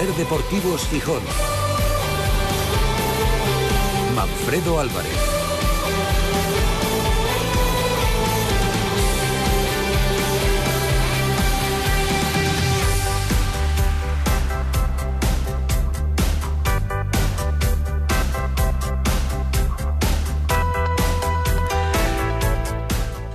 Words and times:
Ser 0.00 0.14
Deportivos 0.14 0.88
Gijón. 0.88 1.20
Manfredo 4.16 4.80
Álvarez. 4.80 5.12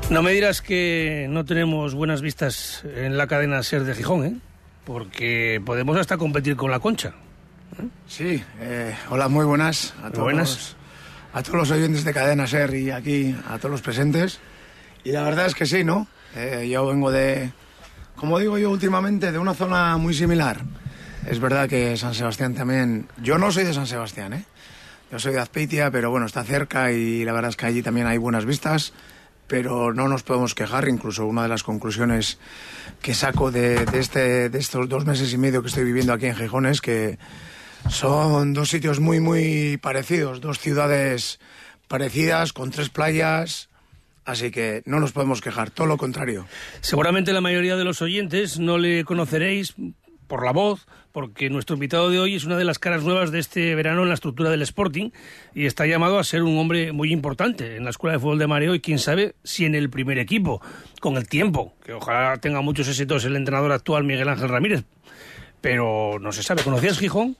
No 0.09 0.23
me 0.23 0.31
dirás 0.31 0.63
que 0.63 1.27
no 1.29 1.45
tenemos 1.45 1.93
buenas 1.93 2.23
vistas 2.23 2.83
en 2.95 3.17
la 3.17 3.27
cadena 3.27 3.61
Ser 3.61 3.83
de 3.83 3.93
Gijón, 3.93 4.25
¿eh? 4.25 4.54
Porque 4.85 5.61
podemos 5.65 5.97
hasta 5.97 6.17
competir 6.17 6.55
con 6.55 6.71
la 6.71 6.79
Concha. 6.79 7.13
Sí, 8.07 8.41
eh, 8.59 8.95
hola, 9.09 9.27
muy 9.27 9.43
buenas 9.45 9.93
a 10.03 10.11
todos, 10.11 10.23
buenas. 10.25 10.75
a 11.33 11.41
todos 11.41 11.57
los 11.57 11.71
oyentes 11.71 12.03
de 12.03 12.13
Cadena 12.13 12.47
Ser 12.47 12.73
y 12.75 12.91
aquí 12.91 13.35
a 13.49 13.57
todos 13.57 13.71
los 13.71 13.81
presentes. 13.81 14.39
Y 15.03 15.11
la 15.11 15.23
verdad 15.23 15.47
es 15.47 15.55
que 15.55 15.65
sí, 15.65 15.83
¿no? 15.83 16.07
Eh, 16.35 16.69
yo 16.71 16.85
vengo 16.85 17.11
de, 17.11 17.51
como 18.15 18.39
digo 18.39 18.57
yo 18.57 18.69
últimamente, 18.69 19.31
de 19.31 19.39
una 19.39 19.55
zona 19.55 19.97
muy 19.97 20.13
similar. 20.13 20.61
Es 21.27 21.39
verdad 21.39 21.67
que 21.67 21.97
San 21.97 22.13
Sebastián 22.13 22.53
también... 22.53 23.07
Yo 23.21 23.39
no 23.39 23.51
soy 23.51 23.63
de 23.63 23.73
San 23.73 23.87
Sebastián, 23.87 24.33
¿eh? 24.33 24.45
Yo 25.11 25.17
soy 25.17 25.33
de 25.33 25.39
Azpeitia, 25.39 25.89
pero 25.89 26.11
bueno, 26.11 26.27
está 26.27 26.43
cerca 26.43 26.91
y 26.91 27.25
la 27.25 27.33
verdad 27.33 27.49
es 27.49 27.57
que 27.57 27.65
allí 27.65 27.81
también 27.81 28.05
hay 28.05 28.17
buenas 28.17 28.45
vistas 28.45 28.93
pero 29.47 29.93
no 29.93 30.07
nos 30.07 30.23
podemos 30.23 30.55
quejar. 30.55 30.87
Incluso 30.87 31.25
una 31.25 31.43
de 31.43 31.49
las 31.49 31.63
conclusiones 31.63 32.39
que 33.01 33.13
saco 33.13 33.51
de, 33.51 33.85
este, 33.93 34.49
de 34.49 34.59
estos 34.59 34.89
dos 34.89 35.05
meses 35.05 35.33
y 35.33 35.37
medio 35.37 35.61
que 35.61 35.67
estoy 35.67 35.83
viviendo 35.83 36.13
aquí 36.13 36.25
en 36.25 36.35
Gijón 36.35 36.65
es 36.65 36.81
que 36.81 37.17
son 37.89 38.53
dos 38.53 38.69
sitios 38.69 38.99
muy, 38.99 39.19
muy 39.19 39.77
parecidos, 39.77 40.41
dos 40.41 40.59
ciudades 40.59 41.39
parecidas, 41.87 42.53
con 42.53 42.71
tres 42.71 42.89
playas. 42.89 43.69
Así 44.25 44.49
que 44.49 44.81
no 44.85 44.99
nos 44.99 45.11
podemos 45.11 45.39
quejar, 45.39 45.69
todo 45.69 45.85
lo 45.85 45.97
contrario. 45.97 46.47
Seguramente 46.81 47.31
la 47.31 47.41
mayoría 47.41 47.75
de 47.75 47.83
los 47.83 48.01
oyentes 48.01 48.59
no 48.59 48.79
le 48.79 49.03
conoceréis 49.03 49.75
por 50.27 50.43
la 50.43 50.51
voz, 50.51 50.87
porque 51.15 51.49
nuestro 51.49 51.75
invitado 51.75 52.09
de 52.09 52.19
hoy 52.19 52.35
es 52.35 52.43
una 52.43 52.57
de 52.57 52.65
las 52.65 52.77
caras 52.77 53.05
nuevas 53.05 53.31
de 53.31 53.39
este 53.39 53.73
verano 53.73 54.03
en 54.03 54.09
la 54.09 54.15
estructura 54.15 54.49
del 54.49 54.61
Sporting 54.63 55.11
y 55.53 55.65
está 55.65 55.85
llamado 55.85 56.19
a 56.19 56.25
ser 56.25 56.43
un 56.43 56.57
hombre 56.57 56.91
muy 56.91 57.13
importante 57.13 57.77
en 57.77 57.85
la 57.85 57.91
Escuela 57.91 58.17
de 58.17 58.19
Fútbol 58.19 58.37
de 58.37 58.47
Mareo 58.47 58.75
y 58.75 58.81
quién 58.81 58.99
sabe 58.99 59.33
si 59.41 59.63
en 59.63 59.75
el 59.75 59.89
primer 59.89 60.19
equipo, 60.19 60.61
con 60.99 61.15
el 61.15 61.29
tiempo, 61.29 61.73
que 61.85 61.93
ojalá 61.93 62.35
tenga 62.39 62.59
muchos 62.59 62.89
éxitos 62.89 63.23
el 63.23 63.37
entrenador 63.37 63.71
actual 63.71 64.03
Miguel 64.03 64.27
Ángel 64.27 64.49
Ramírez, 64.49 64.83
pero 65.61 66.19
no 66.19 66.33
se 66.33 66.43
sabe. 66.43 66.63
¿Conocías 66.63 66.99
Gijón? 66.99 67.37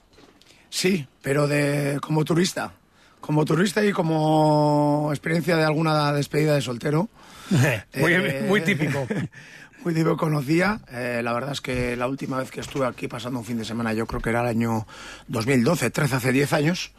Sí, 0.70 1.06
pero 1.20 1.46
de 1.46 1.98
como 2.00 2.24
turista. 2.24 2.72
Como 3.20 3.44
turista 3.44 3.84
y 3.84 3.92
como 3.92 5.08
experiencia 5.10 5.54
de 5.54 5.64
alguna 5.64 6.14
despedida 6.14 6.54
de 6.54 6.62
soltero. 6.62 7.10
muy, 7.94 8.14
eh, 8.14 8.46
muy 8.48 8.62
típico. 8.62 9.06
típico 9.94 10.16
conocía. 10.16 10.80
Eh, 10.90 11.20
la 11.22 11.32
verdad 11.32 11.52
es 11.52 11.60
que 11.60 11.96
la 11.96 12.08
última 12.08 12.38
vez 12.38 12.50
que 12.50 12.60
estuve 12.60 12.86
aquí 12.86 13.08
pasando 13.08 13.38
un 13.38 13.44
fin 13.44 13.58
de 13.58 13.64
semana, 13.64 13.92
yo 13.92 14.06
creo 14.06 14.20
que 14.20 14.30
era 14.30 14.40
el 14.40 14.48
año 14.48 14.86
2012, 15.28 15.90
13, 15.90 16.16
hace 16.16 16.32
10 16.32 16.52
años. 16.52 16.92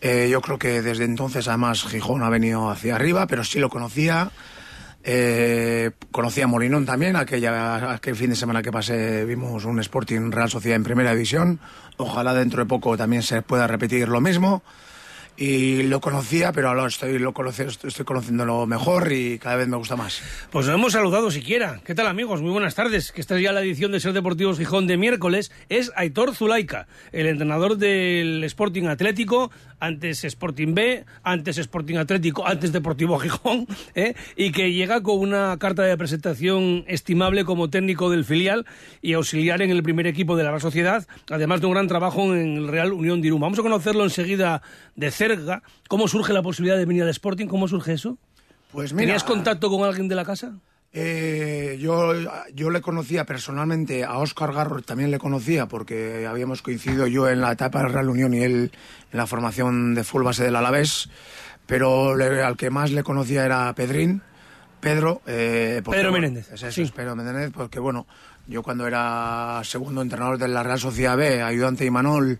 Eh, 0.00 0.28
yo 0.30 0.40
creo 0.40 0.58
que 0.58 0.82
desde 0.82 1.04
entonces, 1.04 1.46
además, 1.48 1.84
Gijón 1.84 2.22
ha 2.22 2.28
venido 2.28 2.70
hacia 2.70 2.96
arriba, 2.96 3.26
pero 3.26 3.44
sí 3.44 3.58
lo 3.58 3.70
conocía. 3.70 4.30
Eh, 5.04 5.90
conocía 6.10 6.44
a 6.44 6.46
Molinón 6.46 6.86
también, 6.86 7.16
aquella, 7.16 7.92
aquel 7.92 8.14
fin 8.14 8.30
de 8.30 8.36
semana 8.36 8.62
que 8.62 8.70
pasé 8.70 9.24
vimos 9.24 9.64
un 9.64 9.80
Sporting 9.80 10.30
Real 10.30 10.50
Sociedad 10.50 10.76
en 10.76 10.84
primera 10.84 11.12
división. 11.12 11.60
Ojalá 11.96 12.34
dentro 12.34 12.62
de 12.62 12.68
poco 12.68 12.96
también 12.96 13.22
se 13.22 13.42
pueda 13.42 13.66
repetir 13.66 14.08
lo 14.08 14.20
mismo. 14.20 14.62
Y 15.36 15.84
lo 15.84 16.00
conocía, 16.00 16.52
pero 16.52 16.68
ahora 16.68 16.86
estoy, 16.86 17.18
lo 17.18 17.32
conoce, 17.32 17.64
estoy 17.64 18.04
conociéndolo 18.04 18.66
mejor 18.66 19.10
y 19.12 19.38
cada 19.38 19.56
vez 19.56 19.66
me 19.66 19.78
gusta 19.78 19.96
más. 19.96 20.22
Pues 20.50 20.66
nos 20.66 20.74
hemos 20.74 20.92
saludado 20.92 21.30
siquiera. 21.30 21.80
¿Qué 21.84 21.94
tal 21.94 22.06
amigos? 22.06 22.42
Muy 22.42 22.50
buenas 22.50 22.74
tardes. 22.74 23.12
Que 23.12 23.22
esta 23.22 23.36
es 23.36 23.42
ya 23.42 23.52
la 23.52 23.62
edición 23.62 23.92
de 23.92 24.00
Ser 24.00 24.12
Deportivos 24.12 24.58
Gijón 24.58 24.86
de 24.86 24.98
miércoles. 24.98 25.50
Es 25.70 25.90
Aitor 25.96 26.34
Zulaika, 26.34 26.86
el 27.12 27.26
entrenador 27.26 27.78
del 27.78 28.44
Sporting 28.44 28.84
Atlético, 28.84 29.50
antes 29.80 30.22
Sporting 30.22 30.74
B, 30.74 31.04
antes 31.22 31.56
Sporting 31.56 31.96
Atlético, 31.96 32.46
antes 32.46 32.70
Deportivo 32.70 33.18
Gijón, 33.18 33.66
¿eh? 33.94 34.14
y 34.36 34.52
que 34.52 34.72
llega 34.72 35.02
con 35.02 35.18
una 35.18 35.56
carta 35.58 35.82
de 35.82 35.96
presentación 35.96 36.84
estimable 36.86 37.44
como 37.44 37.70
técnico 37.70 38.10
del 38.10 38.24
filial 38.24 38.66
y 39.00 39.14
auxiliar 39.14 39.62
en 39.62 39.70
el 39.70 39.82
primer 39.82 40.06
equipo 40.06 40.36
de 40.36 40.44
la 40.44 40.50
Real 40.50 40.60
Sociedad, 40.60 41.06
además 41.30 41.60
de 41.60 41.66
un 41.66 41.72
gran 41.72 41.88
trabajo 41.88 42.34
en 42.34 42.58
el 42.58 42.68
Real 42.68 42.92
Unión 42.92 43.22
de 43.22 43.28
Irún. 43.28 43.40
Vamos 43.40 43.58
a 43.58 43.62
conocerlo 43.62 44.04
enseguida 44.04 44.62
de 44.94 45.10
cerca. 45.10 45.21
¿Cómo 45.88 46.08
surge 46.08 46.32
la 46.32 46.42
posibilidad 46.42 46.76
de 46.76 46.84
venir 46.86 47.02
al 47.02 47.08
Sporting? 47.10 47.46
¿Cómo 47.46 47.68
surge 47.68 47.92
eso? 47.94 48.18
Pues 48.72 48.92
mira, 48.92 49.02
¿Tenías 49.06 49.24
contacto 49.24 49.70
con 49.70 49.84
alguien 49.84 50.08
de 50.08 50.14
la 50.14 50.24
casa? 50.24 50.54
Eh, 50.94 51.78
yo, 51.80 52.12
yo 52.54 52.70
le 52.70 52.82
conocía 52.82 53.24
personalmente 53.24 54.04
a 54.04 54.18
Óscar 54.18 54.52
Garro, 54.52 54.82
también 54.82 55.10
le 55.10 55.18
conocía 55.18 55.66
porque 55.66 56.26
habíamos 56.26 56.60
coincidido 56.60 57.06
yo 57.06 57.28
en 57.30 57.40
la 57.40 57.52
etapa 57.52 57.82
del 57.82 57.92
Real 57.92 58.10
Unión 58.10 58.34
y 58.34 58.42
él 58.42 58.70
en 59.10 59.16
la 59.18 59.26
formación 59.26 59.94
de 59.94 60.04
full 60.04 60.22
base 60.22 60.44
del 60.44 60.54
Alavés, 60.56 61.08
pero 61.66 62.14
le, 62.14 62.42
al 62.42 62.56
que 62.58 62.68
más 62.68 62.90
le 62.90 63.02
conocía 63.02 63.46
era 63.46 63.72
Pedrín, 63.74 64.20
Pedro. 64.80 65.22
Eh, 65.26 65.80
porque, 65.82 65.98
Pedro 66.00 66.10
bueno, 66.10 66.26
Menéndez. 66.28 66.52
Es 66.52 66.62
eso, 66.62 66.72
Sí. 66.72 66.82
es 66.82 66.90
Pedro 66.92 67.16
Menéndez, 67.16 67.52
porque 67.54 67.78
bueno, 67.80 68.06
yo 68.46 68.62
cuando 68.62 68.86
era 68.86 69.60
segundo 69.64 70.02
entrenador 70.02 70.38
de 70.38 70.48
la 70.48 70.62
Real 70.62 70.80
Sociedad 70.80 71.16
B, 71.16 71.42
ayudante 71.42 71.84
de 71.84 71.88
Imanol, 71.88 72.38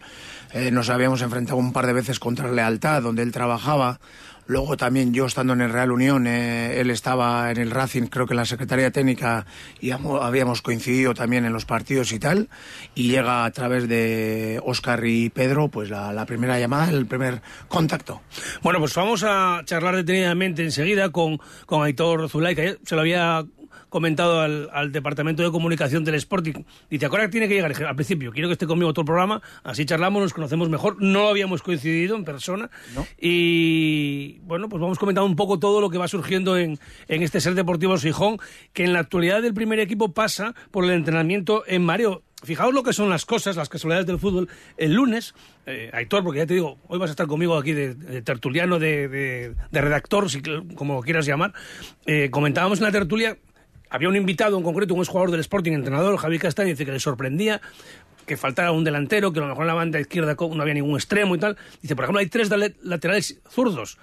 eh, 0.52 0.70
nos 0.70 0.90
habíamos 0.90 1.22
enfrentado 1.22 1.56
un 1.58 1.72
par 1.72 1.86
de 1.86 1.92
veces 1.92 2.18
contra 2.18 2.50
Lealtad, 2.50 3.02
donde 3.02 3.22
él 3.22 3.32
trabajaba. 3.32 4.00
Luego 4.48 4.76
también 4.76 5.14
yo 5.14 5.26
estando 5.26 5.52
en 5.52 5.60
el 5.60 5.72
Real 5.72 5.92
Unión, 5.92 6.26
eh, 6.26 6.80
él 6.80 6.90
estaba 6.90 7.52
en 7.52 7.58
el 7.58 7.70
Racing, 7.70 8.08
creo 8.08 8.26
que 8.26 8.32
en 8.32 8.38
la 8.38 8.44
Secretaría 8.44 8.90
Técnica, 8.90 9.46
y 9.80 9.92
amo- 9.92 10.20
habíamos 10.20 10.60
coincidido 10.62 11.14
también 11.14 11.44
en 11.44 11.52
los 11.52 11.64
partidos 11.64 12.10
y 12.12 12.19
tal. 12.19 12.48
Y 12.96 13.08
llega 13.08 13.44
a 13.44 13.50
través 13.52 13.88
de 13.88 14.60
Óscar 14.64 15.06
y 15.06 15.30
Pedro, 15.30 15.69
pues 15.69 15.90
la, 15.90 16.12
la 16.12 16.26
primera 16.26 16.58
llamada, 16.58 16.90
el 16.90 17.06
primer 17.06 17.40
contacto. 17.69 18.20
Bueno, 18.62 18.80
pues 18.80 18.92
vamos 18.96 19.22
a 19.24 19.62
charlar 19.64 19.94
detenidamente 19.94 20.64
enseguida 20.64 21.10
con, 21.10 21.38
con 21.64 21.84
Aitor 21.84 22.28
Zulaika. 22.28 22.62
Se 22.84 22.96
lo 22.96 23.02
había 23.02 23.44
comentado 23.92 24.41
al, 24.41 24.70
al 24.72 24.91
Departamento 24.91 25.42
de 25.42 25.50
Comunicación 25.50 26.03
del 26.03 26.14
Sporting. 26.16 26.64
Dice, 26.91 27.06
ahora 27.06 27.28
tiene 27.28 27.47
que 27.47 27.54
llegar. 27.54 27.72
Al 27.84 27.94
principio, 27.94 28.32
quiero 28.32 28.48
que 28.48 28.54
esté 28.54 28.66
conmigo 28.66 28.92
todo 28.94 29.03
el 29.03 29.06
programa, 29.06 29.42
así 29.62 29.84
charlamos, 29.84 30.22
nos 30.22 30.32
conocemos 30.32 30.70
mejor. 30.70 30.97
No 31.00 31.28
habíamos 31.28 31.62
coincidido 31.62 32.16
en 32.16 32.25
persona. 32.25 32.70
No. 32.94 33.06
Y 33.20 34.38
bueno, 34.44 34.69
pues 34.69 34.81
vamos 34.81 34.98
comentando 34.98 35.26
un 35.28 35.36
poco 35.36 35.58
todo 35.58 35.81
lo 35.81 35.91
que 35.91 35.98
va 35.98 36.08
surgiendo 36.08 36.56
en, 36.56 36.78
en 37.06 37.22
este 37.22 37.41
Ser 37.41 37.54
Deportivo 37.54 37.97
Gijón, 37.98 38.38
que 38.72 38.84
en 38.84 38.92
la 38.94 39.00
actualidad 39.00 39.42
del 39.42 39.52
primer 39.54 39.78
equipo 39.78 40.12
pasa 40.12 40.54
por 40.70 40.84
el 40.84 40.91
entrenamiento 40.91 41.62
en 41.66 41.84
Mareo. 41.84 42.22
Fijaos 42.44 42.75
lo 42.75 42.82
que 42.82 42.92
son 42.92 43.08
las 43.08 43.25
cosas, 43.25 43.54
las 43.54 43.69
casualidades 43.69 44.06
del 44.06 44.19
fútbol. 44.19 44.48
El 44.76 44.94
lunes, 44.94 45.32
eh, 45.66 45.91
Aitor, 45.92 46.25
porque 46.25 46.38
ya 46.41 46.47
te 46.47 46.54
digo, 46.54 46.76
hoy 46.88 46.98
vas 46.98 47.10
a 47.10 47.12
estar 47.12 47.28
conmigo 47.28 47.56
aquí 47.56 47.72
de, 47.72 47.94
de 47.94 48.20
tertuliano, 48.22 48.81
de, 48.81 49.06
de- 49.06 49.54
de 49.70 49.81
redactor, 49.81 50.28
si, 50.28 50.42
como 50.75 51.02
quieras 51.02 51.25
llamar. 51.26 51.52
Eh, 52.06 52.31
comentábamos 52.32 52.78
en 52.81 52.84
la 52.86 52.91
tertulia, 52.91 53.36
había 53.92 54.08
un 54.08 54.16
invitado 54.16 54.56
en 54.56 54.64
concreto, 54.64 54.94
un 54.94 55.00
exjugador 55.00 55.30
del 55.30 55.41
Sporting, 55.41 55.72
entrenador, 55.72 56.16
Javi 56.16 56.38
Castaño, 56.38 56.70
dice 56.70 56.86
que 56.86 56.92
le 56.92 56.98
sorprendía 56.98 57.60
que 58.25 58.38
faltara 58.38 58.72
un 58.72 58.84
delantero, 58.84 59.32
que 59.32 59.41
a 59.41 59.42
lo 59.42 59.48
mejor 59.48 59.64
en 59.64 59.69
la 59.69 59.75
banda 59.75 60.00
izquierda 60.00 60.34
no 60.38 60.62
había 60.62 60.72
ningún 60.72 60.94
extremo 60.94 61.34
y 61.34 61.38
tal. 61.38 61.58
Dice, 61.82 61.94
por 61.94 62.04
ejemplo, 62.04 62.20
hay 62.20 62.28
tres 62.28 62.48
laterales 62.82 63.41
zurdos. 63.50 63.98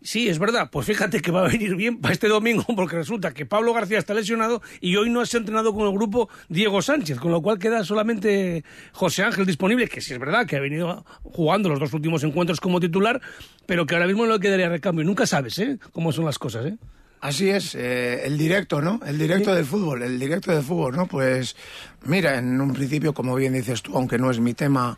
Sí, 0.00 0.28
es 0.28 0.38
verdad. 0.38 0.70
Pues 0.70 0.86
fíjate 0.86 1.20
que 1.20 1.30
va 1.30 1.44
a 1.44 1.48
venir 1.48 1.74
bien 1.76 2.00
para 2.00 2.14
este 2.14 2.28
domingo, 2.28 2.64
porque 2.76 2.96
resulta 2.96 3.34
que 3.34 3.44
Pablo 3.44 3.74
García 3.74 3.98
está 3.98 4.14
lesionado 4.14 4.62
y 4.80 4.96
hoy 4.96 5.10
no 5.10 5.20
has 5.20 5.34
entrenado 5.34 5.74
con 5.74 5.86
el 5.86 5.92
grupo 5.92 6.30
Diego 6.48 6.80
Sánchez, 6.80 7.18
con 7.18 7.30
lo 7.30 7.42
cual 7.42 7.58
queda 7.58 7.84
solamente 7.84 8.64
José 8.92 9.22
Ángel 9.22 9.44
disponible, 9.44 9.86
que 9.88 10.00
sí 10.00 10.14
es 10.14 10.18
verdad 10.18 10.46
que 10.46 10.56
ha 10.56 10.60
venido 10.60 11.04
jugando 11.24 11.68
los 11.68 11.78
dos 11.78 11.92
últimos 11.92 12.24
encuentros 12.24 12.58
como 12.60 12.80
titular, 12.80 13.20
pero 13.66 13.84
que 13.84 13.96
ahora 13.96 14.06
mismo 14.06 14.24
no 14.24 14.34
le 14.34 14.40
quedaría 14.40 14.70
recambio. 14.70 15.04
Nunca 15.04 15.26
sabes, 15.26 15.58
¿eh? 15.58 15.78
Cómo 15.92 16.12
son 16.12 16.24
las 16.24 16.38
cosas, 16.38 16.66
¿eh? 16.66 16.78
Así 17.26 17.50
es, 17.50 17.74
eh, 17.74 18.24
el 18.24 18.38
directo, 18.38 18.80
¿no? 18.80 19.00
El 19.04 19.18
directo 19.18 19.52
del 19.52 19.64
fútbol, 19.64 20.02
el 20.02 20.16
directo 20.16 20.52
del 20.52 20.62
fútbol, 20.62 20.94
¿no? 20.94 21.08
Pues 21.08 21.56
mira, 22.04 22.38
en 22.38 22.60
un 22.60 22.72
principio, 22.72 23.14
como 23.14 23.34
bien 23.34 23.52
dices 23.52 23.82
tú, 23.82 23.96
aunque 23.96 24.16
no 24.16 24.30
es 24.30 24.38
mi 24.38 24.54
tema, 24.54 24.96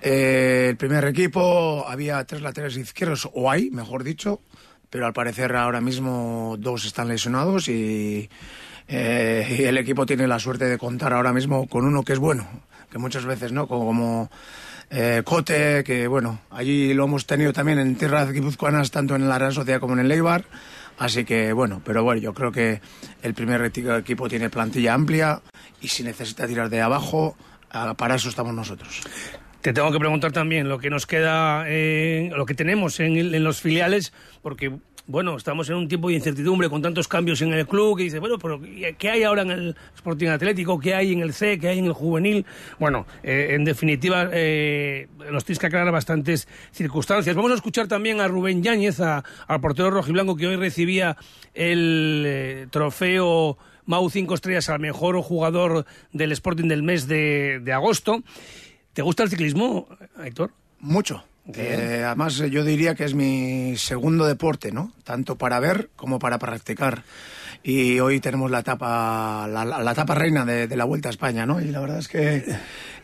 eh, 0.00 0.68
el 0.70 0.78
primer 0.78 1.04
equipo 1.04 1.84
había 1.86 2.24
tres 2.24 2.40
laterales 2.40 2.78
izquierdos, 2.78 3.28
o 3.34 3.50
hay, 3.50 3.70
mejor 3.70 4.02
dicho, 4.02 4.40
pero 4.88 5.04
al 5.04 5.12
parecer 5.12 5.54
ahora 5.54 5.82
mismo 5.82 6.56
dos 6.58 6.86
están 6.86 7.08
lesionados 7.08 7.68
y, 7.68 8.30
eh, 8.88 9.58
y 9.58 9.64
el 9.64 9.76
equipo 9.76 10.06
tiene 10.06 10.26
la 10.26 10.38
suerte 10.38 10.64
de 10.64 10.78
contar 10.78 11.12
ahora 11.12 11.34
mismo 11.34 11.68
con 11.68 11.84
uno 11.84 12.02
que 12.02 12.14
es 12.14 12.18
bueno, 12.18 12.48
que 12.90 12.96
muchas 12.96 13.26
veces, 13.26 13.52
¿no? 13.52 13.68
Como, 13.68 14.30
eh, 14.94 15.22
Cote, 15.24 15.84
que 15.84 16.06
bueno, 16.06 16.40
allí 16.50 16.92
lo 16.92 17.04
hemos 17.04 17.26
tenido 17.26 17.54
también 17.54 17.78
en 17.78 17.96
tierras 17.96 18.30
guipuzcoanas, 18.30 18.90
tanto 18.90 19.16
en 19.16 19.26
la 19.26 19.38
Real 19.38 19.54
Sociedad 19.54 19.80
como 19.80 19.94
en 19.94 20.00
el 20.00 20.08
Leibar. 20.08 20.44
Así 21.02 21.24
que 21.24 21.52
bueno, 21.52 21.82
pero 21.84 22.04
bueno, 22.04 22.20
yo 22.20 22.32
creo 22.32 22.52
que 22.52 22.80
el 23.24 23.34
primer 23.34 23.60
equipo 23.64 24.28
tiene 24.28 24.48
plantilla 24.50 24.94
amplia 24.94 25.42
y 25.80 25.88
si 25.88 26.04
necesita 26.04 26.46
tirar 26.46 26.70
de 26.70 26.80
abajo, 26.80 27.36
para 27.96 28.14
eso 28.14 28.28
estamos 28.28 28.54
nosotros. 28.54 29.00
Te 29.62 29.72
tengo 29.72 29.90
que 29.90 29.98
preguntar 29.98 30.30
también 30.30 30.68
lo 30.68 30.78
que 30.78 30.90
nos 30.90 31.08
queda, 31.08 31.64
eh, 31.66 32.30
lo 32.32 32.46
que 32.46 32.54
tenemos 32.54 33.00
en, 33.00 33.16
en 33.16 33.42
los 33.42 33.60
filiales, 33.60 34.12
porque 34.42 34.78
bueno, 35.06 35.36
estamos 35.36 35.68
en 35.68 35.76
un 35.76 35.88
tiempo 35.88 36.08
de 36.08 36.14
incertidumbre 36.14 36.68
con 36.68 36.80
tantos 36.80 37.08
cambios 37.08 37.42
en 37.42 37.52
el 37.52 37.66
club 37.66 37.96
que 37.96 38.04
dice, 38.04 38.20
bueno, 38.20 38.38
pero 38.38 38.60
¿qué 38.98 39.10
hay 39.10 39.24
ahora 39.24 39.42
en 39.42 39.50
el 39.50 39.76
Sporting 39.94 40.28
Atlético? 40.28 40.78
¿Qué 40.78 40.94
hay 40.94 41.12
en 41.12 41.20
el 41.20 41.32
C? 41.32 41.58
¿Qué 41.58 41.68
hay 41.68 41.80
en 41.80 41.86
el 41.86 41.92
juvenil? 41.92 42.46
Bueno, 42.78 43.06
eh, 43.22 43.48
en 43.50 43.64
definitiva, 43.64 44.28
eh, 44.32 45.08
nos 45.30 45.44
tienes 45.44 45.58
que 45.58 45.66
aclarar 45.66 45.92
bastantes 45.92 46.46
circunstancias. 46.70 47.34
Vamos 47.34 47.50
a 47.50 47.54
escuchar 47.54 47.88
también 47.88 48.20
a 48.20 48.28
Rubén 48.28 48.62
Yáñez, 48.62 49.00
a, 49.00 49.24
al 49.48 49.60
portero 49.60 49.90
rojiblanco 49.90 50.36
que 50.36 50.46
hoy 50.46 50.56
recibía 50.56 51.16
el 51.52 52.22
eh, 52.26 52.66
trofeo 52.70 53.58
Mau 53.84 54.08
5 54.08 54.34
estrellas 54.34 54.68
al 54.68 54.78
mejor 54.78 55.20
jugador 55.20 55.84
del 56.12 56.30
Sporting 56.30 56.68
del 56.68 56.84
mes 56.84 57.08
de, 57.08 57.60
de 57.60 57.72
agosto. 57.72 58.22
¿Te 58.92 59.02
gusta 59.02 59.24
el 59.24 59.30
ciclismo, 59.30 59.88
Héctor? 60.22 60.52
Mucho. 60.78 61.24
Eh, 61.54 62.02
además, 62.06 62.36
yo 62.36 62.64
diría 62.64 62.94
que 62.94 63.04
es 63.04 63.14
mi 63.14 63.76
segundo 63.76 64.26
deporte, 64.26 64.70
¿no? 64.70 64.92
Tanto 65.04 65.36
para 65.36 65.58
ver 65.60 65.90
como 65.96 66.18
para 66.18 66.38
practicar. 66.38 67.02
Y 67.64 68.00
hoy 68.00 68.20
tenemos 68.20 68.50
la 68.50 68.60
etapa, 68.60 69.46
la, 69.48 69.64
la 69.64 69.92
etapa 69.92 70.14
reina 70.14 70.44
de, 70.44 70.66
de, 70.66 70.76
la 70.76 70.84
Vuelta 70.84 71.08
a 71.08 71.10
España, 71.10 71.46
¿no? 71.46 71.60
Y 71.60 71.66
la 71.66 71.80
verdad 71.80 71.98
es 71.98 72.08
que 72.08 72.44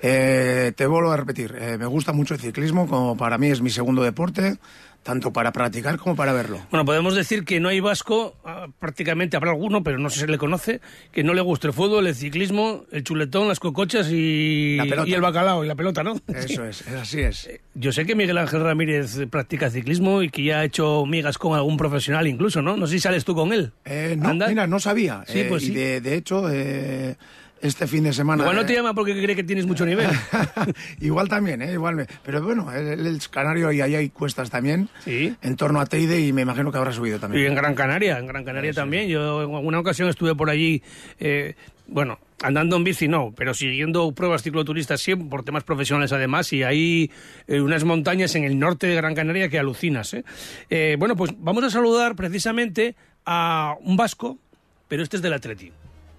eh, 0.03 0.73
te 0.75 0.87
vuelvo 0.87 1.13
a 1.13 1.17
repetir, 1.17 1.57
eh, 1.59 1.79
me 1.79 1.87
gusta 1.87 2.13
mucho 2.13 2.35
el 2.35 2.41
ciclismo, 2.41 2.89
como 2.89 3.17
para 3.17 3.39
mí 3.39 3.49
es 3.49 3.61
mi 3.61 3.71
segundo 3.71 4.03
deporte 4.03 4.59
tanto 5.03 5.33
para 5.33 5.53
practicar 5.53 5.99
como 5.99 6.17
para 6.17 6.33
verlo. 6.33 6.61
Bueno, 6.71 6.85
podemos 6.85 7.15
decir 7.15 7.45
que 7.45 7.61
no 7.61 7.69
hay 7.69 7.81
vasco, 7.81 8.37
ah, 8.45 8.67
prácticamente 8.79 9.37
habrá 9.37 9.51
alguno, 9.51 9.83
pero 9.83 9.99
no 9.99 10.11
sé 10.11 10.21
si 10.21 10.27
le 10.27 10.39
conoce, 10.39 10.81
que 11.13 11.25
no 11.25 11.35
le 11.35 11.41
guste 11.41 11.69
el 11.69 11.73
fútbol, 11.73 12.07
el 12.07 12.15
ciclismo, 12.15 12.85
el 12.93 13.05
chuletón, 13.05 13.49
las 13.49 13.61
cocochas 13.61 14.11
y, 14.11 14.79
y 15.07 15.15
el 15.15 15.21
bacalao 15.21 15.65
y 15.65 15.69
la 15.69 15.75
pelota, 15.75 16.03
¿no? 16.03 16.17
Eso 16.29 16.65
es, 16.65 16.87
así 16.89 17.21
es. 17.21 17.47
Eh, 17.47 17.61
yo 17.75 17.93
sé 17.93 18.05
que 18.05 18.15
Miguel 18.15 18.39
Ángel 18.39 18.63
Ramírez 18.63 19.19
practica 19.31 19.71
ciclismo 19.71 20.23
y 20.23 20.29
que 20.29 20.43
ya 20.43 20.61
ha 20.61 20.65
hecho 20.65 21.07
migas 21.07 21.39
con 21.39 21.55
algún 21.55 21.77
profesional 21.77 22.27
incluso, 22.27 22.61
¿no? 22.61 22.77
No 22.77 22.87
sé 22.87 22.95
si 22.95 23.01
sales 23.01 23.25
tú 23.25 23.35
con 23.35 23.53
él. 23.53 23.73
Eh, 23.85 24.17
no, 24.19 24.35
mira, 24.35 24.67
no 24.67 24.79
sabía. 24.79 25.25
Sí, 25.27 25.45
pues 25.49 25.63
eh, 25.63 25.67
sí. 25.67 25.73
Y 25.73 25.75
de, 25.75 26.01
de 26.01 26.15
hecho... 26.15 26.51
Eh 26.51 27.17
este 27.61 27.87
fin 27.87 28.05
de 28.05 28.13
semana. 28.13 28.43
Igual 28.43 28.57
no 28.57 28.67
te 28.67 28.75
llama 28.75 28.95
porque 28.95 29.13
cree 29.21 29.37
que 29.37 29.45
tienes 29.45 29.67
mucho 29.67 29.85
nivel. 29.85 30.09
igual 31.01 31.29
también, 31.29 31.63
¿eh? 31.63 31.73
Igual 31.73 31.97
me... 31.97 32.07
Pero 32.25 32.43
bueno, 32.43 32.73
el, 32.73 33.07
el 33.07 33.21
Canario 33.31 33.73
y 33.73 33.81
ahí 33.81 33.95
hay 33.95 34.09
cuestas 34.11 34.51
también. 34.51 34.89
Sí. 35.05 35.35
En 35.43 35.57
torno 35.57 35.81
a 35.81 35.87
Teide 35.87 36.21
y 36.21 36.33
me 36.33 36.43
imagino 36.43 36.71
que 36.71 36.79
habrá 36.79 36.93
subido 36.93 37.19
también. 37.19 37.45
Y 37.45 37.47
en 37.47 37.55
Gran 37.55 37.75
Canaria, 37.75 38.19
en 38.19 38.27
Gran 38.27 38.45
Canaria 38.45 38.73
sí, 38.73 38.77
también. 38.77 39.05
Sí. 39.07 39.13
Yo 39.13 39.43
en 39.43 39.55
alguna 39.55 39.81
ocasión 39.81 40.09
estuve 40.09 40.35
por 40.35 40.51
allí, 40.51 40.83
eh, 41.19 41.55
bueno, 41.87 42.19
andando 42.43 42.77
en 42.77 42.85
bici 42.85 43.09
no, 43.09 43.33
pero 43.37 43.55
siguiendo 43.55 44.13
pruebas 44.13 44.43
cicloturistas 44.43 45.01
siempre, 45.01 45.29
por 45.29 45.45
temas 45.45 45.65
profesionales 45.65 46.13
además, 46.13 46.53
y 46.53 46.63
hay 46.63 47.11
eh, 47.47 47.61
unas 47.61 47.85
montañas 47.85 48.35
en 48.35 48.45
el 48.45 48.59
norte 48.59 48.87
de 48.87 48.95
Gran 48.95 49.15
Canaria 49.15 49.49
que 49.49 49.59
alucinas. 49.59 50.15
¿eh? 50.15 50.25
Eh, 50.71 50.97
bueno, 50.99 51.17
pues 51.17 51.33
vamos 51.39 51.65
a 51.65 51.71
saludar 51.71 52.15
precisamente 52.15 52.95
a 53.25 53.75
un 53.83 53.97
vasco, 53.97 54.39
pero 54.87 55.03
este 55.03 55.17
es 55.17 55.23
del 55.23 55.33
Atleti. 55.33 55.73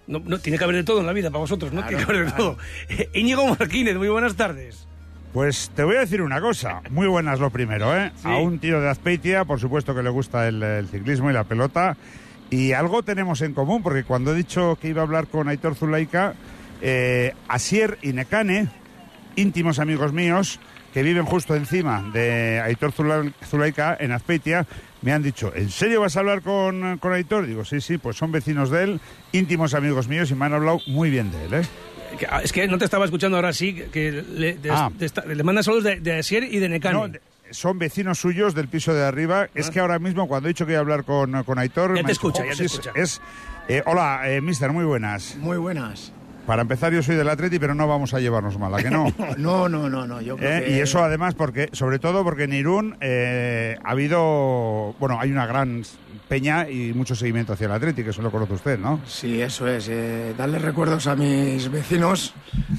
No, 0.09 0.19
no, 0.25 0.39
tiene 0.39 0.57
que 0.57 0.63
haber 0.63 0.77
de 0.77 0.83
todo 0.83 1.01
en 1.01 1.05
la 1.05 1.13
vida 1.13 1.29
para 1.29 1.41
vosotros, 1.41 1.71
¿no? 1.71 1.81
Claro, 1.81 1.89
tiene 1.89 2.03
que 2.03 2.11
haber 2.11 2.25
de 2.25 2.31
claro. 2.33 2.57
todo. 2.57 3.07
Íñigo 3.13 3.45
Martínez, 3.47 3.95
muy 3.95 4.09
buenas 4.09 4.35
tardes. 4.35 4.87
Pues 5.31 5.71
te 5.75 5.83
voy 5.83 5.97
a 5.97 5.99
decir 5.99 6.23
una 6.23 6.41
cosa, 6.41 6.81
muy 6.89 7.05
buenas 7.05 7.39
lo 7.39 7.51
primero, 7.51 7.95
¿eh? 7.95 8.11
Sí. 8.15 8.27
A 8.27 8.37
un 8.37 8.57
tío 8.57 8.81
de 8.81 8.89
Azpeitia, 8.89 9.45
por 9.45 9.59
supuesto 9.59 9.93
que 9.93 10.01
le 10.01 10.09
gusta 10.09 10.47
el, 10.47 10.63
el, 10.63 10.87
ciclismo 10.87 11.29
y 11.29 11.33
la 11.33 11.43
pelota, 11.43 11.95
y 12.49 12.71
algo 12.71 13.03
tenemos 13.03 13.41
en 13.41 13.53
común, 13.53 13.83
porque 13.83 14.03
cuando 14.03 14.33
he 14.33 14.35
dicho 14.35 14.79
que 14.81 14.87
iba 14.87 15.01
a 15.01 15.05
hablar 15.05 15.27
con 15.27 15.47
Aitor 15.47 15.75
Zulaika, 15.75 16.33
eh, 16.81 17.35
Asier 17.47 17.99
y 18.01 18.13
Necane, 18.13 18.69
íntimos 19.35 19.77
amigos 19.77 20.11
míos, 20.11 20.59
que 20.91 21.03
viven 21.03 21.25
justo 21.25 21.55
encima 21.55 22.01
de 22.11 22.59
Aitor 22.61 22.91
Zulaika 22.91 23.95
en 23.99 24.11
Azpeitia, 24.11 24.65
me 25.01 25.11
han 25.13 25.23
dicho, 25.23 25.51
¿en 25.55 25.69
serio 25.69 26.01
vas 26.01 26.15
a 26.17 26.19
hablar 26.19 26.41
con, 26.41 26.97
con 26.97 27.13
Aitor? 27.13 27.45
Digo, 27.47 27.63
sí, 27.65 27.81
sí, 27.81 27.97
pues 27.97 28.17
son 28.17 28.31
vecinos 28.31 28.69
de 28.69 28.83
él, 28.83 29.01
íntimos 29.31 29.73
amigos 29.73 30.07
míos 30.07 30.29
y 30.31 30.35
me 30.35 30.45
han 30.45 30.53
hablado 30.53 30.79
muy 30.87 31.09
bien 31.09 31.31
de 31.31 31.45
él, 31.45 31.53
¿eh? 31.53 31.67
Es 32.43 32.51
que 32.51 32.67
no 32.67 32.77
te 32.77 32.85
estaba 32.85 33.05
escuchando 33.05 33.37
ahora 33.37 33.53
sí, 33.53 33.73
que 33.93 34.11
le, 34.11 34.55
de, 34.55 34.71
Ah. 34.71 34.89
de 34.97 35.09
le 35.35 35.43
de, 35.83 35.99
de 36.01 36.17
Asier 36.19 36.43
y 36.43 36.57
de 36.59 36.67
Necane. 36.67 37.07
No, 37.07 37.19
son 37.51 37.79
vecinos 37.79 38.19
suyos 38.19 38.53
del 38.55 38.67
piso 38.67 38.93
de 38.93 39.03
arriba. 39.05 39.47
Es 39.55 39.69
que 39.69 39.79
ahora 39.79 39.99
mismo, 39.99 40.27
cuando 40.27 40.47
he 40.47 40.51
dicho 40.51 40.65
que 40.65 40.73
iba 40.73 40.79
a 40.79 40.81
hablar 40.81 41.03
con, 41.03 41.43
con 41.43 41.59
Aitor... 41.59 41.91
Ah. 41.91 41.95
Ya 41.97 42.01
me 42.03 42.07
te 42.07 42.11
escucha, 42.13 42.41
"Oh, 42.41 42.45
ya 42.45 42.51
te 42.51 42.57
sí, 42.57 42.65
es- 42.65 42.71
escucha". 42.73 42.91
Es, 42.95 43.21
eh, 43.69 43.83
hola, 43.85 44.21
eh, 44.25 44.41
mister, 44.41 44.71
muy 44.71 44.85
buenas. 44.85 45.35
Muy 45.37 45.57
buenas. 45.57 46.11
Para 46.45 46.63
empezar, 46.63 46.91
yo 46.91 47.03
soy 47.03 47.15
del 47.15 47.29
Atleti, 47.29 47.59
pero 47.59 47.75
no 47.75 47.87
vamos 47.87 48.13
a 48.13 48.19
llevarnos 48.19 48.57
mal, 48.57 48.73
¿a 48.73 48.77
que 48.77 48.89
no? 48.89 49.13
No, 49.37 49.69
no, 49.69 49.87
no, 49.89 50.07
no. 50.07 50.21
Yo 50.21 50.35
creo 50.35 50.57
¿Eh? 50.57 50.63
que... 50.65 50.77
Y 50.77 50.79
eso 50.79 51.03
además, 51.03 51.35
porque 51.35 51.69
sobre 51.73 51.99
todo 51.99 52.23
porque 52.23 52.45
en 52.45 52.53
Irún 52.53 52.97
eh, 53.01 53.77
ha 53.83 53.91
habido, 53.91 54.95
bueno, 54.99 55.19
hay 55.19 55.31
una 55.31 55.45
gran 55.45 55.83
peña 56.27 56.69
y 56.69 56.93
mucho 56.93 57.15
seguimiento 57.15 57.53
hacia 57.53 57.65
el 57.65 57.73
Atleti, 57.73 58.03
que 58.03 58.11
eso 58.11 58.21
lo 58.21 58.31
conoce 58.31 58.53
usted, 58.53 58.79
¿no? 58.79 58.99
Sí, 59.05 59.41
eso 59.41 59.67
es. 59.67 59.89
Eh, 59.89 60.33
darle 60.37 60.59
recuerdos 60.59 61.07
a 61.07 61.15
mis 61.15 61.69
vecinos, 61.69 62.33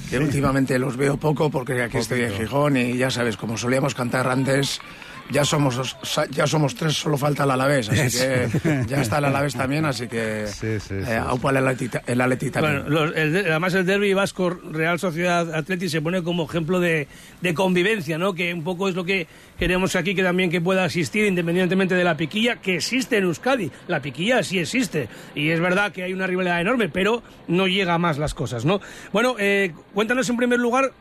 que 0.09 0.19
últimamente 0.19 0.79
los 0.79 0.97
veo 0.97 1.17
poco 1.17 1.49
porque 1.49 1.81
aquí 1.83 1.97
estoy 1.97 2.21
en. 2.21 2.31
Gijón 2.31 2.77
y 2.77 2.97
ya 2.97 3.11
sabes, 3.11 3.37
como 3.37 3.57
solíamos 3.57 3.93
cantar 3.93 4.27
antes, 4.27 4.79
ya 5.29 5.45
somos 5.45 5.75
dos- 5.75 5.97
ya 6.31 6.47
somos 6.47 6.75
tres, 6.75 6.93
solo 6.93 7.17
falta 7.17 7.43
el 7.43 7.51
Alavés, 7.51 7.89
así 7.89 8.17
que 8.17 8.85
ya 8.87 9.01
está 9.01 9.19
el 9.19 9.25
Alavés 9.25 9.53
también, 9.55 9.85
así 9.85 10.07
que 10.07 10.45
Sí, 10.47 10.79
sí, 10.79 10.95
eh, 10.95 11.03
sí, 11.05 11.11
aupa 11.13 11.51
el 11.51 11.57
Atleti, 11.67 11.97
el 12.07 12.21
Atleti 12.21 12.49
también. 12.51 12.81
Bueno, 12.83 13.05
los- 13.05 13.15
el 13.15 13.33
de- 13.33 13.49
además 13.49 13.73
el 13.73 13.85
derby 13.85 14.13
vasco 14.13 14.49
Real 14.49 14.99
Sociedad 14.99 15.53
Atleti 15.53 15.89
se 15.89 16.01
pone 16.01 16.23
como 16.23 16.45
ejemplo 16.45 16.79
de, 16.79 17.07
de 17.41 17.53
convivencia, 17.53 18.17
¿no? 18.17 18.33
Que 18.33 18.53
un 18.53 18.63
poco 18.63 18.89
es 18.89 18.95
lo 18.95 19.03
que 19.05 19.27
queremos 19.57 19.95
aquí 19.95 20.15
que 20.15 20.23
también 20.23 20.49
que 20.49 20.59
pueda 20.61 20.85
existir 20.85 21.25
independientemente 21.25 21.95
de 21.95 22.03
la 22.03 22.17
piquilla 22.17 22.57
que 22.57 22.75
existe 22.75 23.17
en 23.17 23.23
Euskadi. 23.25 23.71
La 23.87 24.01
piquilla 24.01 24.43
sí 24.43 24.59
existe 24.59 25.07
y 25.35 25.49
es 25.49 25.59
verdad 25.59 25.91
que 25.91 26.03
hay 26.03 26.13
una 26.13 26.27
rivalidad 26.27 26.59
enorme, 26.61 26.89
pero 26.89 27.23
no 27.47 27.67
llega 27.67 27.93
a 27.93 27.97
más 27.97 28.17
las 28.17 28.33
cosas, 28.33 28.65
¿no? 28.65 28.81
Bueno, 29.13 29.35
eh, 29.39 29.73
cuéntanos 29.93 30.29
en 30.29 30.37
primer 30.37 30.59
lugar 30.59 30.91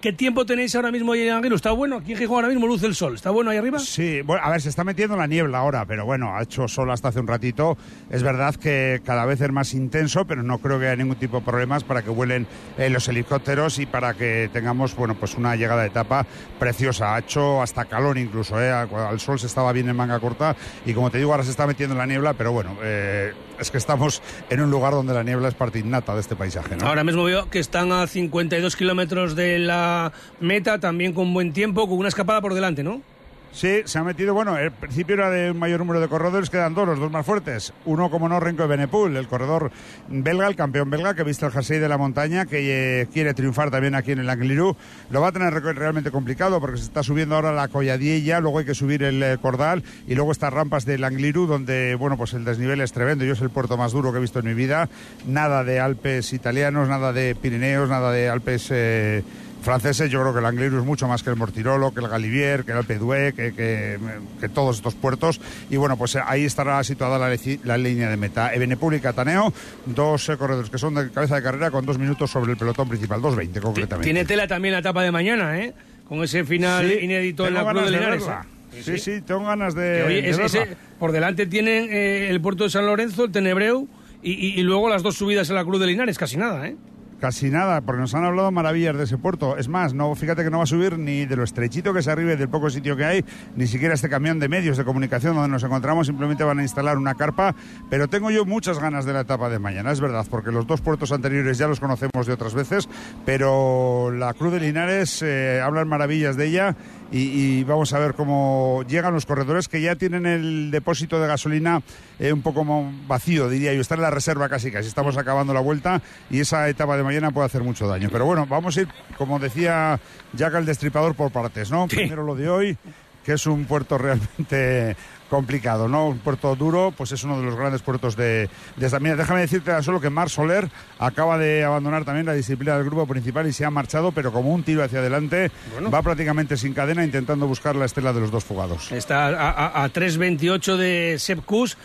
qué 0.00 0.12
tiempo 0.12 0.46
tenéis 0.46 0.74
ahora 0.74 0.90
mismo 0.90 1.12
ahí 1.12 1.22
en 1.22 1.34
Anguilo. 1.34 1.56
¿Está 1.56 1.72
bueno? 1.72 1.96
Aquí 1.96 2.12
en 2.12 2.18
Gijón 2.18 2.36
ahora 2.36 2.48
mismo 2.48 2.66
luce 2.66 2.86
el 2.86 2.94
sol. 2.94 3.14
¿Está 3.14 3.30
bueno 3.30 3.50
ahí 3.50 3.58
arriba? 3.58 3.78
Sí, 3.78 4.22
bueno, 4.22 4.42
a 4.44 4.50
ver, 4.50 4.60
se 4.60 4.68
está 4.68 4.84
metiendo 4.84 5.16
la 5.16 5.26
niebla 5.26 5.58
ahora, 5.58 5.84
pero 5.86 6.04
bueno, 6.04 6.36
ha 6.36 6.42
hecho 6.42 6.68
sol 6.68 6.90
hasta 6.90 7.08
hace 7.08 7.20
un 7.20 7.26
ratito. 7.26 7.76
Es 8.10 8.22
verdad 8.22 8.54
que 8.54 9.00
cada 9.04 9.24
vez 9.24 9.40
es 9.40 9.50
más 9.50 9.74
intenso, 9.74 10.24
pero 10.26 10.42
no 10.42 10.58
creo 10.58 10.78
que 10.78 10.86
haya 10.86 10.96
ningún 10.96 11.16
tipo 11.16 11.38
de 11.40 11.44
problemas 11.44 11.84
para 11.84 12.02
que 12.02 12.10
vuelen 12.10 12.46
eh, 12.76 12.90
los 12.90 13.08
helicópteros 13.08 13.78
y 13.78 13.86
para 13.86 14.14
que 14.14 14.50
tengamos, 14.52 14.94
bueno, 14.94 15.14
pues 15.14 15.34
una 15.34 15.56
llegada 15.56 15.82
de 15.82 15.88
etapa 15.88 16.26
preciosa. 16.58 17.14
Ha 17.14 17.20
hecho 17.20 17.62
hasta 17.62 17.84
calor 17.84 18.18
incluso, 18.18 18.60
¿eh? 18.60 18.70
Al 18.70 19.20
sol 19.20 19.38
se 19.38 19.46
estaba 19.46 19.72
bien 19.72 19.88
en 19.88 19.96
manga 19.96 20.18
corta 20.20 20.56
y 20.86 20.92
como 20.92 21.10
te 21.10 21.18
digo, 21.18 21.32
ahora 21.32 21.44
se 21.44 21.50
está 21.50 21.66
metiendo 21.66 21.94
la 21.94 22.06
niebla, 22.06 22.34
pero 22.34 22.52
bueno, 22.52 22.76
eh, 22.82 23.32
es 23.60 23.70
que 23.70 23.78
estamos 23.78 24.22
en 24.50 24.60
un 24.60 24.70
lugar 24.70 24.92
donde 24.92 25.14
la 25.14 25.22
niebla 25.22 25.48
es 25.48 25.54
parte 25.54 25.78
innata 25.78 26.14
de 26.14 26.20
este 26.20 26.36
paisaje, 26.36 26.76
¿no? 26.76 26.86
Ahora 26.86 27.04
mismo 27.04 27.24
veo 27.24 27.48
que 27.50 27.58
están 27.58 27.92
a 27.92 28.06
52 28.06 28.76
kilómetros 28.76 29.34
de 29.34 29.58
la 29.58 30.12
meta, 30.40 30.78
también 30.78 31.12
con 31.12 31.32
buen 31.34 31.52
tiempo, 31.52 31.88
con 31.88 31.98
una 31.98 32.08
escapada 32.08 32.40
por 32.40 32.54
delante, 32.54 32.82
¿no? 32.82 33.02
Sí, 33.50 33.80
se 33.86 33.98
ha 33.98 34.04
metido, 34.04 34.34
bueno, 34.34 34.56
el 34.56 34.70
principio 34.70 35.14
era 35.14 35.30
de 35.30 35.50
un 35.50 35.58
mayor 35.58 35.80
número 35.80 36.00
de 36.00 36.06
corredores, 36.06 36.48
quedan 36.50 36.74
dos, 36.74 36.86
los 36.86 37.00
dos 37.00 37.10
más 37.10 37.26
fuertes. 37.26 37.72
Uno, 37.86 38.08
como 38.10 38.28
no, 38.28 38.38
Renko 38.38 38.62
de 38.62 38.68
Benepul, 38.68 39.16
el 39.16 39.26
corredor 39.26 39.72
belga, 40.08 40.46
el 40.46 40.54
campeón 40.54 40.90
belga, 40.90 41.14
que 41.14 41.24
viste 41.24 41.44
el 41.46 41.50
jersey 41.50 41.78
de 41.80 41.88
la 41.88 41.98
montaña, 41.98 42.46
que 42.46 43.00
eh, 43.00 43.06
quiere 43.12 43.34
triunfar 43.34 43.70
también 43.70 43.94
aquí 43.96 44.12
en 44.12 44.20
el 44.20 44.30
Anglirú. 44.30 44.76
Lo 45.10 45.20
va 45.22 45.28
a 45.28 45.32
tener 45.32 45.52
re- 45.52 45.72
realmente 45.72 46.10
complicado 46.10 46.60
porque 46.60 46.76
se 46.76 46.84
está 46.84 47.02
subiendo 47.02 47.34
ahora 47.34 47.50
la 47.52 47.68
Colladiella, 47.68 48.38
luego 48.38 48.58
hay 48.60 48.64
que 48.66 48.74
subir 48.74 49.02
el 49.02 49.20
eh, 49.22 49.38
Cordal 49.40 49.82
y 50.06 50.14
luego 50.14 50.30
estas 50.30 50.52
rampas 50.52 50.84
del 50.84 51.02
Anglirú, 51.02 51.46
donde, 51.46 51.96
bueno, 51.96 52.16
pues 52.16 52.34
el 52.34 52.44
desnivel 52.44 52.80
es 52.82 52.92
tremendo. 52.92 53.24
Yo 53.24 53.32
es 53.32 53.40
el 53.40 53.50
puerto 53.50 53.76
más 53.76 53.92
duro 53.92 54.12
que 54.12 54.18
he 54.18 54.20
visto 54.20 54.38
en 54.38 54.44
mi 54.46 54.54
vida. 54.54 54.88
Nada 55.26 55.64
de 55.64 55.80
Alpes 55.80 56.32
italianos, 56.32 56.88
nada 56.88 57.12
de 57.12 57.34
Pirineos, 57.34 57.88
nada 57.88 58.12
de 58.12 58.28
Alpes... 58.28 58.68
eh, 58.70 59.24
franceses, 59.62 60.10
yo 60.10 60.20
creo 60.20 60.32
que 60.32 60.38
el 60.40 60.46
Angliru 60.46 60.78
es 60.78 60.84
mucho 60.84 61.06
más 61.08 61.22
que 61.22 61.30
el 61.30 61.36
Mortirolo, 61.36 61.92
que 61.92 62.00
el 62.00 62.08
Galivier, 62.08 62.64
que 62.64 62.72
el 62.72 62.78
Alpe 62.78 62.98
d'Huez, 62.98 63.34
que, 63.34 63.52
que, 63.54 63.98
que 64.40 64.48
todos 64.48 64.76
estos 64.76 64.94
puertos. 64.94 65.40
Y 65.70 65.76
bueno, 65.76 65.96
pues 65.96 66.14
eh, 66.14 66.20
ahí 66.24 66.44
estará 66.44 66.82
situada 66.84 67.18
la, 67.18 67.76
línea 67.78 68.08
de 68.08 68.16
meta. 68.16 68.54
Ebenepul 68.54 69.00
Cataneo, 69.00 69.52
dos 69.86 70.28
eh, 70.28 70.36
corredores 70.36 70.70
que 70.70 70.78
son 70.78 70.94
de 70.94 71.10
cabeza 71.10 71.36
de 71.36 71.42
carrera 71.42 71.70
con 71.70 71.84
dos 71.84 71.98
minutos 71.98 72.30
sobre 72.30 72.52
el 72.52 72.56
pelotón 72.58 72.88
principal, 72.88 73.20
2.20 73.20 73.60
concretamente. 73.60 74.04
Tiene 74.04 74.24
tela 74.24 74.46
también 74.46 74.72
la 74.72 74.78
etapa 74.80 75.02
de 75.02 75.10
mañana, 75.10 75.58
¿eh? 75.58 75.74
Con 76.08 76.22
ese 76.22 76.44
final 76.44 76.88
Sí, 76.88 77.04
inédito 77.04 77.46
en 77.46 77.54
la 77.54 77.68
Cruz 77.68 77.84
de 77.84 77.90
Linares. 77.90 78.24
¿eh? 78.72 78.82
Sí, 78.82 78.98
sí, 78.98 79.20
tengo 79.22 79.44
ganas 79.44 79.74
de, 79.74 79.82
Que, 79.98 80.02
oye, 80.04 80.22
de 80.22 80.44
ese- 80.44 80.76
por 80.98 81.12
delante 81.12 81.46
tienen 81.46 81.88
eh, 81.90 82.28
el 82.30 82.40
puerto 82.40 82.64
de 82.64 82.70
San 82.70 82.86
Lorenzo, 82.86 83.24
el 83.24 83.32
Tenebreu 83.32 83.88
y, 84.22 84.32
y- 84.32 84.60
y 84.60 84.62
luego 84.62 84.88
las 84.88 85.02
dos 85.02 85.16
subidas 85.16 85.48
en 85.50 85.56
la 85.56 85.64
Cruz 85.64 85.80
de 85.80 85.86
Linares, 85.86 86.16
casi 86.18 86.36
nada, 86.36 86.66
¿eh? 86.66 86.76
Casi 87.20 87.50
nada, 87.50 87.80
porque 87.80 88.00
nos 88.00 88.14
han 88.14 88.24
hablado 88.24 88.50
maravillas 88.50 88.96
de 88.96 89.04
ese 89.04 89.18
puerto. 89.18 89.56
Es 89.56 89.68
más, 89.68 89.94
no, 89.94 90.14
fíjate 90.14 90.44
que 90.44 90.50
no 90.50 90.58
va 90.58 90.64
a 90.64 90.66
subir 90.66 90.98
ni 90.98 91.26
de 91.26 91.36
lo 91.36 91.44
estrechito 91.44 91.92
que 91.92 92.02
se 92.02 92.10
arriba 92.10 92.32
y 92.32 92.36
del 92.36 92.48
poco 92.48 92.70
sitio 92.70 92.96
que 92.96 93.04
hay, 93.04 93.24
ni 93.56 93.66
siquiera 93.66 93.94
este 93.94 94.08
camión 94.08 94.38
de 94.38 94.48
medios 94.48 94.76
de 94.76 94.84
comunicación 94.84 95.34
donde 95.34 95.50
nos 95.50 95.62
encontramos, 95.62 96.06
simplemente 96.06 96.44
van 96.44 96.58
a 96.58 96.62
instalar 96.62 96.96
una 96.96 97.14
carpa, 97.14 97.54
pero 97.90 98.08
tengo 98.08 98.30
yo 98.30 98.44
muchas 98.44 98.78
ganas 98.78 99.04
de 99.04 99.12
la 99.12 99.20
etapa 99.20 99.48
de 99.48 99.58
mañana, 99.58 99.92
es 99.92 100.00
verdad, 100.00 100.26
porque 100.30 100.50
los 100.50 100.66
dos 100.66 100.80
puertos 100.80 101.12
anteriores 101.12 101.58
ya 101.58 101.68
los 101.68 101.80
conocemos 101.80 102.26
de 102.26 102.32
otras 102.32 102.54
veces, 102.54 102.88
pero 103.24 104.10
la 104.10 104.34
Cruz 104.34 104.52
de 104.52 104.60
Linares 104.60 105.22
eh, 105.22 105.60
hablan 105.62 105.88
maravillas 105.88 106.36
de 106.36 106.46
ella 106.46 106.76
y, 107.10 107.64
vamos 107.64 107.92
a 107.94 107.98
ver 107.98 108.14
cómo 108.14 108.84
llegan 108.86 109.14
los 109.14 109.24
corredores 109.24 109.68
que 109.68 109.80
ya 109.80 109.96
tienen 109.96 110.26
el 110.26 110.70
depósito 110.70 111.18
de 111.20 111.26
gasolina 111.26 111.82
eh, 112.18 112.32
un 112.32 112.42
poco 112.42 112.64
vacío, 113.06 113.48
diría 113.48 113.72
yo, 113.72 113.80
está 113.80 113.94
en 113.94 114.02
la 114.02 114.10
reserva 114.10 114.48
casi 114.48 114.70
casi, 114.70 114.88
estamos 114.88 115.16
acabando 115.16 115.54
la 115.54 115.60
vuelta 115.60 116.02
y 116.30 116.40
esa 116.40 116.68
etapa 116.68 116.96
de 116.96 117.02
mañana 117.08 117.30
puede 117.30 117.46
hacer 117.46 117.62
mucho 117.62 117.86
daño. 117.86 118.10
Pero 118.12 118.26
bueno, 118.26 118.46
vamos 118.46 118.76
a 118.76 118.82
ir, 118.82 118.88
como 119.16 119.38
decía 119.38 119.98
Jack 120.34 120.54
el 120.54 120.66
Destripador, 120.66 121.14
por 121.14 121.30
partes, 121.30 121.70
¿no? 121.70 121.88
Primero 121.88 122.22
lo 122.22 122.34
de 122.34 122.50
hoy, 122.50 122.76
que 123.24 123.32
es 123.32 123.46
un 123.46 123.64
puerto 123.64 123.96
realmente 123.96 124.94
complicado, 125.30 125.88
¿no? 125.88 126.08
Un 126.08 126.18
puerto 126.18 126.54
duro, 126.54 126.92
pues 126.96 127.12
es 127.12 127.24
uno 127.24 127.38
de 127.38 127.46
los 127.46 127.56
grandes 127.56 127.80
puertos 127.80 128.14
de, 128.14 128.50
esta. 128.78 129.00
Mira, 129.00 129.16
déjame 129.16 129.40
decirte 129.40 129.82
solo 129.82 130.00
que 130.00 130.10
Mar 130.10 130.28
Soler 130.28 130.68
acaba 130.98 131.38
de 131.38 131.64
abandonar 131.64 132.04
también 132.04 132.26
la 132.26 132.34
disciplina 132.34 132.76
del 132.76 132.84
grupo 132.84 133.06
principal 133.06 133.46
y 133.46 133.52
se 133.52 133.64
ha 133.64 133.70
marchado, 133.70 134.12
pero 134.12 134.30
como 134.30 134.52
un 134.52 134.62
tiro 134.62 134.84
hacia 134.84 134.98
adelante, 134.98 135.50
va 135.92 136.02
prácticamente 136.02 136.58
sin 136.58 136.74
cadena 136.74 137.04
intentando 137.04 137.46
buscar 137.46 137.74
la 137.74 137.86
estela 137.86 138.12
de 138.12 138.20
los 138.20 138.30
dos 138.30 138.44
fugados. 138.44 138.92
Está 138.92 139.28
a, 139.28 139.84
a, 139.84 139.92
3.28 139.92 140.76
de 140.76 141.16
Sepkus 141.18 141.78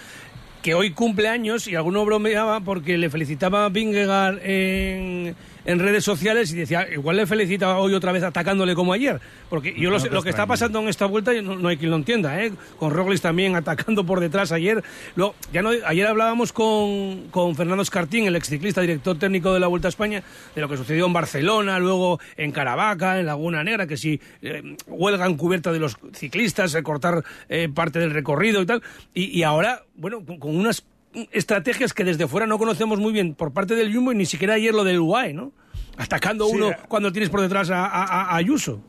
que 0.64 0.74
hoy 0.74 0.92
cumple 0.92 1.28
años 1.28 1.68
y 1.68 1.76
alguno 1.76 2.06
bromeaba 2.06 2.62
porque 2.62 2.98
le 2.98 3.10
felicitaba 3.10 3.66
a 3.66 3.70
Vingegaard 3.70 4.40
en 4.44 5.36
en 5.66 5.80
redes 5.80 6.04
sociales 6.04 6.52
y 6.52 6.56
decía, 6.56 6.88
igual 6.92 7.18
le 7.18 7.28
felicita 7.28 7.78
hoy 7.78 7.94
otra 7.94 8.12
vez 8.12 8.24
atacándole 8.24 8.76
como 8.76 8.94
ayer. 8.94 9.20
Porque 9.50 9.74
yo 9.78 9.90
lo, 9.90 10.24
que 10.24 10.30
está 10.30 10.46
pasando 10.46 10.80
en 10.80 10.90
esta 10.90 11.06
vuelta 11.06 11.32
no, 11.42 11.68
hay 11.68 11.78
quien 11.78 11.92
lo 11.92 11.98
entienda, 11.98 12.44
¿eh? 12.44 12.52
Con 12.78 12.92
Roglic 12.92 13.22
también 13.22 13.56
atacando 13.58 14.06
por 14.06 14.20
detrás 14.20 14.52
ayer. 14.52 14.84
Luego, 15.16 15.36
ya 15.52 15.62
no, 15.62 15.72
ayer 15.86 16.08
hablábamos 16.08 16.54
con, 16.54 17.30
con 17.30 17.56
Fernando 17.56 17.84
Escartín, 17.84 18.26
el 18.26 18.36
exciclista, 18.36 18.82
director 18.82 19.18
técnico 19.18 19.54
de 19.54 19.60
la 19.60 19.68
Vuelta 19.68 19.88
a 19.88 19.90
España, 19.90 20.24
de 20.56 20.62
lo 20.62 20.70
que 20.70 20.78
sucedió 20.78 21.06
en 21.06 21.14
Barcelona, 21.14 21.80
luego 21.80 22.20
en 22.38 22.52
Caravaca, 22.52 23.20
en 23.20 23.26
Laguna 23.26 23.64
Negra, 23.64 23.88
que 23.88 23.98
si 23.98 24.20
eh, 24.42 24.76
huelgan 24.88 25.38
cubierta 25.38 25.72
de 25.72 25.80
los 25.80 25.98
ciclistas, 26.14 26.76
cortar 26.84 27.24
eh, 27.50 27.70
parte 27.74 28.00
del 28.00 28.12
recorrido 28.12 28.62
y 28.62 28.66
tal. 28.66 28.84
Y, 29.14 29.44
ahora, 29.44 29.84
bueno, 29.96 30.24
con 30.26 30.56
unas 30.56 30.84
estrategias 31.32 31.94
que 31.94 32.04
desde 32.04 32.28
fuera 32.28 32.48
no 32.48 32.58
conocemos 32.58 33.00
muy 33.00 33.14
bien 33.14 33.36
por 33.36 33.54
parte 33.54 33.76
del 33.76 33.94
Jumbo 33.94 34.12
y 34.12 34.16
ni 34.16 34.26
siquiera 34.26 34.56
ayer 34.56 34.74
lo 34.74 34.84
del 34.84 35.00
UAE, 35.00 35.34
¿no? 35.34 35.52
Atacando 35.98 36.48
uno 36.48 36.72
eh. 36.72 36.78
cuando 36.88 37.12
tienes 37.12 37.30
por 37.30 37.42
detrás 37.42 37.70
a 37.72 38.36
Ayuso. 38.36 38.82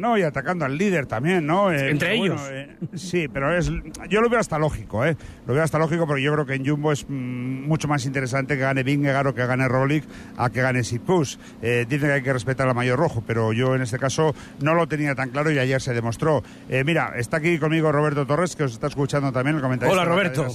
No, 0.00 0.16
y 0.16 0.22
atacando 0.22 0.64
al 0.64 0.78
líder 0.78 1.04
también, 1.04 1.46
¿no? 1.46 1.70
Eh, 1.70 1.90
Entre 1.90 2.14
ellos. 2.14 2.40
Eh, 2.50 2.74
sí, 2.94 3.28
pero 3.28 3.54
es, 3.54 3.70
yo 4.08 4.22
lo 4.22 4.30
veo 4.30 4.40
hasta 4.40 4.58
lógico, 4.58 5.04
¿eh? 5.04 5.14
Lo 5.46 5.52
veo 5.52 5.62
hasta 5.62 5.78
lógico 5.78 6.06
porque 6.06 6.22
yo 6.22 6.32
creo 6.32 6.46
que 6.46 6.54
en 6.54 6.66
Jumbo 6.66 6.90
es 6.90 7.04
mm, 7.06 7.68
mucho 7.68 7.86
más 7.86 8.06
interesante 8.06 8.54
que 8.54 8.62
gane 8.62 8.82
Vingegaard 8.82 9.26
o 9.26 9.34
que 9.34 9.44
gane 9.44 9.68
Rolik 9.68 10.04
a 10.38 10.48
que 10.48 10.62
gane 10.62 10.84
Sipus. 10.84 11.38
Eh, 11.60 11.84
dicen 11.86 12.08
que 12.08 12.14
hay 12.14 12.22
que 12.22 12.32
respetar 12.32 12.66
al 12.66 12.74
mayor 12.74 12.98
rojo, 12.98 13.22
pero 13.26 13.52
yo 13.52 13.74
en 13.74 13.82
este 13.82 13.98
caso 13.98 14.34
no 14.62 14.72
lo 14.72 14.86
tenía 14.86 15.14
tan 15.14 15.28
claro 15.28 15.50
y 15.50 15.58
ayer 15.58 15.82
se 15.82 15.92
demostró. 15.92 16.42
mira, 16.86 17.12
está 17.16 17.36
aquí 17.36 17.58
conmigo 17.58 17.92
Roberto 17.92 18.26
Torres, 18.26 18.56
que 18.56 18.64
os 18.64 18.72
está 18.72 18.86
escuchando 18.86 19.30
también 19.32 19.56
el 19.56 19.62
comentario. 19.62 19.92
Hola, 19.92 20.06
Roberto. 20.06 20.46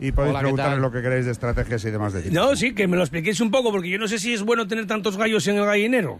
y 0.00 0.10
podéis 0.10 0.36
preguntarle 0.36 0.80
lo 0.80 0.90
que 0.90 1.00
queréis 1.00 1.26
de 1.26 1.32
estrategias 1.32 1.84
y 1.84 1.90
demás 1.92 2.12
de 2.12 2.28
No, 2.32 2.56
sí, 2.56 2.74
que 2.74 2.88
me 2.88 2.96
lo 2.96 3.04
expliquéis 3.04 3.40
un 3.40 3.52
poco, 3.52 3.70
porque 3.70 3.88
yo 3.88 3.98
no 3.98 4.08
sé 4.08 4.18
si 4.18 4.34
es 4.34 4.42
bueno 4.42 4.66
tener 4.66 4.88
tantos 4.88 5.16
gallos 5.16 5.46
en 5.46 5.58
el 5.58 5.64
gallinero. 5.64 6.18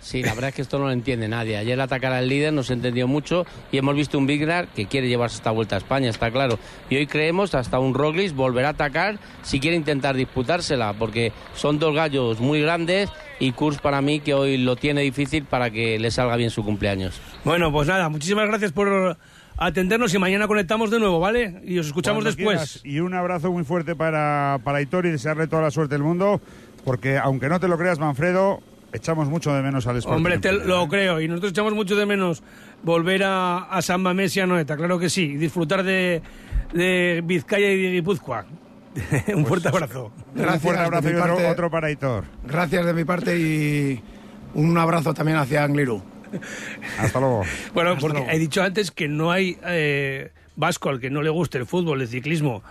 Sí, 0.00 0.22
la 0.22 0.34
verdad 0.34 0.48
es 0.48 0.54
que 0.54 0.62
esto 0.62 0.78
no 0.78 0.86
lo 0.86 0.92
entiende 0.92 1.28
nadie. 1.28 1.56
Ayer 1.56 1.78
atacar 1.80 2.12
al 2.12 2.28
líder 2.28 2.52
nos 2.52 2.70
entendió 2.70 3.06
mucho 3.06 3.44
y 3.70 3.78
hemos 3.78 3.94
visto 3.94 4.16
un 4.18 4.26
Bignar 4.26 4.68
que 4.68 4.86
quiere 4.86 5.08
llevarse 5.08 5.36
esta 5.36 5.50
vuelta 5.50 5.76
a 5.76 5.78
España, 5.78 6.08
está 6.08 6.30
claro. 6.30 6.58
Y 6.88 6.96
hoy 6.96 7.06
creemos 7.06 7.54
hasta 7.54 7.78
un 7.78 7.94
Roglic 7.94 8.34
volverá 8.34 8.68
a 8.68 8.70
atacar 8.72 9.18
si 9.42 9.60
quiere 9.60 9.76
intentar 9.76 10.16
disputársela, 10.16 10.94
porque 10.94 11.32
son 11.54 11.78
dos 11.78 11.94
gallos 11.94 12.40
muy 12.40 12.62
grandes 12.62 13.10
y 13.38 13.52
Kurs 13.52 13.78
para 13.78 14.00
mí 14.00 14.20
que 14.20 14.34
hoy 14.34 14.56
lo 14.56 14.76
tiene 14.76 15.02
difícil 15.02 15.44
para 15.44 15.70
que 15.70 15.98
le 15.98 16.10
salga 16.10 16.36
bien 16.36 16.50
su 16.50 16.64
cumpleaños. 16.64 17.20
Bueno, 17.44 17.70
pues 17.70 17.86
nada, 17.86 18.08
muchísimas 18.08 18.48
gracias 18.48 18.72
por 18.72 19.16
atendernos 19.56 20.14
y 20.14 20.18
mañana 20.18 20.48
conectamos 20.48 20.90
de 20.90 20.98
nuevo, 20.98 21.20
¿vale? 21.20 21.60
Y 21.64 21.78
os 21.78 21.86
escuchamos 21.86 22.24
después. 22.24 22.80
Y 22.84 23.00
un 23.00 23.14
abrazo 23.14 23.52
muy 23.52 23.64
fuerte 23.64 23.94
para, 23.94 24.58
para 24.64 24.80
Hitor 24.80 25.06
y 25.06 25.10
desearle 25.10 25.46
toda 25.46 25.62
la 25.62 25.70
suerte 25.70 25.94
del 25.94 26.02
mundo, 26.02 26.40
porque 26.84 27.18
aunque 27.18 27.48
no 27.48 27.60
te 27.60 27.68
lo 27.68 27.76
creas, 27.76 27.98
Manfredo, 27.98 28.60
echamos 28.92 29.28
mucho 29.28 29.54
de 29.54 29.62
menos 29.62 29.86
al 29.86 29.96
Sporting. 29.96 30.16
Hombre, 30.16 30.38
te 30.38 30.52
lo 30.52 30.88
creo. 30.88 31.20
Y 31.20 31.28
nosotros 31.28 31.52
echamos 31.52 31.74
mucho 31.74 31.96
de 31.96 32.06
menos 32.06 32.42
volver 32.82 33.24
a, 33.24 33.58
a 33.58 33.82
San 33.82 34.02
Mamés 34.02 34.36
y 34.36 34.40
a 34.40 34.46
Noeta, 34.46 34.76
claro 34.76 34.98
que 34.98 35.10
sí. 35.10 35.36
disfrutar 35.36 35.82
de, 35.82 36.22
de 36.72 37.22
Vizcaya 37.24 37.70
y 37.70 37.82
de 37.82 37.90
Guipúzcoa. 37.92 38.46
un 39.34 39.46
fuerte 39.46 39.70
pues, 39.70 39.82
abrazo. 39.82 40.12
Gracias 40.34 40.54
un 40.54 40.60
fuerte 40.60 40.82
abrazo 40.82 41.10
y 41.10 41.14
otro, 41.14 41.48
otro, 41.48 41.70
para 41.70 41.90
Hitor. 41.90 42.24
Gracias 42.44 42.84
de 42.84 42.92
mi 42.92 43.04
parte 43.04 43.38
y 43.38 44.02
un 44.54 44.76
abrazo 44.76 45.14
también 45.14 45.38
hacia 45.38 45.64
Angliru. 45.64 46.02
Hasta 46.98 47.20
luego. 47.20 47.42
bueno, 47.74 47.96
porque 48.00 48.24
he 48.30 48.38
dicho 48.38 48.62
antes 48.62 48.90
que 48.90 49.08
no 49.08 49.30
hay 49.30 49.58
eh, 49.64 50.32
vasco 50.56 50.88
al 50.88 51.00
que 51.00 51.10
no 51.10 51.22
le 51.22 51.30
guste 51.30 51.58
el 51.58 51.66
fútbol, 51.66 52.02
el 52.02 52.08
ciclismo 52.08 52.62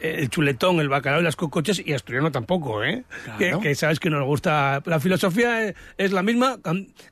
el 0.00 0.28
chuletón, 0.28 0.80
el 0.80 0.88
bacalao 0.88 1.20
y 1.20 1.24
las 1.24 1.36
cocochas 1.36 1.80
y 1.84 1.92
asturiano 1.92 2.30
tampoco, 2.30 2.84
¿eh? 2.84 3.04
Que, 3.38 3.74
sabes 3.74 4.00
que 4.00 4.10
nos 4.10 4.24
gusta. 4.24 4.82
La 4.84 5.00
filosofía 5.00 5.74
es 5.96 6.12
la 6.12 6.22
misma, 6.22 6.58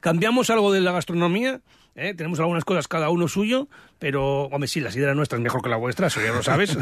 cambiamos 0.00 0.50
algo 0.50 0.72
de 0.72 0.80
la 0.80 0.92
gastronomía, 0.92 1.60
¿eh? 1.94 2.14
tenemos 2.14 2.40
algunas 2.40 2.64
cosas 2.64 2.88
cada 2.88 3.10
uno 3.10 3.28
suyo, 3.28 3.68
pero, 3.98 4.44
hombre, 4.44 4.68
sí, 4.68 4.80
la 4.80 4.90
sidra 4.90 5.14
nuestra 5.14 5.38
es 5.38 5.42
mejor 5.42 5.62
que 5.62 5.68
la 5.68 5.76
vuestra, 5.76 6.08
eso 6.08 6.20
ya 6.20 6.32
lo 6.32 6.42
sabes. 6.42 6.76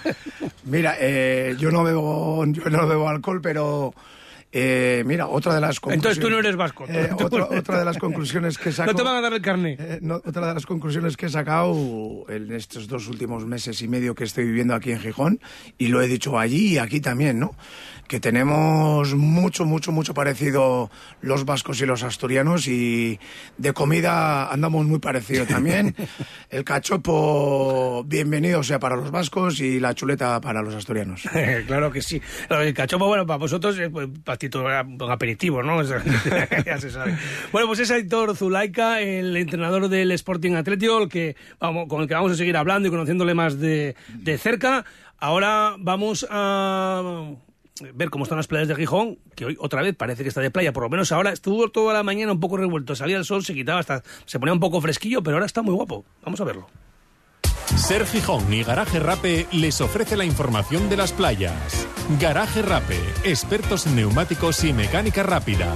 Mira, 0.64 0.96
eh, 0.98 1.54
yo 1.58 1.70
no 1.70 1.84
bebo, 1.84 2.44
yo 2.46 2.64
no 2.70 2.86
bebo 2.86 3.08
alcohol, 3.08 3.40
pero 3.40 3.94
eh, 4.52 5.02
mira, 5.06 5.28
otra 5.28 5.54
de 5.54 5.60
las 5.60 5.80
conclusiones... 5.80 6.16
Entonces 6.16 6.22
tú 6.22 6.30
no 6.30 6.38
eres 6.38 6.56
vasco. 6.56 6.84
Eh, 6.88 7.10
otra, 7.58 7.78
de 7.78 7.84
las 7.84 7.98
conclusiones 7.98 8.58
que 8.58 8.70
he 8.70 8.72
sacado... 8.72 8.92
No 8.96 8.96
te 8.96 9.02
van 9.02 9.16
a 9.16 9.20
dar 9.20 9.32
el 9.32 9.42
carné. 9.42 9.76
Eh, 9.78 10.00
otra 10.02 10.48
de 10.48 10.54
las 10.54 10.66
conclusiones 10.66 11.16
que 11.16 11.26
he 11.26 11.28
sacado 11.28 12.24
en 12.28 12.52
estos 12.52 12.88
dos 12.88 13.08
últimos 13.08 13.44
meses 13.44 13.82
y 13.82 13.88
medio 13.88 14.14
que 14.14 14.24
estoy 14.24 14.44
viviendo 14.44 14.74
aquí 14.74 14.92
en 14.92 15.00
Gijón, 15.00 15.40
y 15.78 15.88
lo 15.88 16.00
he 16.00 16.08
dicho 16.08 16.38
allí 16.38 16.74
y 16.74 16.78
aquí 16.78 17.00
también, 17.00 17.38
¿no? 17.38 17.54
Que 18.08 18.20
tenemos 18.20 19.14
mucho, 19.14 19.64
mucho, 19.64 19.92
mucho 19.92 20.14
parecido 20.14 20.90
los 21.20 21.44
vascos 21.44 21.80
y 21.80 21.86
los 21.86 22.02
asturianos 22.02 22.68
y 22.68 23.18
de 23.58 23.72
comida 23.72 24.52
andamos 24.52 24.86
muy 24.86 24.98
parecido 24.98 25.44
también. 25.48 25.94
el 26.50 26.64
cachopo, 26.64 28.04
bienvenido 28.04 28.62
sea 28.62 28.78
para 28.78 28.96
los 28.96 29.10
vascos 29.10 29.60
y 29.60 29.80
la 29.80 29.94
chuleta 29.94 30.40
para 30.40 30.62
los 30.62 30.74
asturianos. 30.74 31.22
claro 31.66 31.90
que 31.90 32.02
sí. 32.02 32.20
El 32.48 32.74
cachopo, 32.74 33.06
bueno, 33.06 33.26
para 33.26 33.38
vosotros... 33.38 33.76
Pues, 33.90 34.08
un 34.56 35.10
aperitivo, 35.10 35.62
¿no? 35.62 35.82
ya 36.66 36.78
se 36.78 36.90
sabe. 36.90 37.16
Bueno, 37.52 37.68
pues 37.68 37.80
es 37.80 37.90
Héctor 37.90 38.36
Zulaika, 38.36 39.00
el 39.00 39.36
entrenador 39.36 39.88
del 39.88 40.12
Sporting 40.12 40.52
Atlético, 40.52 41.08
que, 41.08 41.36
vamos, 41.58 41.88
con 41.88 42.02
el 42.02 42.08
que 42.08 42.14
vamos 42.14 42.32
a 42.32 42.36
seguir 42.36 42.56
hablando 42.56 42.88
y 42.88 42.90
conociéndole 42.90 43.34
más 43.34 43.58
de, 43.58 43.96
de 44.08 44.38
cerca. 44.38 44.84
Ahora 45.18 45.76
vamos 45.78 46.26
a 46.30 47.32
ver 47.94 48.10
cómo 48.10 48.24
están 48.24 48.36
las 48.38 48.46
playas 48.46 48.68
de 48.68 48.76
Gijón, 48.76 49.18
que 49.34 49.44
hoy 49.44 49.56
otra 49.60 49.82
vez 49.82 49.94
parece 49.94 50.22
que 50.22 50.28
está 50.28 50.40
de 50.40 50.50
playa, 50.50 50.72
por 50.72 50.82
lo 50.82 50.88
menos 50.88 51.12
ahora 51.12 51.32
estuvo 51.32 51.68
toda 51.68 51.94
la 51.94 52.02
mañana 52.02 52.32
un 52.32 52.40
poco 52.40 52.56
revuelto, 52.56 52.94
salía 52.94 53.16
el 53.16 53.24
sol, 53.24 53.44
se 53.44 53.54
quitaba 53.54 53.80
hasta, 53.80 54.02
se 54.24 54.38
ponía 54.38 54.52
un 54.52 54.60
poco 54.60 54.80
fresquillo, 54.80 55.22
pero 55.22 55.36
ahora 55.36 55.46
está 55.46 55.62
muy 55.62 55.74
guapo. 55.74 56.04
Vamos 56.22 56.40
a 56.40 56.44
verlo. 56.44 56.68
Ser 57.76 58.06
Gijón 58.06 58.52
y 58.52 58.62
Garaje 58.62 59.00
Rape 59.00 59.46
les 59.52 59.80
ofrece 59.80 60.16
la 60.16 60.24
información 60.24 60.88
de 60.88 60.96
las 60.96 61.12
playas. 61.12 61.86
Garaje 62.20 62.62
Rape, 62.62 62.98
expertos 63.24 63.86
en 63.86 63.96
neumáticos 63.96 64.64
y 64.64 64.72
mecánica 64.72 65.22
rápida. 65.22 65.74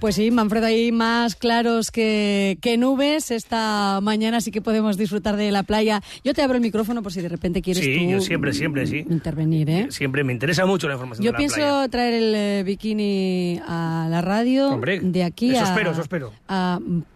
Pues 0.00 0.14
sí, 0.14 0.30
Manfredo, 0.30 0.66
hay 0.66 0.92
más 0.92 1.34
claros 1.34 1.90
que, 1.90 2.56
nubes. 2.78 3.32
Esta 3.32 3.98
mañana 4.00 4.40
sí 4.40 4.52
que 4.52 4.62
podemos 4.62 4.96
disfrutar 4.96 5.36
de 5.36 5.50
la 5.50 5.64
playa. 5.64 6.02
Yo 6.22 6.34
te 6.34 6.42
abro 6.42 6.54
el 6.54 6.60
micrófono 6.60 7.02
por 7.02 7.12
si 7.12 7.20
de 7.20 7.28
repente 7.28 7.62
quieres 7.62 7.82
sí, 7.82 8.08
yo 8.08 8.20
siempre, 8.20 8.52
siempre, 8.52 8.86
sí. 8.86 9.04
intervenir. 9.10 9.68
¿eh? 9.68 9.86
Siempre 9.90 10.22
me 10.22 10.32
interesa 10.32 10.66
mucho 10.66 10.86
la 10.86 10.94
información 10.94 11.24
Yo 11.24 11.32
de 11.32 11.32
la 11.32 11.38
pienso 11.38 11.88
traer 11.88 12.14
el 12.14 12.34
eh, 12.34 12.62
bikini 12.64 13.60
a 13.66 14.06
la 14.08 14.20
radio. 14.20 14.68
Hombre, 14.68 15.00
de 15.00 15.24
aquí 15.24 15.50
eso 15.50 15.64
a, 15.64 15.68
espero, 15.68 15.90
eso 15.90 16.02
espero. 16.02 16.32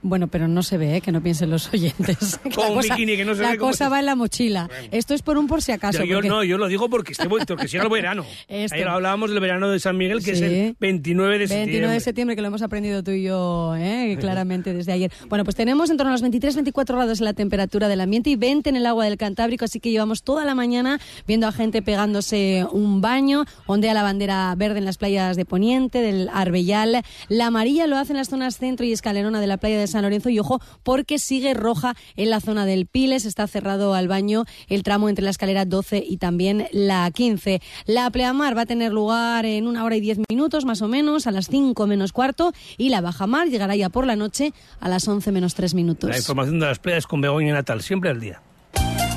bueno, 0.03 0.27
pero 0.27 0.49
no 0.49 0.65
se 0.65 0.77
ve, 0.77 0.97
¿eh? 0.97 1.01
que 1.01 1.13
no 1.13 1.23
piensen 1.23 1.51
los 1.51 1.69
oyentes. 1.73 2.41
Con 2.53 2.73
un 2.73 2.81
bikini 2.81 3.17
que 3.17 3.25
no 3.25 3.37
se 3.37 3.43
la 3.43 3.51
ve. 3.51 3.55
La 3.55 3.61
cosa 3.61 3.89
va 3.91 4.01
en 4.01 4.07
la 4.07 4.17
mochila. 4.17 4.69
Esto 4.91 5.15
es 5.15 5.23
por 5.23 5.39
un 5.39 5.47
por 5.47 5.63
si 5.63 5.71
acaso. 5.71 6.03
Yo, 6.03 6.21
no, 6.21 6.43
yo 6.43 6.59
lo 6.59 6.67
digo 6.67 6.91
porque, 6.91 7.13
esté, 7.13 7.29
porque 7.29 7.69
si 7.69 7.77
el 7.77 7.89
verano. 7.93 8.25
Ayer 8.49 8.89
hablábamos 8.89 9.31
del 9.31 9.39
verano 9.39 9.71
de 9.71 9.79
San 9.79 9.97
Miguel, 9.97 10.25
que 10.25 10.33
es 10.33 10.41
el 10.41 10.77
29 10.81 11.39
de 11.39 11.47
septiembre. 11.47 11.73
29 11.73 11.95
de 11.95 12.01
septiembre, 12.01 12.35
que 12.35 12.43
lo 12.43 12.49
hemos 12.49 12.63
aprendido 12.73 13.03
tú 13.03 13.11
y 13.11 13.25
yo, 13.25 13.75
¿eh? 13.77 14.17
claramente 14.19 14.73
desde 14.73 14.93
ayer. 14.93 15.13
Bueno, 15.29 15.45
pues 15.45 15.55
tenemos 15.55 15.91
en 15.91 15.99
torno 15.99 16.09
a 16.09 16.13
los 16.13 16.25
23-24 16.25 16.87
grados 16.87 17.21
la 17.21 17.35
temperatura 17.35 17.87
del 17.87 18.01
ambiente 18.01 18.31
y 18.31 18.37
20 18.37 18.71
en 18.71 18.77
el 18.77 18.87
agua 18.87 19.05
del 19.05 19.19
Cantábrico, 19.19 19.67
así 19.67 19.79
que 19.79 19.91
llevamos 19.91 20.23
toda 20.23 20.47
la 20.47 20.55
mañana 20.55 20.99
viendo 21.27 21.47
a 21.47 21.53
gente 21.53 21.83
pegándose 21.83 22.65
un 22.73 23.03
baño, 23.03 23.45
ondea 23.67 23.93
la 23.93 24.03
bandera 24.03 24.55
verde 24.57 24.79
en 24.79 24.87
las 24.87 24.97
playas 24.97 25.37
de 25.37 25.45
Poniente, 25.45 26.01
del 26.01 26.31
Arbellal, 26.33 27.03
la 27.29 27.47
amarilla 27.49 27.87
lo 27.87 27.99
hace 27.99 28.15
en 28.15 28.17
las 28.17 28.31
zonas 28.31 28.57
centro 28.57 28.87
y 28.87 28.93
escalerona 28.93 29.43
de 29.43 29.49
la 29.49 29.59
playa 29.59 29.79
de 29.79 29.87
San 29.87 30.01
Lorenzo 30.01 30.31
y 30.31 30.39
ojo, 30.39 30.59
porque 30.83 31.19
sigue 31.19 31.53
roja 31.53 31.95
en 32.17 32.31
la 32.31 32.41
zona 32.41 32.65
del 32.65 32.87
Piles, 32.87 33.27
está 33.27 33.47
cerrado 33.49 33.93
al 33.93 34.09
baño 34.09 34.47
el 34.69 34.83
tramo 34.83 35.11
entre 35.11 35.27
la 35.27 35.31
escalera 35.31 35.67
12 35.67 36.03
y 36.09 36.17
también 36.17 36.69
la 36.73 37.11
15. 37.11 37.61
La 37.85 38.09
pleamar 38.09 38.57
va 38.57 38.63
a 38.63 38.67
tener 38.67 38.93
lugar 38.93 39.45
en 39.45 39.67
una 39.67 39.85
hora 39.85 39.97
y 39.97 40.01
diez 40.01 40.17
minutos 40.31 40.65
más 40.65 40.81
o 40.81 40.89
menos, 40.89 41.27
a 41.27 41.33
las 41.33 41.49
5 41.49 41.87
menos 41.87 42.13
cuarto, 42.13 42.55
y 42.77 42.89
la 42.89 43.01
bajamar 43.01 43.49
llegará 43.49 43.77
ya 43.77 43.89
por 43.89 44.07
la 44.07 44.17
noche 44.17 44.53
a 44.81 44.89
las 44.89 45.07
11 45.07 45.33
menos 45.33 45.55
tres 45.55 45.75
minutos. 45.75 46.11
La 46.11 46.19
información 46.19 46.61
de 46.61 46.67
las 46.67 46.79
playas 46.79 47.07
con 47.07 47.21
Begoña 47.21 47.53
Natal, 47.53 47.83
siempre 47.83 48.11
al 48.11 48.21
día. 48.21 48.41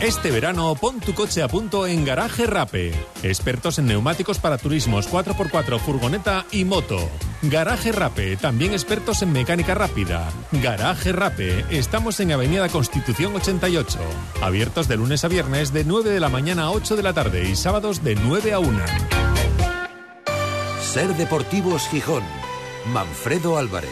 Este 0.01 0.29
verano 0.29 0.75
pon 0.75 0.99
tu 0.99 1.13
coche 1.13 1.41
a 1.41 1.47
punto 1.47 1.87
en 1.87 2.03
Garaje 2.03 2.45
Rape. 2.45 2.91
Expertos 3.23 3.79
en 3.79 3.87
neumáticos 3.87 4.39
para 4.39 4.57
turismos 4.57 5.09
4x4, 5.09 5.79
furgoneta 5.79 6.45
y 6.51 6.65
moto. 6.65 6.97
Garaje 7.41 7.91
Rape, 7.93 8.35
también 8.35 8.73
expertos 8.73 9.21
en 9.21 9.31
mecánica 9.31 9.73
rápida. 9.73 10.29
Garaje 10.51 11.13
Rape, 11.13 11.65
estamos 11.71 12.19
en 12.19 12.33
Avenida 12.33 12.67
Constitución 12.67 13.35
88. 13.35 13.97
Abiertos 14.41 14.89
de 14.89 14.97
lunes 14.97 15.23
a 15.23 15.29
viernes 15.29 15.71
de 15.71 15.85
9 15.85 16.09
de 16.09 16.19
la 16.19 16.29
mañana 16.29 16.63
a 16.63 16.71
8 16.71 16.97
de 16.97 17.03
la 17.03 17.13
tarde 17.13 17.49
y 17.49 17.55
sábados 17.55 18.03
de 18.03 18.15
9 18.15 18.53
a 18.53 18.59
1. 18.59 18.79
Ser 20.81 21.15
Deportivos 21.15 21.87
Gijón. 21.87 22.23
Manfredo 22.93 23.57
Álvarez. 23.57 23.89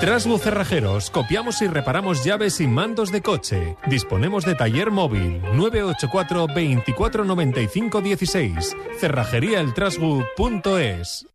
Trasgu 0.00 0.38
Cerrajeros, 0.38 1.10
copiamos 1.10 1.60
y 1.62 1.66
reparamos 1.66 2.24
llaves 2.24 2.60
y 2.60 2.66
mandos 2.66 3.10
de 3.10 3.22
coche. 3.22 3.76
Disponemos 3.86 4.44
de 4.44 4.54
taller 4.54 4.90
móvil 4.90 5.40
984 5.54 6.46
24 6.54 7.24
95 7.24 8.00
16. 8.00 8.76
Cerrajeríaeltrasgu.es. 9.00 11.26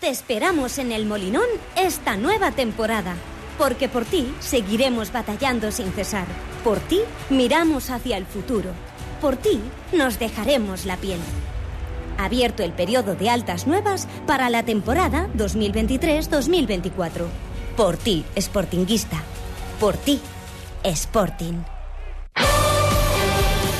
Te 0.00 0.08
esperamos 0.08 0.78
en 0.78 0.92
el 0.92 1.06
Molinón 1.06 1.46
esta 1.76 2.16
nueva 2.16 2.52
temporada, 2.52 3.14
porque 3.58 3.88
por 3.88 4.04
ti 4.04 4.32
seguiremos 4.40 5.12
batallando 5.12 5.72
sin 5.72 5.92
cesar. 5.92 6.26
Por 6.64 6.78
ti 6.80 7.00
miramos 7.30 7.90
hacia 7.90 8.18
el 8.18 8.26
futuro. 8.26 8.70
Por 9.20 9.36
ti 9.36 9.60
nos 9.92 10.18
dejaremos 10.18 10.84
la 10.84 10.96
piel. 10.96 11.20
Abierto 12.18 12.62
el 12.62 12.72
periodo 12.72 13.14
de 13.14 13.30
altas 13.30 13.66
nuevas 13.66 14.08
para 14.26 14.50
la 14.50 14.62
temporada 14.64 15.28
2023-2024. 15.36 17.26
Por 17.76 17.96
ti, 17.96 18.24
Sportinguista. 18.38 19.22
Por 19.78 19.96
ti, 19.96 20.20
Sporting. 20.82 21.54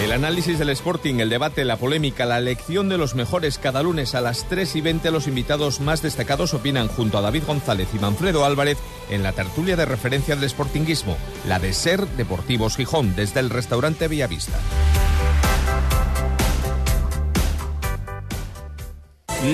El 0.03 0.13
análisis 0.13 0.59
del 0.59 0.69
Sporting, 0.69 1.21
el 1.21 1.31
debate, 1.31 1.65
la 1.65 1.79
polémica, 1.79 2.27
la 2.27 2.37
elección 2.37 2.91
de 2.91 2.99
los 2.99 3.15
mejores 3.15 3.59
cada 3.59 3.83
lunes 3.83 4.15
a 4.15 4.21
las 4.21 4.47
3 4.47 4.77
y 4.77 4.81
20 4.83 5.11
los 5.11 5.27
invitados 5.27 5.81
más 5.81 6.03
destacados 6.03 6.53
opinan 6.53 6.89
junto 6.89 7.17
a 7.17 7.23
David 7.23 7.45
González 7.47 7.89
y 7.95 7.99
Manfredo 7.99 8.45
Álvarez 8.45 8.77
en 9.09 9.23
la 9.23 9.33
tertulia 9.33 9.75
de 9.75 9.87
referencia 9.87 10.37
del 10.37 10.51
Sportinguismo, 10.51 11.17
la 11.49 11.59
de 11.59 11.73
Ser 11.73 12.07
Deportivos 12.09 12.77
Gijón, 12.77 13.17
desde 13.17 13.41
el 13.41 13.49
restaurante 13.49 14.07
Villavista. 14.07 14.59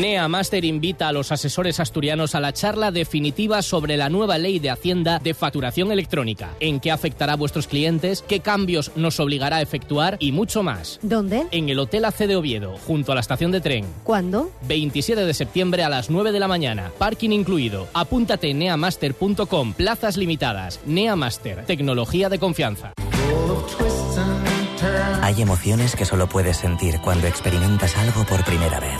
NEA 0.00 0.26
Master 0.26 0.64
invita 0.64 1.08
a 1.08 1.12
los 1.12 1.32
asesores 1.32 1.78
asturianos 1.78 2.34
a 2.34 2.40
la 2.40 2.54
charla 2.54 2.90
definitiva 2.90 3.60
sobre 3.60 3.98
la 3.98 4.08
nueva 4.08 4.38
ley 4.38 4.58
de 4.58 4.70
Hacienda 4.70 5.18
de 5.18 5.34
facturación 5.34 5.92
electrónica, 5.92 6.54
en 6.60 6.80
qué 6.80 6.90
afectará 6.90 7.34
a 7.34 7.36
vuestros 7.36 7.66
clientes, 7.66 8.24
qué 8.26 8.40
cambios 8.40 8.92
nos 8.96 9.20
obligará 9.20 9.56
a 9.56 9.60
efectuar 9.62 10.16
y 10.18 10.32
mucho 10.32 10.62
más. 10.62 10.98
¿Dónde? 11.02 11.46
En 11.50 11.68
el 11.68 11.78
Hotel 11.78 12.06
AC 12.06 12.20
de 12.20 12.36
Oviedo, 12.36 12.76
junto 12.86 13.12
a 13.12 13.14
la 13.14 13.20
estación 13.20 13.52
de 13.52 13.60
tren. 13.60 13.84
¿Cuándo? 14.02 14.50
27 14.66 15.26
de 15.26 15.34
septiembre 15.34 15.84
a 15.84 15.90
las 15.90 16.08
9 16.08 16.32
de 16.32 16.40
la 16.40 16.48
mañana. 16.48 16.90
Parking 16.96 17.30
incluido. 17.30 17.86
Apúntate 17.92 18.48
en 18.48 18.60
neamaster.com. 18.60 19.74
Plazas 19.74 20.16
limitadas. 20.16 20.80
NEA 20.86 21.16
Master. 21.16 21.66
Tecnología 21.66 22.30
de 22.30 22.38
confianza. 22.38 22.94
Hay 25.20 25.40
emociones 25.40 25.94
que 25.94 26.04
solo 26.04 26.28
puedes 26.28 26.56
sentir 26.56 26.98
cuando 27.00 27.26
experimentas 27.26 27.96
algo 27.96 28.24
por 28.24 28.44
primera 28.44 28.80
vez. 28.80 28.98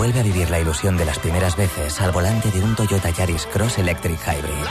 Vuelve 0.00 0.20
a 0.20 0.22
vivir 0.22 0.48
la 0.48 0.58
ilusión 0.58 0.96
de 0.96 1.04
las 1.04 1.18
primeras 1.18 1.58
veces 1.58 2.00
al 2.00 2.10
volante 2.10 2.50
de 2.50 2.64
un 2.64 2.74
Toyota 2.74 3.10
Yaris 3.10 3.44
Cross 3.44 3.76
Electric 3.76 4.18
Hybrid. 4.18 4.64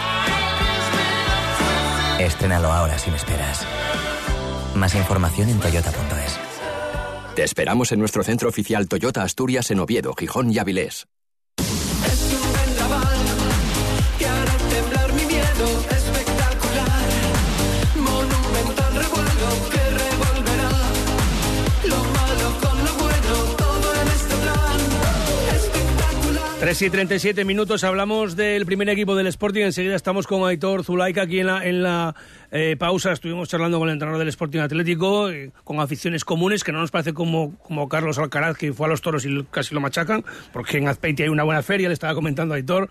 Estrénalo 2.19 2.71
ahora 2.71 2.97
sin 2.97 3.13
esperas. 3.13 3.63
Más 4.73 4.95
información 4.95 5.49
en 5.49 5.59
toyota.es. 5.59 6.39
Te 7.35 7.43
esperamos 7.43 7.91
en 7.91 7.99
nuestro 7.99 8.23
centro 8.23 8.49
oficial 8.49 8.87
Toyota 8.87 9.21
Asturias 9.21 9.69
en 9.69 9.81
Oviedo, 9.81 10.15
Gijón 10.15 10.51
y 10.51 10.57
Avilés. 10.57 11.05
3 26.59 26.81
y 26.81 26.89
37 26.89 27.45
minutos, 27.45 27.85
hablamos 27.85 28.35
del 28.35 28.65
primer 28.65 28.89
equipo 28.89 29.15
del 29.15 29.27
Sporting. 29.27 29.61
Enseguida 29.61 29.95
estamos 29.95 30.27
con 30.27 30.45
Aitor 30.45 30.83
Zulaika 30.83 31.21
aquí 31.21 31.39
en 31.39 31.47
la, 31.47 31.65
en 31.65 31.83
la 31.83 32.15
eh, 32.51 32.75
pausa. 32.77 33.13
Estuvimos 33.13 33.47
charlando 33.47 33.79
con 33.79 33.87
el 33.87 33.93
entrenador 33.93 34.19
del 34.19 34.27
Sporting 34.27 34.59
Atlético, 34.59 35.29
eh, 35.29 35.51
con 35.63 35.79
aficiones 35.79 36.25
comunes, 36.25 36.65
que 36.65 36.73
no 36.73 36.79
nos 36.81 36.91
parece 36.91 37.13
como, 37.13 37.57
como 37.59 37.87
Carlos 37.87 38.19
Alcaraz, 38.19 38.57
que 38.57 38.73
fue 38.73 38.87
a 38.87 38.89
los 38.89 38.99
toros 38.99 39.25
y 39.25 39.45
casi 39.49 39.73
lo 39.73 39.79
machacan, 39.79 40.25
porque 40.51 40.79
en 40.79 40.89
Azpeiti 40.89 41.23
hay 41.23 41.29
una 41.29 41.43
buena 41.43 41.63
feria, 41.63 41.87
le 41.87 41.93
estaba 41.93 42.13
comentando 42.13 42.53
a 42.53 42.57
Aitor. 42.57 42.89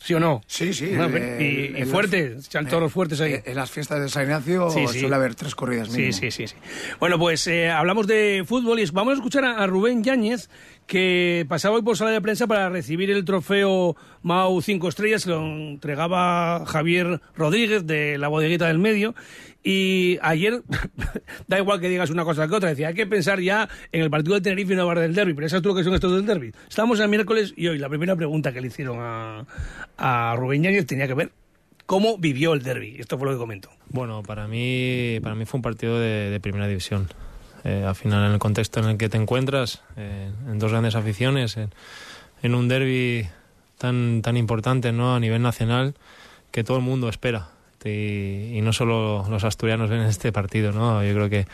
¿Sí 0.00 0.14
o 0.14 0.20
no? 0.20 0.42
Sí, 0.46 0.72
sí. 0.72 0.86
Bueno, 0.94 1.16
eh, 1.16 1.70
y, 1.74 1.76
y 1.78 1.82
en 1.82 1.88
fuerte, 1.88 2.30
las- 2.36 2.46
echan 2.46 2.68
toros 2.68 2.92
fuertes 2.92 3.20
ahí. 3.20 3.32
eh, 3.34 3.42
En 3.46 3.56
las 3.56 3.70
fiestas 3.70 4.00
de 4.00 4.08
San 4.08 4.22
Ignacio 4.24 4.70
Sí, 4.70 4.86
sí. 4.88 5.00
suele 5.00 5.14
haber 5.16 5.34
tres 5.34 5.54
corridas 5.56 5.88
Sí, 5.88 5.96
mínimo. 5.96 6.12
sí, 6.12 6.30
sí, 6.30 6.46
sí. 6.46 6.54
Bueno, 7.00 7.18
pues 7.18 7.46
eh, 7.48 7.68
hablamos 7.70 8.06
de 8.06 8.44
fútbol 8.46 8.78
y 8.78 8.86
vamos 8.92 9.12
a 9.12 9.14
escuchar 9.16 9.44
a, 9.44 9.58
a 9.62 9.66
Rubén 9.66 10.04
Yáñez, 10.04 10.48
que 10.86 11.44
pasaba 11.48 11.74
hoy 11.76 11.82
por 11.82 11.96
sala 11.96 12.12
de 12.12 12.20
prensa 12.20 12.46
para 12.46 12.68
recibir 12.70 13.10
el 13.10 13.24
trofeo 13.24 13.96
Mau 14.22 14.62
5 14.62 14.88
Estrellas, 14.88 15.26
lo 15.26 15.42
entregaba 15.44 16.64
Javier 16.66 17.20
Rodríguez 17.36 17.86
de 17.86 18.18
la 18.18 18.28
bodeguita 18.28 18.68
del 18.68 18.78
medio. 18.78 19.14
Y 19.70 20.18
ayer, 20.22 20.62
da 21.46 21.58
igual 21.58 21.78
que 21.78 21.90
digas 21.90 22.08
una 22.08 22.24
cosa 22.24 22.48
que 22.48 22.54
otra, 22.54 22.70
decía, 22.70 22.88
hay 22.88 22.94
que 22.94 23.06
pensar 23.06 23.38
ya 23.38 23.68
en 23.92 24.00
el 24.00 24.08
partido 24.08 24.32
del 24.32 24.42
Tenerife 24.42 24.72
y 24.72 24.78
hablar 24.78 25.00
del 25.00 25.14
derby, 25.14 25.34
pero 25.34 25.46
¿sabes 25.50 25.62
tú 25.62 25.68
lo 25.68 25.74
que 25.74 25.84
son 25.84 25.92
estos 25.92 26.10
del 26.10 26.24
derby? 26.24 26.52
Estamos 26.66 26.98
el 27.00 27.08
miércoles 27.10 27.52
y 27.54 27.68
hoy 27.68 27.76
la 27.76 27.90
primera 27.90 28.16
pregunta 28.16 28.50
que 28.50 28.62
le 28.62 28.68
hicieron 28.68 28.96
a, 28.98 29.44
a 29.98 30.34
Rubén 30.36 30.62
Yáñez 30.62 30.86
tenía 30.86 31.06
que 31.06 31.12
ver 31.12 31.32
cómo 31.84 32.16
vivió 32.16 32.54
el 32.54 32.62
derby. 32.62 32.96
Esto 32.98 33.18
fue 33.18 33.26
lo 33.26 33.34
que 33.34 33.38
comentó. 33.38 33.68
Bueno, 33.90 34.22
para 34.22 34.48
mí, 34.48 35.18
para 35.22 35.34
mí 35.34 35.44
fue 35.44 35.58
un 35.58 35.62
partido 35.62 36.00
de, 36.00 36.30
de 36.30 36.40
primera 36.40 36.66
división. 36.66 37.06
Eh, 37.64 37.84
al 37.86 37.94
final, 37.94 38.24
en 38.24 38.32
el 38.32 38.38
contexto 38.38 38.80
en 38.80 38.86
el 38.86 38.96
que 38.96 39.10
te 39.10 39.18
encuentras, 39.18 39.82
eh, 39.98 40.30
en 40.46 40.58
dos 40.58 40.70
grandes 40.70 40.94
aficiones, 40.94 41.58
en, 41.58 41.74
en 42.42 42.54
un 42.54 42.68
derby 42.68 43.28
tan, 43.76 44.22
tan 44.22 44.38
importante 44.38 44.92
¿no? 44.92 45.14
a 45.14 45.20
nivel 45.20 45.42
nacional 45.42 45.94
que 46.52 46.64
todo 46.64 46.78
el 46.78 46.84
mundo 46.84 47.10
espera. 47.10 47.50
Y, 47.84 48.56
y 48.56 48.60
no 48.62 48.72
solo 48.72 49.26
los 49.28 49.44
asturianos 49.44 49.90
ven 49.90 50.00
este 50.00 50.32
partido, 50.32 50.72
¿no? 50.72 51.04
Yo 51.04 51.14
creo 51.14 51.28
que 51.30 51.46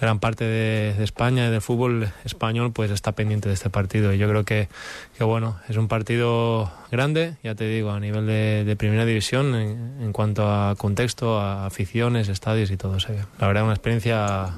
gran 0.00 0.18
parte 0.18 0.44
de, 0.44 0.94
de 0.94 1.04
España 1.04 1.46
y 1.46 1.50
del 1.50 1.60
fútbol 1.60 2.10
español 2.24 2.72
pues 2.72 2.90
está 2.90 3.12
pendiente 3.12 3.48
de 3.48 3.54
este 3.54 3.70
partido 3.70 4.12
y 4.12 4.18
yo 4.18 4.28
creo 4.28 4.44
que, 4.44 4.68
que 5.16 5.24
bueno 5.24 5.56
es 5.68 5.76
un 5.76 5.88
partido 5.88 6.70
grande 6.90 7.36
ya 7.42 7.54
te 7.54 7.66
digo 7.68 7.90
a 7.92 8.00
nivel 8.00 8.26
de, 8.26 8.64
de 8.64 8.76
primera 8.76 9.06
división 9.06 9.54
en, 9.54 10.02
en 10.02 10.12
cuanto 10.12 10.50
a 10.50 10.74
contexto 10.76 11.38
a 11.38 11.66
aficiones 11.66 12.28
estadios 12.28 12.70
y 12.70 12.76
todo 12.76 12.96
eso 12.96 13.08
la 13.38 13.46
verdad 13.46 13.64
una 13.64 13.72
experiencia 13.72 14.52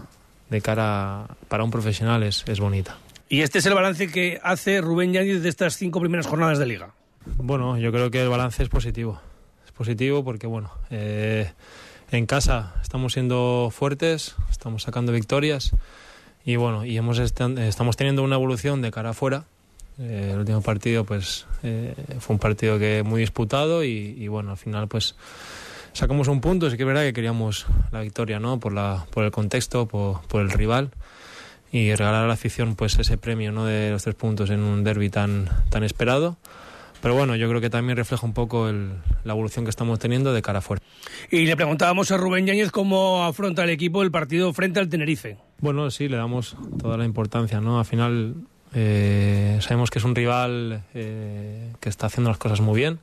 de 0.49 0.61
cara 0.61 1.27
para 1.49 1.65
un 1.65 1.71
profesional 1.71 2.23
es, 2.23 2.45
es 2.49 2.59
bonita 2.59 2.97
Y 3.29 3.43
este 3.43 3.59
es 3.59 3.67
el 3.67 3.75
balance 3.75 4.09
que 4.09 4.41
hace 4.43 4.81
Rubén 4.81 5.13
Yáñez 5.13 5.43
de 5.43 5.49
estas 5.49 5.77
cinco 5.77 6.01
primeras 6.01 6.27
jornadas 6.27 6.59
de 6.59 6.67
liga. 6.67 6.95
Bueno, 7.39 7.77
yo 7.77 7.91
creo 7.91 8.11
que 8.11 8.23
el 8.23 8.29
balance 8.29 8.63
es 8.63 8.69
positivo. 8.69 9.21
Positivo 9.77 10.25
porque, 10.25 10.47
bueno, 10.47 10.71
eh, 10.91 11.53
en 12.11 12.27
casa 12.27 12.75
estamos 12.83 13.13
siendo 13.13 13.71
fuertes, 13.73 14.35
estamos 14.51 14.85
sacando 14.85 15.13
victorias 15.13 15.73
y, 16.45 16.57
bueno, 16.57 16.85
y 16.85 16.97
hemos 16.97 17.19
estamos 17.19 17.97
teniendo 17.97 18.23
una 18.23 18.37
evolución 18.37 18.81
de 18.81 18.91
cara 18.91 19.11
afuera. 19.11 19.45
Eh, 19.99 20.31
el 20.33 20.39
último 20.39 20.63
partido, 20.63 21.05
pues, 21.05 21.47
eh, 21.63 21.95
fue 22.21 22.35
un 22.35 22.41
partido 22.41 22.79
que 22.79 23.03
muy 23.03 23.21
disputado 23.21 23.85
y, 23.85 24.15
y, 24.19 24.29
bueno, 24.29 24.53
al 24.53 24.57
final, 24.57 24.89
pues, 24.89 25.15
sacamos 25.93 26.29
un 26.29 26.41
punto. 26.41 26.71
Sí 26.71 26.77
que 26.77 26.83
es 26.83 26.87
verdad 26.87 27.03
que 27.03 27.13
queríamos 27.13 27.67
la 27.91 28.01
victoria, 28.01 28.39
¿no? 28.39 28.61
Por, 28.61 28.73
la, 28.73 29.07
por 29.11 29.25
el 29.25 29.31
contexto, 29.31 29.87
por, 29.87 30.21
por 30.29 30.43
el 30.43 30.51
rival. 30.51 30.91
y 31.73 31.95
regalar 31.95 32.25
a 32.25 32.27
la 32.27 32.35
afición 32.35 32.77
pues 32.77 32.99
ese 32.99 33.19
premio 33.19 33.53
¿no? 33.53 33.65
de 33.67 33.91
los 33.91 34.03
tres 34.05 34.15
puntos 34.15 34.51
en 34.51 34.61
un 34.61 34.85
derby 34.85 35.11
tan, 35.11 35.49
tan 35.71 35.83
esperado. 35.85 36.37
Pero 37.03 37.15
bueno, 37.15 37.37
yo 37.37 37.49
creo 37.49 37.61
que 37.61 37.71
también 37.71 37.97
refleja 37.97 38.27
un 38.27 38.33
poco 38.33 38.69
el- 38.69 38.93
la 39.25 39.33
evolución 39.33 39.65
que 39.65 39.71
estamos 39.71 39.99
teniendo 39.99 40.33
de 40.33 40.43
cara 40.43 40.59
afuera. 40.59 40.83
Y 41.31 41.47
le 41.47 41.55
preguntábamos 41.57 42.11
a 42.11 42.17
Rubén 42.17 42.47
Yáñez 42.47 42.71
cómo 42.71 43.25
afronta 43.25 43.65
el 43.65 43.71
equipo 43.71 44.03
el 44.03 44.11
partido 44.11 44.53
frente 44.53 44.81
al 44.81 44.89
Tenerife. 44.89 45.37
Bueno, 45.61 45.91
sí, 45.91 46.09
le 46.09 46.17
damos 46.17 46.57
toda 46.81 46.97
la 46.97 47.05
importancia, 47.05 47.61
¿no? 47.61 47.79
Al 47.79 47.85
final 47.85 48.35
eh, 48.75 49.59
sabemos 49.63 49.91
que 49.91 49.99
es 50.01 50.05
un 50.05 50.15
rival 50.15 50.83
eh, 50.95 51.73
que 51.81 51.89
está 51.89 52.07
haciendo 52.07 52.31
las 52.31 52.39
cosas 52.39 52.61
muy 52.61 52.77
bien, 52.77 52.99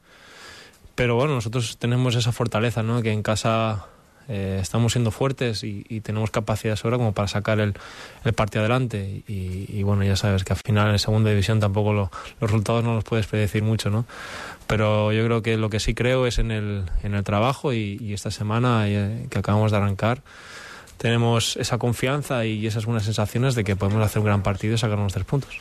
pero 0.96 1.16
bueno, 1.16 1.34
nosotros 1.36 1.78
tenemos 1.78 2.16
esa 2.16 2.32
fortaleza, 2.32 2.84
¿no? 2.84 3.02
Que 3.02 3.12
en 3.12 3.24
casa 3.24 3.86
eh, 4.28 4.60
estamos 4.62 4.94
siendo 4.94 5.12
fuertes 5.12 5.64
y, 5.64 5.84
tenemos 6.02 6.32
capacidad 6.32 6.76
sobra 6.76 6.98
como 6.98 7.14
para 7.14 7.28
sacar 7.28 7.60
el, 7.60 7.74
partido 8.36 8.62
adelante. 8.62 9.24
Y, 9.28 9.66
y 9.70 9.84
bueno, 9.84 10.04
ya 10.04 10.16
sabes 10.16 10.44
que 10.44 10.54
al 10.54 10.60
final 10.66 10.92
en 10.92 11.00
segunda 11.00 11.30
división 11.30 11.60
tampoco 11.60 11.94
lo- 11.94 12.12
los 12.40 12.52
resultados 12.52 12.84
no 12.84 12.96
los 12.96 13.04
puedes 13.04 13.28
predecir 13.28 13.64
mucho, 13.64 13.90
¿no? 13.90 14.06
Pero 14.68 15.12
yo 15.12 15.26
creo 15.26 15.42
que 15.42 15.58
lo 15.58 15.70
que 15.70 15.80
sí 15.80 15.94
creo 15.94 16.26
es 16.26 16.40
en 16.40 16.52
el, 16.52 16.86
en 17.04 17.14
el 17.16 17.24
trabajo 17.24 17.74
y, 17.74 18.14
esta 18.14 18.32
semana 18.32 18.88
eh, 18.88 19.28
que 19.30 19.40
acabamos 19.40 19.72
de 19.72 19.78
arrancar 19.78 20.22
tenemos 20.98 21.58
esa 21.58 21.78
confianza 21.80 22.46
y 22.46 22.66
esas 22.66 22.86
buenas 22.86 23.04
sensaciones 23.04 23.56
de 23.56 23.66
que 23.66 23.76
podemos 23.76 24.02
hacer 24.06 24.20
un 24.20 24.26
gran 24.26 24.42
partido 24.42 24.76
y 24.76 24.78
sacarnos 24.78 25.12
tres 25.12 25.26
puntos. 25.26 25.60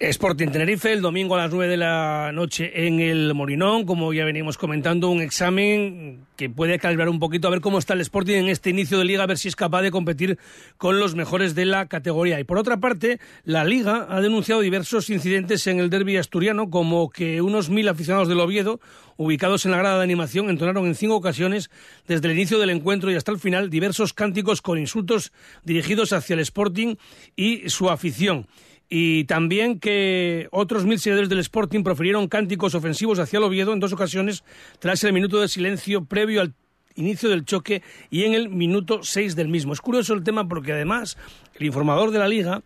Sporting 0.00 0.50
Tenerife, 0.50 0.92
el 0.92 1.00
domingo 1.00 1.34
a 1.34 1.38
las 1.38 1.50
9 1.50 1.72
de 1.72 1.76
la 1.76 2.30
noche 2.32 2.86
en 2.86 3.00
el 3.00 3.34
Morinón, 3.34 3.84
como 3.84 4.12
ya 4.12 4.24
venimos 4.24 4.56
comentando, 4.56 5.10
un 5.10 5.20
examen 5.20 6.24
que 6.36 6.48
puede 6.48 6.78
calibrar 6.78 7.08
un 7.08 7.18
poquito 7.18 7.48
a 7.48 7.50
ver 7.50 7.60
cómo 7.60 7.80
está 7.80 7.94
el 7.94 8.00
Sporting 8.02 8.36
en 8.36 8.48
este 8.48 8.70
inicio 8.70 8.98
de 8.98 9.04
liga, 9.04 9.24
a 9.24 9.26
ver 9.26 9.38
si 9.38 9.48
es 9.48 9.56
capaz 9.56 9.82
de 9.82 9.90
competir 9.90 10.38
con 10.76 11.00
los 11.00 11.16
mejores 11.16 11.56
de 11.56 11.64
la 11.64 11.86
categoría. 11.86 12.38
Y 12.38 12.44
por 12.44 12.58
otra 12.58 12.76
parte, 12.76 13.18
la 13.42 13.64
liga 13.64 14.06
ha 14.08 14.20
denunciado 14.20 14.60
diversos 14.60 15.10
incidentes 15.10 15.66
en 15.66 15.80
el 15.80 15.90
derby 15.90 16.16
asturiano, 16.16 16.70
como 16.70 17.10
que 17.10 17.42
unos 17.42 17.68
mil 17.68 17.88
aficionados 17.88 18.28
del 18.28 18.38
Oviedo, 18.38 18.78
ubicados 19.16 19.64
en 19.64 19.72
la 19.72 19.78
grada 19.78 19.98
de 19.98 20.04
animación, 20.04 20.48
entonaron 20.48 20.86
en 20.86 20.94
cinco 20.94 21.16
ocasiones, 21.16 21.70
desde 22.06 22.28
el 22.28 22.34
inicio 22.34 22.60
del 22.60 22.70
encuentro 22.70 23.10
y 23.10 23.16
hasta 23.16 23.32
el 23.32 23.40
final, 23.40 23.68
diversos 23.68 24.12
cánticos 24.12 24.62
con 24.62 24.78
insultos 24.78 25.32
dirigidos 25.64 26.12
hacia 26.12 26.34
el 26.34 26.40
Sporting 26.40 26.94
y 27.34 27.68
su 27.68 27.90
afición 27.90 28.46
y 28.88 29.24
también 29.24 29.78
que 29.78 30.48
otros 30.50 30.84
mil 30.84 30.98
seguidores 30.98 31.28
del 31.28 31.40
Sporting 31.40 31.82
profirieron 31.82 32.28
cánticos 32.28 32.74
ofensivos 32.74 33.18
hacia 33.18 33.38
el 33.38 33.44
Oviedo 33.44 33.72
en 33.72 33.80
dos 33.80 33.92
ocasiones 33.92 34.44
tras 34.78 35.04
el 35.04 35.12
minuto 35.12 35.40
de 35.40 35.48
silencio 35.48 36.04
previo 36.04 36.40
al 36.40 36.54
inicio 36.94 37.28
del 37.28 37.44
choque 37.44 37.82
y 38.10 38.24
en 38.24 38.34
el 38.34 38.48
minuto 38.48 39.02
6 39.02 39.36
del 39.36 39.48
mismo. 39.48 39.72
Es 39.72 39.80
curioso 39.80 40.14
el 40.14 40.24
tema 40.24 40.48
porque 40.48 40.72
además 40.72 41.16
el 41.54 41.66
informador 41.66 42.10
de 42.10 42.18
la 42.18 42.28
liga 42.28 42.62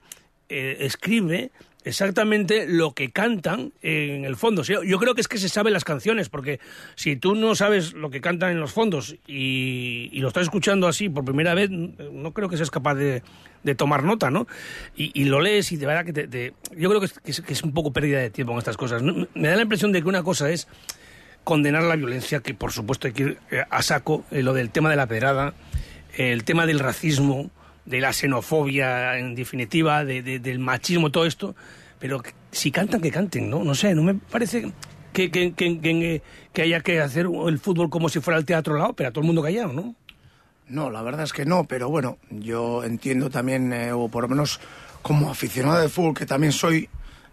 eh, 0.49 0.79
escribe 0.81 1.51
exactamente 1.85 2.67
lo 2.69 2.93
que 2.93 3.11
cantan 3.11 3.73
en 3.83 4.25
el 4.25 4.37
fondo. 4.37 4.63
Yo 4.63 4.99
creo 4.99 5.17
que 5.17 5.21
es 5.21 5.27
que 5.27 5.39
se 5.39 5.49
saben 5.49 5.73
las 5.73 5.85
canciones, 5.85 6.29
porque 6.29 6.61
si 6.95 7.17
tú 7.17 7.35
no 7.35 7.57
sabes 7.57 7.93
lo 7.93 8.09
que 8.11 8.21
cantan 8.21 8.53
en 8.53 8.61
los 8.61 8.73
fondos 8.73 9.17
y, 9.27 10.09
y 10.13 10.21
lo 10.21 10.29
estás 10.29 10.45
escuchando 10.45 10.87
así 10.87 11.09
por 11.09 11.25
primera 11.25 11.55
vez, 11.55 11.71
no 11.71 12.33
creo 12.33 12.49
que 12.49 12.57
seas 12.57 12.71
capaz 12.71 12.95
de, 12.95 13.25
de 13.63 13.75
tomar 13.75 14.03
nota, 14.05 14.31
¿no? 14.31 14.47
Y, 14.97 15.25
lo 15.25 15.41
lees 15.41 15.71
y 15.73 15.77
de 15.77 15.87
verdad 15.87 16.05
que 16.05 16.13
te, 16.13 16.29
te- 16.29 16.53
yo 16.77 16.89
creo 16.89 17.01
que 17.01 17.07
es, 17.25 17.41
que 17.41 17.53
es- 17.53 17.63
un 17.63 17.73
poco 17.73 17.93
pérdida 17.93 18.19
de 18.21 18.31
tiempo 18.31 18.53
en 18.53 18.59
estas 18.59 18.77
cosas. 18.77 19.03
Me 19.03 19.49
da 19.49 19.57
la 19.57 19.63
impresión 19.63 19.93
de 19.93 20.03
que 20.03 20.09
una 20.09 20.23
cosa 20.23 20.51
es 20.51 20.69
condenar 21.45 21.83
la 21.85 21.97
violencia, 21.97 22.41
que 22.41 22.55
por 22.55 22.73
supuesto 22.73 23.07
hay 23.07 23.13
que 23.13 23.23
ir 23.23 23.39
eh, 23.51 23.65
a 23.69 23.83
saco, 23.83 24.25
eh, 24.31 24.43
lo 24.43 24.53
del 24.53 24.71
tema 24.71 24.91
de 24.91 24.97
la 24.97 25.07
pedrada, 25.07 25.55
el 26.17 26.45
tema 26.45 26.67
del 26.67 26.79
racismo, 26.79 27.51
de 27.85 28.01
la 28.01 28.13
xenofobia, 28.13 29.19
en 29.19 29.35
definitiva, 29.35 30.05
de- 30.05 30.23
de- 30.23 30.39
del 30.39 30.59
machismo, 30.61 31.11
todo 31.11 31.27
esto, 31.27 31.57
pero 31.99 32.23
si 32.51 32.71
cantan, 32.71 33.01
que 33.01 33.11
canten, 33.11 33.51
¿no? 33.51 33.65
No 33.65 33.75
sé, 33.75 33.95
no 33.95 34.03
me 34.03 34.15
parece 34.15 34.73
que, 35.13 35.31
que, 35.31 35.53
que- 35.53 35.81
que- 35.81 36.23
que 36.53 36.63
haya 36.63 36.81
que 36.81 37.01
hacer 37.01 37.27
el 37.49 37.59
fútbol 37.59 37.91
como 37.91 38.09
si 38.09 38.21
fuera 38.21 38.39
el 38.39 38.45
teatro 38.45 38.77
la 38.77 38.87
ópera, 38.87 39.11
todo 39.11 39.23
el 39.23 39.27
mundo 39.27 39.43
callado, 39.43 39.73
¿no? 39.73 39.95
No, 40.69 40.91
la 40.91 41.03
verdad 41.03 41.25
es 41.25 41.33
que 41.33 41.45
no, 41.45 41.65
pero 41.65 41.89
bueno, 41.89 42.19
yo 42.31 42.85
entiendo 42.85 43.31
también, 43.31 43.73
eh, 43.73 43.93
o 43.93 44.09
por 44.09 44.23
lo 44.23 44.29
menos 44.29 44.61
como 45.03 45.31
aficionado 45.31 45.81
de 45.81 45.89
fútbol 45.89 46.15
que 46.15 46.27
también 46.27 46.53
soy, 46.53 46.89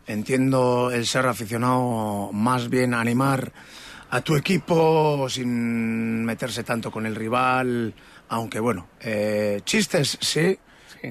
entiendo 0.08 0.92
el 0.92 1.06
ser 1.06 1.26
aficionado 1.26 2.32
más 2.34 2.70
bien 2.70 2.94
a 2.94 3.02
animar 3.02 3.52
a 4.10 4.22
tu 4.22 4.36
equipo 4.36 5.28
sin 5.30 6.26
meterse 6.26 6.64
tanto 6.64 6.92
con 6.92 7.06
el 7.06 7.16
rival, 7.16 7.94
aunque 8.30 8.60
bueno, 8.60 8.88
eh, 9.00 9.62
chistes 9.64 10.18
sí, 10.20 10.58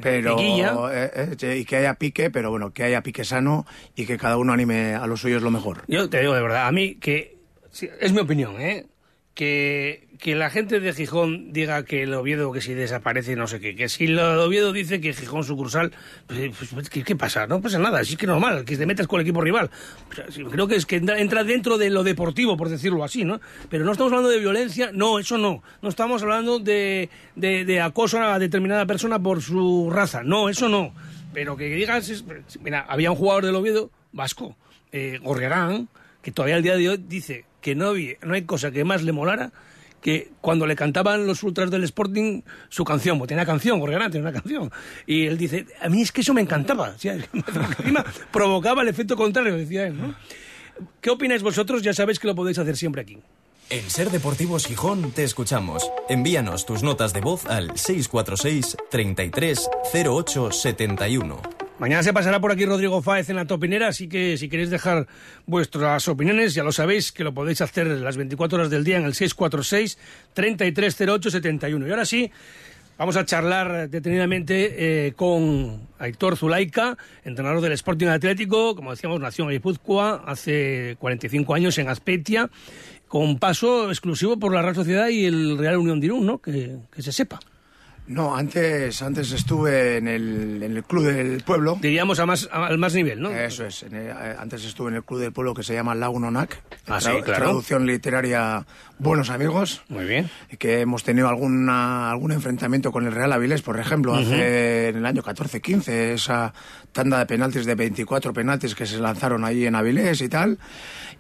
pero 0.03 0.91
eh, 0.91 1.37
eh, 1.41 1.57
y 1.59 1.65
que 1.65 1.77
haya 1.77 1.95
pique, 1.95 2.31
pero 2.31 2.51
bueno, 2.51 2.73
que 2.73 2.85
haya 2.85 3.03
pique 3.03 3.25
sano 3.25 3.67
y 3.95 4.07
que 4.07 4.19
cada 4.19 4.37
uno 4.37 4.53
anime 4.53 4.95
a 4.95 5.07
los 5.07 5.21
suyos 5.21 5.43
lo 5.43 5.51
mejor. 5.51 5.85
Yo 5.87 6.09
te 6.11 6.21
digo 6.21 6.35
de 6.35 6.43
verdad, 6.43 6.67
a 6.67 6.73
mí 6.73 6.97
que 6.97 7.37
sí, 7.71 7.89
es 8.01 8.13
mi 8.13 8.21
opinión, 8.21 8.61
¿eh? 8.61 8.87
Que, 9.35 10.08
que 10.19 10.35
la 10.35 10.51
gente 10.51 10.81
de 10.81 10.93
Gijón 10.93 11.53
diga 11.53 11.85
que 11.85 12.03
el 12.03 12.13
Oviedo 12.13 12.51
que 12.53 12.61
si 12.61 12.75
desaparece 12.75 13.37
no 13.37 13.47
sé 13.47 13.61
qué, 13.61 13.77
que 13.77 13.89
si 13.89 14.07
el 14.07 14.19
Oviedo 14.19 14.73
dice 14.73 15.01
que 15.01 15.13
Gijón 15.15 15.45
sucursal, 15.45 15.93
pues, 16.27 16.51
pues, 16.75 16.91
¿qué, 16.91 17.05
qué 17.05 17.15
pasa? 17.17 17.47
No 17.47 17.61
pasa 17.61 17.79
nada, 17.79 18.01
es 18.01 18.17
que 18.17 18.27
normal, 18.27 18.65
que 18.65 18.77
te 18.77 18.85
metas 18.85 19.07
con 19.07 19.21
el 19.21 19.27
equipo 19.27 19.41
rival. 19.41 19.71
Creo 20.51 20.67
que 20.67 20.77
es 20.77 20.87
que 20.87 20.97
entra, 20.97 21.45
dentro 21.45 21.79
de 21.79 21.91
lo 21.91 22.03
deportivo, 22.03 22.57
por 22.57 22.69
decirlo 22.69 23.05
así, 23.05 23.25
¿no? 23.25 23.41
Pero 23.71 23.85
no 23.85 23.93
estamos 23.93 24.13
hablando 24.13 24.29
de 24.29 24.41
violencia, 24.41 24.91
no, 24.93 25.19
eso 25.19 25.39
no. 25.39 25.63
No 25.83 25.89
estamos 25.89 26.23
hablando 26.23 26.59
de, 26.59 27.09
de, 27.37 27.81
acoso 27.81 28.21
a 28.21 28.39
determinada 28.39 28.87
persona 28.87 29.19
por 29.23 29.41
su 29.41 29.89
raza, 29.91 30.23
no, 30.25 30.49
eso 30.49 30.69
no. 30.69 30.93
Pero 31.33 31.57
que 31.57 31.67
digas, 31.67 32.09
es- 32.09 32.25
mira, 32.61 32.81
había 32.89 33.11
un 33.13 33.17
jugador 33.17 33.45
del 33.47 33.55
Oviedo, 33.55 33.91
vasco, 34.13 34.57
eh, 34.91 35.21
que 36.23 36.33
todavía 36.33 36.57
al 36.57 36.63
día 36.63 36.77
de 36.77 36.89
hoy 36.89 37.05
dice 37.07 37.45
que 37.61 37.75
no, 37.75 37.93
no 38.23 38.35
hay 38.35 38.43
cosa 38.43 38.71
que 38.71 38.85
más 38.85 39.03
le 39.03 39.13
molara 39.13 39.53
que 40.01 40.31
cuando 40.41 40.67
le 40.67 40.77
cantaban 40.77 41.27
los 41.27 41.43
ultras 41.43 41.71
del 41.71 41.85
Sporting 41.85 42.43
su 42.69 42.85
canción, 42.85 43.19
porque 43.19 43.31
tenía 43.31 43.47
canción, 43.47 43.81
Gorriarán 43.81 44.11
tenía 44.11 44.29
una 44.29 44.41
canción, 44.41 44.71
y 45.07 45.27
él 45.27 45.39
dice, 45.39 45.67
a 45.81 45.89
mí 45.89 46.03
es 46.03 46.13
que 46.13 46.21
eso 46.21 46.35
me 46.35 46.41
encantaba, 46.41 46.91
o 46.91 46.99
sea, 46.99 47.17
provocaba 48.33 48.83
el 48.83 48.89
efecto 48.89 49.17
contrario, 49.17 49.57
decía 49.57 49.87
él, 49.87 50.01
¿no? 50.01 50.15
¿Qué 51.01 51.11
opináis 51.11 51.43
vosotros? 51.43 51.83
Ya 51.83 51.93
sabéis 51.93 52.19
que 52.19 52.29
lo 52.29 52.35
podéis 52.35 52.59
hacer 52.59 52.77
siempre 52.77 53.03
aquí. 53.03 53.19
En 53.71 53.91
Ser 53.91 54.11
Deportivos 54.11 54.67
Gijón 54.67 55.11
te 55.11 55.25
escuchamos. 55.25 55.91
Envíanos 56.09 56.65
tus 56.65 56.83
notas 56.83 57.13
de 57.13 57.21
voz 57.21 57.45
al 57.47 57.77
646 57.77 58.77
33 58.91 59.69
08 59.93 60.53
71. 60.53 61.68
Mañana 61.79 62.03
se 62.03 62.13
pasará 62.13 62.41
por 62.41 62.51
aquí 62.51 62.67
Rodrigo 62.67 63.01
Fáez 63.03 63.31
en 63.31 63.37
la 63.37 63.45
topinera, 63.45 63.87
así 63.87 64.09
que 64.09 64.37
si 64.37 64.49
queréis 64.49 64.69
dejar 64.69 65.07
vuestras 65.47 66.09
opiniones, 66.09 66.55
ya 66.55 66.65
lo 66.65 66.73
sabéis, 66.73 67.13
que 67.13 67.23
lo 67.23 67.33
podéis 67.33 67.61
hacer 67.61 67.87
las 67.87 68.17
24 68.17 68.59
horas 68.59 68.71
del 68.71 68.83
día 68.83 68.97
en 68.97 69.05
el 69.05 69.15
646-3308-71. 69.15 71.87
Y 71.87 71.91
ahora 71.91 72.05
sí, 72.05 72.33
vamos 72.99 73.17
a 73.17 73.25
charlar 73.25 73.89
detenidamente 73.89 75.07
eh, 75.07 75.13
con 75.13 75.87
Aitor 76.01 76.37
Zulaika, 76.37 76.99
entrenador 77.23 77.61
del 77.61 77.71
Sporting 77.71 78.09
Atlético, 78.09 78.75
como 78.75 78.91
decíamos, 78.91 79.21
nació 79.21 79.45
en 79.45 79.51
Guipúzcoa 79.51 80.25
hace 80.27 80.97
45 80.99 81.55
años 81.55 81.79
en 81.79 81.89
Azpeitia, 81.89 82.51
con 83.07 83.39
paso 83.39 83.89
exclusivo 83.89 84.37
por 84.37 84.53
la 84.53 84.63
Real 84.63 84.75
Sociedad 84.75 85.11
y 85.11 85.27
el 85.27 85.57
Real 85.57 85.77
Unión 85.77 86.01
de 86.01 86.07
Irún, 86.07 86.27
¿no? 86.27 86.39
Que, 86.39 86.77
que 86.93 87.03
se 87.03 87.13
sepa. 87.13 87.39
No, 88.09 88.35
antes, 88.35 89.03
antes 89.03 89.31
estuve 89.33 89.99
en 89.99 90.09
el, 90.09 90.63
en 90.63 90.77
el 90.77 90.83
Club 90.83 91.05
del 91.05 91.43
Pueblo. 91.45 91.77
Diríamos 91.81 92.19
a 92.21 92.25
más, 92.27 92.49
al 92.51 92.79
más 92.79 92.95
nivel, 92.95 93.21
¿no? 93.21 93.31
Eso 93.31 93.67
es. 93.67 93.83
en 93.83 93.95
el- 93.95 94.09
eh, 94.09 94.35
antes 94.39 94.65
estuve 94.65 94.89
en 94.89 94.97
el 94.97 95.05
Club 95.05 95.21
del 95.21 95.33
Pueblo 95.33 95.53
que 95.53 95.63
se 95.63 95.75
llama 95.75 95.95
Lagunonac. 95.95 96.61
Ah, 96.87 97.01
sí, 97.01 97.11
claro. 97.23 97.45
Traducción 97.45 97.87
literaria 97.87 98.67
Buenos 98.99 99.29
Amigos. 99.29 99.83
Muy 99.89 100.07
bien. 100.07 100.31
Que 100.59 100.81
hemos 100.81 101.05
tenido 101.05 101.29
alguna, 101.29 102.11
algún 102.11 102.33
enfrentamiento 102.33 102.91
con 102.93 103.07
el 103.07 103.13
Real 103.13 103.31
Avilés, 103.33 103.61
por 103.61 103.79
ejemplo, 103.79 104.15
hace 104.15 104.89
en 104.89 104.97
el 104.97 105.05
año 105.07 105.23
14-15, 105.23 106.15
esa 106.15 106.55
tanda 106.93 107.19
de 107.19 107.27
penaltis 107.27 107.67
de 107.67 107.75
24 107.75 108.33
penaltis 108.33 108.75
que 108.75 108.87
se 108.87 108.99
lanzaron 108.99 109.45
ahí 109.45 109.67
en 109.67 109.75
Avilés 109.75 110.23
y 110.23 110.31
tal. 110.31 110.59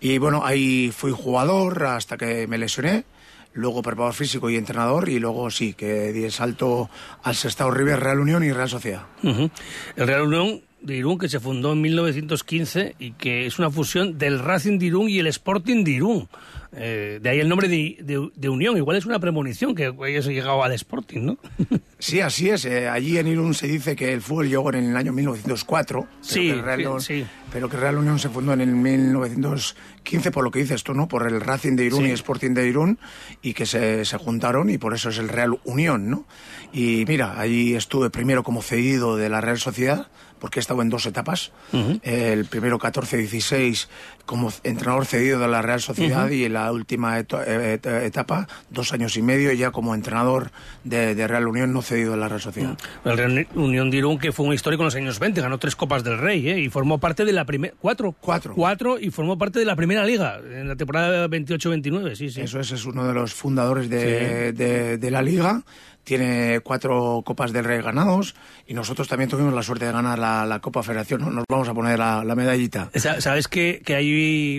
Y 0.00 0.16
bueno, 0.16 0.42
ahí 0.44 0.90
fui 0.96 1.12
jugador 1.12 1.84
hasta 1.84 2.16
que 2.16 2.46
me 2.46 2.56
lesioné. 2.56 3.04
Luego 3.58 3.82
preparador 3.82 4.14
físico 4.14 4.48
y 4.50 4.56
entrenador, 4.56 5.08
y 5.08 5.18
luego 5.18 5.50
sí, 5.50 5.74
que 5.74 6.12
di 6.12 6.22
el 6.24 6.30
salto 6.32 6.88
al 7.24 7.34
Sestao 7.34 7.70
River, 7.72 7.98
Real 7.98 8.20
Unión 8.20 8.44
y 8.44 8.52
Real 8.52 8.68
Sociedad. 8.68 9.02
El 9.22 9.50
Real 10.06 10.22
Unión 10.22 10.60
de 10.80 10.96
Irún, 10.96 11.18
que 11.18 11.28
se 11.28 11.40
fundó 11.40 11.72
en 11.72 11.80
1915 11.80 12.94
y 13.00 13.10
que 13.12 13.46
es 13.46 13.58
una 13.58 13.68
fusión 13.68 14.16
del 14.16 14.38
Racing 14.38 14.78
de 14.78 14.86
Irún 14.86 15.08
y 15.10 15.18
el 15.18 15.26
Sporting 15.26 15.82
de 15.82 15.90
Irún. 15.90 16.28
Eh, 16.72 17.18
de 17.20 17.28
ahí 17.30 17.40
el 17.40 17.48
nombre 17.48 17.66
de, 17.66 17.96
de- 18.00 18.30
de 18.32 18.48
Unión. 18.48 18.76
Igual 18.76 18.96
es 18.96 19.06
una 19.06 19.18
premonición 19.18 19.74
que 19.74 19.92
hayas 20.04 20.26
llegado 20.26 20.62
al 20.62 20.72
Sporting, 20.72 21.20
¿no? 21.24 21.38
Sí, 22.00 22.20
así 22.20 22.48
es. 22.48 22.64
Eh, 22.64 22.88
allí 22.88 23.18
en 23.18 23.26
Irún 23.26 23.54
se 23.54 23.66
dice 23.66 23.96
que 23.96 24.12
el 24.12 24.22
fútbol 24.22 24.48
llegó 24.48 24.72
en 24.72 24.90
el 24.90 24.96
año 24.96 25.12
1904. 25.12 26.00
pero 26.02 26.14
Sí, 26.20 26.40
que 26.46 26.50
el 26.52 26.62
Real 26.62 26.78
sí, 26.78 26.84
Unión- 26.86 27.00
sí. 27.00 27.26
Pero 27.52 27.68
que 27.68 27.76
Real 27.76 27.96
Unión 27.98 28.18
se 28.18 28.28
fundó 28.28 28.52
en 28.52 28.60
el 28.60 28.68
1915, 28.68 30.30
por 30.30 30.44
lo 30.44 30.50
que 30.50 30.60
dices 30.60 30.84
tú, 30.84 30.94
¿no? 30.94 31.08
Por 31.08 31.26
el 31.26 31.40
Racing 31.40 31.76
de 31.76 31.86
Irún 31.86 32.04
Sí. 32.04 32.10
y 32.10 32.12
Sporting 32.12 32.50
de 32.54 32.68
Irún, 32.68 32.98
y 33.42 33.54
que 33.54 33.66
se, 33.66 34.04
se 34.04 34.16
juntaron, 34.18 34.70
y 34.70 34.78
por 34.78 34.94
eso 34.94 35.08
es 35.08 35.18
el 35.18 35.28
Real 35.28 35.58
Unión, 35.64 36.08
¿no? 36.10 36.26
Y 36.72 37.04
mira, 37.08 37.40
allí 37.40 37.74
estuve 37.74 38.10
primero 38.10 38.42
como 38.42 38.62
cedido 38.62 39.16
de 39.16 39.28
la 39.28 39.40
Real 39.40 39.58
Sociedad, 39.58 40.08
porque 40.38 40.58
he 40.58 40.62
estado 40.62 40.82
en 40.82 40.88
dos 40.90 41.04
etapas. 41.06 41.50
El 42.02 42.44
primero 42.44 42.78
14-16 42.78 43.88
como 44.28 44.52
entrenador 44.62 45.06
cedido 45.06 45.40
de 45.40 45.48
la 45.48 45.62
Real 45.62 45.80
Sociedad 45.80 46.26
Ujú. 46.26 46.34
y 46.34 46.44
en 46.44 46.52
la 46.52 46.70
última 46.70 47.18
eto- 47.18 47.42
eh, 47.42 47.72
et- 47.74 47.86
etapa, 47.86 48.46
dos 48.68 48.92
años 48.92 49.16
y 49.16 49.22
medio, 49.22 49.50
ya 49.54 49.70
como 49.70 49.94
entrenador 49.94 50.50
de, 50.84 51.14
de 51.14 51.26
Real 51.26 51.48
Unión 51.48 51.72
no 51.72 51.80
cedido 51.80 52.10
de 52.12 52.18
la 52.18 52.28
Real 52.28 52.40
Sociedad. 52.42 52.76
El 53.06 53.16
Real 53.16 53.48
Unión 53.54 53.90
de 53.90 53.96
Irún, 53.96 54.18
que 54.18 54.30
fue 54.32 54.44
un 54.46 54.52
histórico 54.52 54.82
en 54.82 54.88
los 54.88 54.94
años 54.96 55.18
20, 55.18 55.40
ganó 55.40 55.56
tres 55.58 55.74
Copas 55.76 56.04
del 56.04 56.18
Rey, 56.18 56.46
¿eh? 56.50 56.60
Y 56.60 56.68
formó 56.68 56.98
parte 56.98 57.24
de 57.24 57.32
la 57.32 57.46
primera... 57.46 57.72
¿Cuatro? 57.80 58.14
Cuatro. 58.20 58.52
Cuatro, 58.54 59.00
y 59.00 59.10
formó 59.10 59.38
parte 59.38 59.58
de 59.60 59.64
la 59.64 59.76
primera 59.76 60.04
liga, 60.04 60.38
en 60.38 60.68
la 60.68 60.76
temporada 60.76 61.26
28-29, 61.28 62.14
sí, 62.14 62.28
sí. 62.28 62.42
Eso 62.42 62.60
es, 62.60 62.70
es 62.70 62.84
uno 62.84 63.06
de 63.08 63.14
los 63.14 63.32
fundadores 63.32 63.88
de, 63.88 64.52
de- 64.52 64.98
de 64.98 65.10
la 65.10 65.22
liga. 65.22 65.62
Tiene 66.04 66.60
cuatro 66.64 67.22
Copas 67.22 67.52
del 67.52 67.64
Rey 67.64 67.82
ganados 67.82 68.34
y 68.66 68.72
nosotros 68.72 69.08
también 69.08 69.28
tuvimos 69.28 69.52
la 69.52 69.62
suerte 69.62 69.84
de 69.84 69.92
ganar 69.92 70.18
la, 70.18 70.46
la 70.46 70.58
Copa 70.60 70.82
Federación. 70.82 71.20
¿no? 71.20 71.30
Nos 71.30 71.44
vamos 71.50 71.68
a 71.68 71.74
poner 71.74 71.98
la, 71.98 72.24
la 72.24 72.34
medallita. 72.34 72.88
Sa- 72.94 73.20
¿Sabes 73.20 73.46
que, 73.46 73.82
que 73.84 73.94
hay 73.94 74.08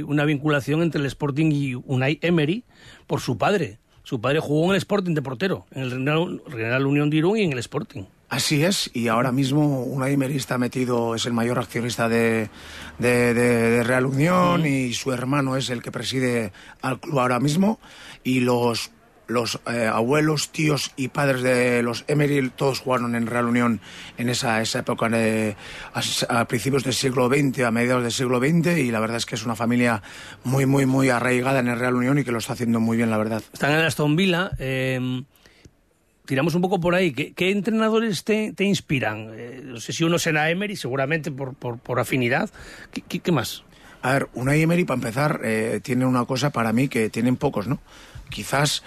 una 0.07 0.25
vinculación 0.25 0.81
entre 0.81 0.99
el 1.01 1.07
Sporting 1.07 1.51
y 1.51 1.75
Unai 1.75 2.19
Emery 2.21 2.63
por 3.07 3.21
su 3.21 3.37
padre? 3.37 3.79
Su 4.03 4.19
padre 4.21 4.39
jugó 4.39 4.65
en 4.65 4.71
el 4.71 4.77
Sporting 4.77 5.13
de 5.13 5.21
portero, 5.21 5.65
en 5.71 5.83
el 5.83 6.05
Real, 6.05 6.41
Real 6.47 6.85
Unión 6.87 7.09
de 7.09 7.17
Irún 7.17 7.37
y 7.37 7.43
en 7.43 7.51
el 7.53 7.59
Sporting. 7.59 8.03
Así 8.29 8.63
es, 8.63 8.91
y 8.93 9.07
ahora 9.07 9.31
mismo 9.31 9.83
Unai 9.83 10.13
Emery 10.13 10.35
está 10.35 10.57
metido, 10.59 11.15
es 11.15 11.25
el 11.25 11.33
mayor 11.33 11.57
accionista 11.57 12.07
de, 12.07 12.49
de- 12.99 13.33
de- 13.33 13.69
de 13.71 13.83
Real 13.83 14.05
Unión 14.05 14.65
y 14.67 14.93
su 14.93 15.11
hermano 15.11 15.55
es 15.57 15.69
el 15.71 15.81
que 15.81 15.91
preside 15.91 16.51
al 16.81 16.99
club 16.99 17.19
ahora 17.19 17.39
mismo 17.39 17.79
y 18.23 18.41
los 18.41 18.91
los 19.29 19.59
eh, 19.71 19.85
abuelos, 19.91 20.49
tíos 20.51 20.91
y 20.97 21.07
padres 21.07 21.41
de 21.43 21.81
los 21.83 22.03
Emery 22.07 22.49
todos 22.49 22.79
jugaron 22.79 23.15
en 23.15 23.27
Real 23.27 23.45
Unión 23.45 23.79
en 24.17 24.27
esa, 24.27 24.61
esa 24.61 24.79
época 24.79 25.07
de, 25.07 25.55
a, 25.93 26.41
a 26.41 26.45
principios 26.49 26.83
del 26.83 26.93
siglo 26.93 27.29
XX, 27.29 27.59
a 27.61 27.71
mediados 27.71 28.03
del 28.03 28.11
siglo 28.11 28.39
XX 28.39 28.77
y 28.79 28.91
la 28.91 28.99
verdad 28.99 29.17
es 29.17 29.25
que 29.25 29.35
es 29.35 29.45
una 29.45 29.55
familia 29.55 30.01
muy, 30.43 30.65
muy, 30.65 30.85
muy 30.85 31.09
arraigada 31.09 31.59
en 31.59 31.67
el 31.69 31.79
Real 31.79 31.95
Unión 31.95 32.17
y 32.19 32.23
que 32.25 32.31
lo 32.31 32.39
está 32.39 32.53
haciendo 32.53 32.79
muy 32.81 32.97
bien, 32.97 33.09
la 33.11 33.17
verdad. 33.17 33.41
Están 33.53 33.71
en 33.71 33.79
Aston 33.85 34.15
Villa. 34.17 34.51
eh, 34.59 35.23
tiramos 36.25 36.53
un 36.55 36.61
poco 36.61 36.79
por 36.79 36.95
ahí. 36.95 37.11
¿Qué, 37.11 37.33
qué 37.33 37.51
entrenadores 37.51 38.23
te, 38.23 38.53
te 38.53 38.63
inspiran? 38.63 39.29
Eh, 39.33 39.61
no 39.63 39.79
sé 39.79 39.93
si 39.93 40.03
uno 40.03 40.19
será 40.19 40.49
Emery, 40.49 40.75
seguramente 40.75 41.31
por, 41.31 41.53
por, 41.55 41.79
por 41.79 41.99
afinidad. 41.99 42.49
¿Qué, 42.91 43.01
qué- 43.07 43.19
qué 43.19 43.31
más? 43.31 43.63
A 44.01 44.13
ver, 44.13 44.29
Unai 44.33 44.61
Emery, 44.61 44.85
para 44.85 44.95
empezar, 44.95 45.41
tiene 45.83 46.05
una 46.05 46.23
cosa 46.25 46.51
para 46.51 46.71
mí 46.71 46.87
que 46.87 47.09
tienen 47.09 47.35
pocos, 47.35 47.67
¿no? 47.67 47.81
Quizás 48.29 48.81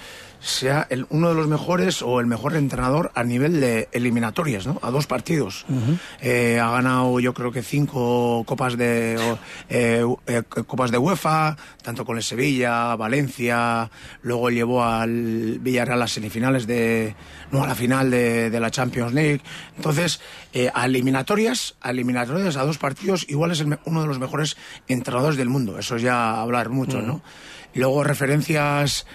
sea 0.44 0.88
el- 0.90 1.06
uno 1.10 1.28
de 1.28 1.36
los 1.36 1.46
mejores 1.46 2.02
o 2.02 2.18
el 2.18 2.26
mejor 2.26 2.56
entrenador 2.56 3.12
a 3.14 3.22
nivel 3.22 3.60
de 3.60 3.88
eliminatorias, 3.92 4.66
¿no? 4.66 4.80
A 4.82 4.90
dos 4.90 5.06
partidos. 5.06 5.64
Eh, 6.20 6.58
ha 6.60 6.68
ganado, 6.72 7.20
yo 7.20 7.32
creo 7.32 7.52
que 7.52 7.62
cinco 7.62 8.42
copas 8.44 8.76
de 8.76 9.14
eh, 9.68 10.04
eh, 10.26 10.42
copas 10.66 10.90
de 10.90 10.98
UEFA, 10.98 11.56
tanto 11.82 12.04
con 12.04 12.16
el 12.16 12.24
Sevilla, 12.24 12.96
Valencia, 12.96 13.88
luego 14.22 14.50
llevó 14.50 14.82
al 14.84 15.58
Villarreal 15.60 15.98
a 15.98 16.00
las 16.00 16.12
semifinales 16.12 16.66
de, 16.66 17.14
no 17.52 17.62
a 17.62 17.68
la 17.68 17.74
final 17.76 18.10
de, 18.10 18.50
de 18.50 18.58
la 18.60 18.70
Champions 18.72 19.12
League. 19.12 19.42
Entonces, 19.76 20.20
eh, 20.52 20.70
a 20.74 20.86
eliminatorias, 20.86 21.76
a 21.80 21.90
eliminatorias 21.92 22.56
a 22.56 22.64
dos 22.64 22.78
partidos, 22.78 23.26
igual 23.28 23.52
es 23.52 23.60
el 23.60 23.78
uno 23.84 24.02
de 24.02 24.08
los 24.08 24.18
mejores 24.18 24.56
entrenadores 24.88 25.36
del 25.36 25.48
mundo. 25.48 25.78
Eso 25.78 25.94
es 25.96 26.02
ya 26.02 26.40
hablar 26.40 26.68
mucho, 26.68 27.00
¿no? 27.00 27.22
Y 27.74 27.78
luego 27.78 28.02
referencias 28.04 29.06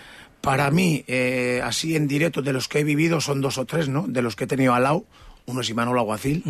para 0.47 0.71
mí, 0.71 1.03
eh, 1.07 1.61
así 1.63 1.95
en 1.95 2.07
directo, 2.07 2.41
de 2.41 2.53
los 2.53 2.67
que 2.67 2.79
he 2.79 2.83
vivido, 2.83 3.21
son 3.21 3.41
dos 3.41 3.57
o 3.57 3.65
tres, 3.65 3.89
¿no? 3.89 4.05
De 4.07 4.21
los 4.21 4.35
que 4.35 4.45
he 4.45 4.47
tenido 4.47 4.73
al 4.73 4.83
lado. 4.83 5.05
Uno 5.45 5.61
es 5.61 5.69
Imanol 5.69 5.97
Aguacil, 5.99 6.43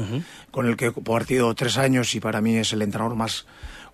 con 0.49 0.65
el 0.67 0.75
que 0.75 0.87
he 0.87 0.91
compartido 0.91 1.53
tres 1.53 1.77
años 1.77 2.15
y 2.15 2.19
para 2.19 2.41
mí 2.41 2.55
es 2.57 2.73
el 2.73 2.81
entrenador 2.81 3.15
más 3.15 3.45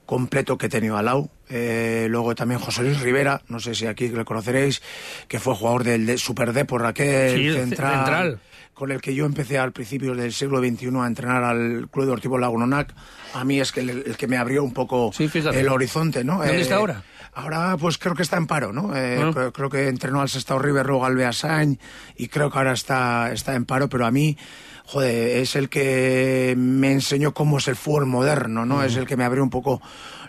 completo 0.06 0.58
que 0.58 0.68
he 0.68 0.70
tenido 0.70 0.98
al 0.98 1.06
lado. 1.06 1.30
Eh, 1.50 2.08
luego 2.10 2.36
también 2.36 2.60
José 2.60 2.84
Luis 2.84 3.00
Rivera, 3.02 3.42
no 3.50 3.60
sé 3.60 3.76
si 3.76 3.86
aquí 3.86 4.08
le 4.10 4.24
conoceréis, 4.26 4.82
que 5.28 5.40
fue 5.40 5.56
jugador 5.56 5.84
del 5.84 6.06
de 6.06 6.18
Super 6.18 6.54
Depor, 6.54 6.86
aquel 6.86 7.36
Sí, 7.38 7.48
el 7.48 7.54
ce- 7.54 7.60
central, 7.62 7.96
central. 7.96 8.40
con 8.74 8.92
el 8.92 9.02
que 9.02 9.14
yo 9.14 9.26
empecé 9.26 9.58
al 9.60 9.72
principio 9.74 10.16
del 10.16 10.32
siglo 10.34 10.60
XXI 10.60 10.88
a 11.02 11.08
entrenar 11.08 11.44
al 11.44 11.88
Club 11.92 12.06
Deportivo 12.06 12.38
Lagunonac. 12.38 12.94
A 13.34 13.44
mí 13.44 13.60
es 13.60 13.72
que 13.72 13.82
el, 13.82 13.90
el 14.06 14.16
que 14.18 14.28
me 14.28 14.38
abrió 14.38 14.64
un 14.64 14.74
poco 14.74 15.12
el 15.54 15.68
horizonte, 15.70 16.24
¿no? 16.24 16.38
¿Dónde 16.40 16.62
está 16.62 16.76
ahora? 16.76 17.04
Ahora, 17.36 17.76
pues 17.80 17.98
creo 17.98 18.14
que 18.16 18.22
está 18.22 18.38
en 18.38 18.46
paro, 18.48 18.72
¿no? 18.74 18.96
Eh, 18.96 19.20
Ah. 19.24 19.32
creo, 19.34 19.52
creo 19.54 19.70
que 19.70 19.88
entrenó 19.88 20.22
al 20.22 20.30
Sestao 20.30 20.60
River, 20.60 20.86
luego 20.86 21.06
al 21.06 21.16
Beasain, 21.16 21.80
y 22.16 22.28
creo 22.28 22.52
que 22.52 22.58
ahora 22.60 22.74
está, 22.74 23.32
está 23.32 23.56
en 23.56 23.66
paro, 23.66 23.90
pero 23.90 24.06
a 24.06 24.12
mí, 24.12 24.38
joder, 24.86 25.38
es 25.38 25.56
el 25.56 25.68
que 25.70 26.54
me 26.58 26.92
enseñó 26.92 27.34
cómo 27.34 27.58
es 27.58 27.68
el 27.68 27.76
fútbol 27.76 28.06
moderno, 28.06 28.66
¿no? 28.66 28.84
Es 28.84 28.96
el 28.98 29.08
que 29.08 29.18
me 29.18 29.24
abrió 29.24 29.42
un 29.44 29.50
poco 29.50 29.82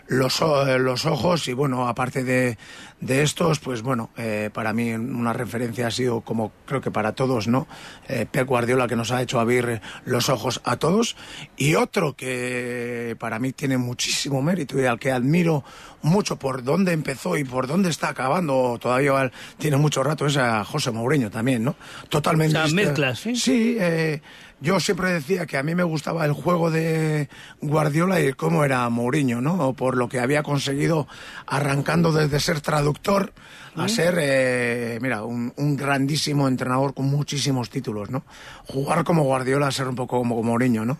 los, 0.07 0.41
eh, 0.41 0.79
los 0.79 1.05
ojos 1.05 1.47
y 1.47 1.53
bueno, 1.53 1.87
aparte 1.87 2.23
de, 2.23 2.57
de 3.01 3.23
estos, 3.23 3.59
pues 3.59 3.81
bueno, 3.81 4.09
eh, 4.17 4.49
para 4.53 4.73
mí 4.73 4.93
una 4.93 5.33
referencia 5.33 5.87
ha 5.87 5.91
sido 5.91 6.21
como 6.21 6.51
creo 6.65 6.81
que 6.81 6.91
para 6.91 7.13
todos, 7.13 7.47
¿no? 7.47 7.67
Eh, 8.07 8.25
Pep 8.29 8.47
Guardiola 8.47 8.87
que 8.87 8.95
nos 8.95 9.11
ha 9.11 9.21
hecho 9.21 9.39
abrir 9.39 9.81
los 10.05 10.29
ojos 10.29 10.61
a 10.63 10.77
todos 10.77 11.15
y 11.57 11.75
otro 11.75 12.15
que 12.15 13.15
para 13.19 13.39
mí 13.39 13.51
tiene 13.51 13.77
muchísimo 13.77 14.41
mérito 14.41 14.79
y 14.79 14.85
al 14.85 14.99
que 14.99 15.11
admiro 15.11 15.63
mucho 16.01 16.37
por 16.37 16.63
dónde 16.63 16.93
empezó 16.93 17.37
y 17.37 17.43
por 17.43 17.67
dónde 17.67 17.89
está 17.89 18.09
acabando, 18.09 18.77
todavía 18.79 19.31
tiene 19.57 19.77
mucho 19.77 20.03
rato, 20.03 20.27
es 20.27 20.37
a 20.37 20.63
José 20.63 20.91
Mourinho 20.91 21.31
también, 21.31 21.63
¿no? 21.63 21.75
Totalmente. 22.09 22.57
O 22.57 22.67
sea, 22.67 22.75
mezclas, 22.75 23.19
¿sí? 23.19 23.35
Sí, 23.35 23.77
eh, 23.79 24.21
yo 24.65 24.79
siempre 24.79 25.13
decía 25.13 25.45
que 25.45 25.57
a 25.57 25.63
mí 25.63 25.75
me 25.75 25.83
gustaba 25.83 26.25
el 26.25 26.33
juego 26.33 26.71
de 26.71 27.29
Guardiola 27.61 28.19
y 28.19 28.33
cómo 28.33 28.65
era 28.65 28.89
Mourinho, 28.89 29.39
¿no? 29.39 29.73
Por 29.73 29.95
lo 29.95 30.09
que 30.09 30.19
había 30.19 30.41
conseguido 30.41 31.07
arrancando 31.45 32.11
desde 32.11 32.39
ser 32.39 32.61
traductor 32.61 33.31
a 33.75 33.87
ser, 33.87 34.17
eh, 34.19 34.97
mira, 35.01 35.23
un, 35.23 35.53
un 35.57 35.75
grandísimo 35.75 36.47
entrenador 36.47 36.95
con 36.95 37.05
muchísimos 37.05 37.69
títulos, 37.69 38.09
¿no? 38.09 38.23
Jugar 38.65 39.03
como 39.03 39.23
Guardiola, 39.23 39.69
ser 39.69 39.87
un 39.87 39.95
poco 39.95 40.17
como 40.17 40.41
Mourinho, 40.41 40.83
¿no? 40.83 40.97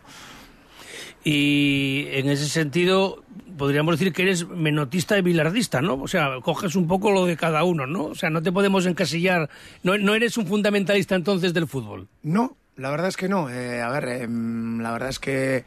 Y 1.23 2.05
en 2.11 2.29
ese 2.29 2.47
sentido, 2.47 3.23
podríamos 3.57 3.97
decir 3.97 4.13
que 4.13 4.21
eres 4.21 4.47
menotista 4.47 5.17
y 5.17 5.23
bilardista, 5.23 5.81
¿no? 5.81 5.95
O 5.95 6.07
sea, 6.07 6.39
coges 6.43 6.75
un 6.75 6.87
poco 6.87 7.09
lo 7.09 7.25
de 7.25 7.35
cada 7.35 7.63
uno, 7.63 7.87
¿no? 7.87 8.05
O 8.05 8.15
sea, 8.15 8.29
no 8.29 8.43
te 8.43 8.51
podemos 8.51 8.85
encasillar. 8.85 9.49
No, 9.81 9.97
no 9.97 10.13
eres 10.13 10.37
un 10.37 10.45
fundamentalista 10.45 11.15
entonces 11.15 11.51
del 11.51 11.65
fútbol. 11.65 12.07
No, 12.21 12.55
la 12.77 12.89
verdad 12.89 13.07
es 13.07 13.17
que 13.17 13.29
no. 13.29 13.49
Eh, 13.49 13.81
a 13.81 13.89
ver, 13.89 14.07
em, 14.23 14.79
la 14.79 14.91
verdad 14.91 15.09
es 15.09 15.19
que 15.19 15.65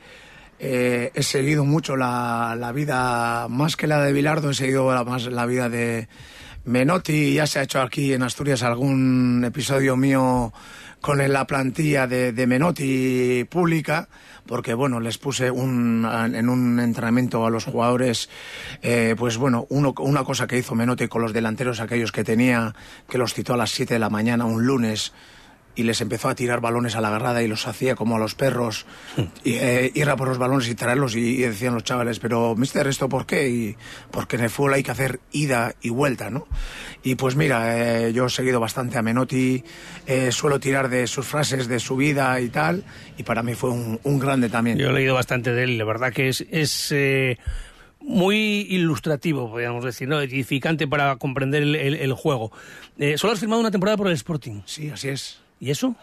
eh, 0.59 1.11
he 1.15 1.23
seguido 1.23 1.65
mucho 1.65 1.97
la, 1.97 2.57
la 2.59 2.73
vida, 2.73 3.47
más 3.49 3.77
que 3.77 3.87
la 3.87 4.03
de 4.03 4.13
Bilardo, 4.13 4.51
he 4.51 4.55
seguido 4.55 4.93
la, 4.93 5.05
más 5.05 5.27
la 5.27 5.47
vida 5.47 5.69
de 5.69 6.09
Menotti. 6.65 7.35
Ya 7.35 7.47
se 7.47 7.61
ha 7.61 7.63
hecho 7.63 7.81
aquí 7.81 8.13
en 8.13 8.23
Asturias 8.23 8.63
algún 8.63 9.45
episodio 9.45 9.97
mío 9.97 10.53
con 11.01 11.19
la 11.19 11.47
plantilla 11.47 12.07
de, 12.07 12.33
de 12.33 12.47
Menotti 12.47 13.47
pública, 13.49 14.09
porque 14.47 14.75
bueno, 14.75 14.99
les 14.99 15.17
puse 15.17 15.51
un, 15.51 16.05
en 16.05 16.49
un 16.49 16.81
entrenamiento 16.81 17.47
a 17.47 17.51
los 17.51 17.65
jugadores, 17.65 18.29
eh, 18.83 19.15
pues 19.17 19.37
bueno, 19.37 19.67
uno, 19.71 19.95
una 19.99 20.25
cosa 20.25 20.47
que 20.47 20.59
hizo 20.59 20.75
Menotti 20.75 21.07
con 21.07 21.23
los 21.23 21.33
delanteros, 21.33 21.81
aquellos 21.81 22.11
que 22.11 22.25
tenía, 22.25 22.75
que 23.09 23.19
los 23.19 23.33
citó 23.33 23.55
a 23.55 23.57
las 23.57 23.71
7 23.71 23.95
de 23.95 24.01
la 24.01 24.11
mañana 24.11 24.45
un 24.45 24.67
lunes, 24.67 25.13
y 25.79 25.85
les 25.85 26.01
empezó 26.03 26.29
a 26.29 26.35
tirar 26.35 26.61
balones 26.61 26.95
a 26.97 27.01
la 27.01 27.09
agarrada 27.09 27.43
y 27.43 27.49
los 27.49 27.67
hacía 27.67 27.95
como 27.95 28.17
a 28.17 28.19
los 28.19 28.35
perros, 28.35 28.85
y, 29.45 29.55
eh, 29.55 29.91
ir 29.95 30.11
a 30.11 30.17
por 30.17 30.29
los 30.29 30.37
balones 30.37 30.69
y 30.69 30.75
traerlos 30.75 31.15
y, 31.17 31.21
y 31.21 31.37
decían 31.43 31.73
los 31.73 31.85
chavales, 31.85 32.19
pero 32.19 32.55
mister, 32.57 32.87
¿esto 32.89 33.09
por 33.09 33.25
qué? 33.27 33.49
Y 33.49 33.77
porque 34.11 34.37
en 34.37 34.43
el 34.43 34.51
fútbol 34.51 34.75
hay 34.75 34.83
que 34.83 34.91
hacer 34.91 35.21
ida 35.33 35.75
y 35.81 35.91
vuelta, 35.91 36.31
¿no? 36.31 36.47
Y 37.03 37.15
pues 37.15 37.37
mira, 37.37 38.07
eh, 38.07 38.13
yo 38.13 38.27
he 38.27 38.31
seguido 38.31 38.61
bastante 38.61 38.99
a 38.99 39.03
Menotti, 39.03 39.63
eh, 40.07 40.33
suelo 40.33 40.59
tirar 40.61 40.89
de 40.89 41.07
sus 41.07 41.25
frases, 41.27 41.69
de 41.69 41.79
su 41.81 41.97
vida 41.97 42.41
y 42.41 42.49
tal, 42.49 42.83
y 43.17 43.23
para 43.23 43.43
mí 43.43 43.55
fue 43.55 43.71
un, 43.71 44.01
un 44.03 44.19
grande 44.19 44.49
también. 44.49 44.77
Yo 44.79 44.91
he 44.91 44.93
leído 44.93 45.15
bastante 45.15 45.53
de 45.53 45.63
él, 45.63 45.79
la 45.79 45.85
verdad 45.85 46.13
que 46.13 46.29
es, 46.29 46.45
es 46.51 46.91
eh, 46.91 47.39
muy 48.01 48.67
ilustrativo, 48.71 49.51
podríamos 49.51 49.85
decir, 49.85 50.09
¿no? 50.09 50.21
Edificante 50.21 50.87
para 50.89 51.15
comprender 51.17 51.63
el, 51.63 51.75
el- 51.77 51.95
el 51.95 52.13
juego. 52.15 52.51
Eh, 52.99 53.17
solo 53.17 53.33
has 53.33 53.39
firmado 53.41 53.61
una 53.61 53.71
temporada 53.71 53.97
por 53.97 54.09
el 54.09 54.15
Sporting. 54.15 54.63
Sí, 54.67 54.91
así 54.91 55.09
es. 55.09 55.39
¿Y 55.61 55.71
eso? 55.71 55.95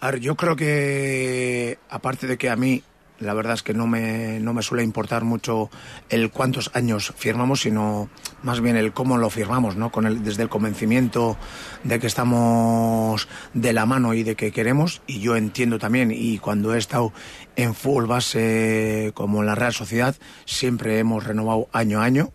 A 0.00 0.10
ver, 0.10 0.20
yo 0.20 0.34
creo 0.36 0.56
que, 0.56 1.78
aparte 1.88 2.26
de 2.26 2.38
que 2.38 2.48
a 2.48 2.56
mí 2.56 2.82
La 3.20 3.34
verdad 3.34 3.52
es 3.52 3.62
que 3.62 3.74
no 3.74 3.86
me, 3.86 4.40
no 4.40 4.54
me 4.54 4.62
suele 4.62 4.82
importar 4.82 5.24
mucho 5.24 5.68
el 6.08 6.30
cuántos 6.30 6.70
años 6.72 7.12
firmamos, 7.18 7.60
sino 7.60 8.08
más 8.42 8.62
bien 8.62 8.76
el 8.76 8.94
cómo 8.94 9.18
lo 9.18 9.28
firmamos, 9.28 9.76
¿no? 9.76 9.92
Con 9.92 10.06
el, 10.06 10.24
desde 10.24 10.42
el 10.42 10.48
convencimiento 10.48 11.36
de 11.84 12.00
que 12.00 12.06
estamos 12.06 13.28
de 13.52 13.74
la 13.74 13.84
mano 13.84 14.14
y 14.14 14.22
de 14.22 14.36
que 14.36 14.52
queremos. 14.52 15.02
Y 15.06 15.20
yo 15.20 15.36
entiendo 15.36 15.78
también, 15.78 16.10
y 16.10 16.38
cuando 16.38 16.74
he 16.74 16.78
estado 16.78 17.12
en 17.56 17.74
fútbol 17.74 18.06
base 18.06 19.12
como 19.14 19.40
en 19.40 19.46
la 19.46 19.54
Real 19.54 19.74
Sociedad, 19.74 20.16
siempre 20.46 20.98
hemos 20.98 21.24
renovado 21.24 21.68
año 21.74 22.00
a 22.00 22.04
año 22.04 22.32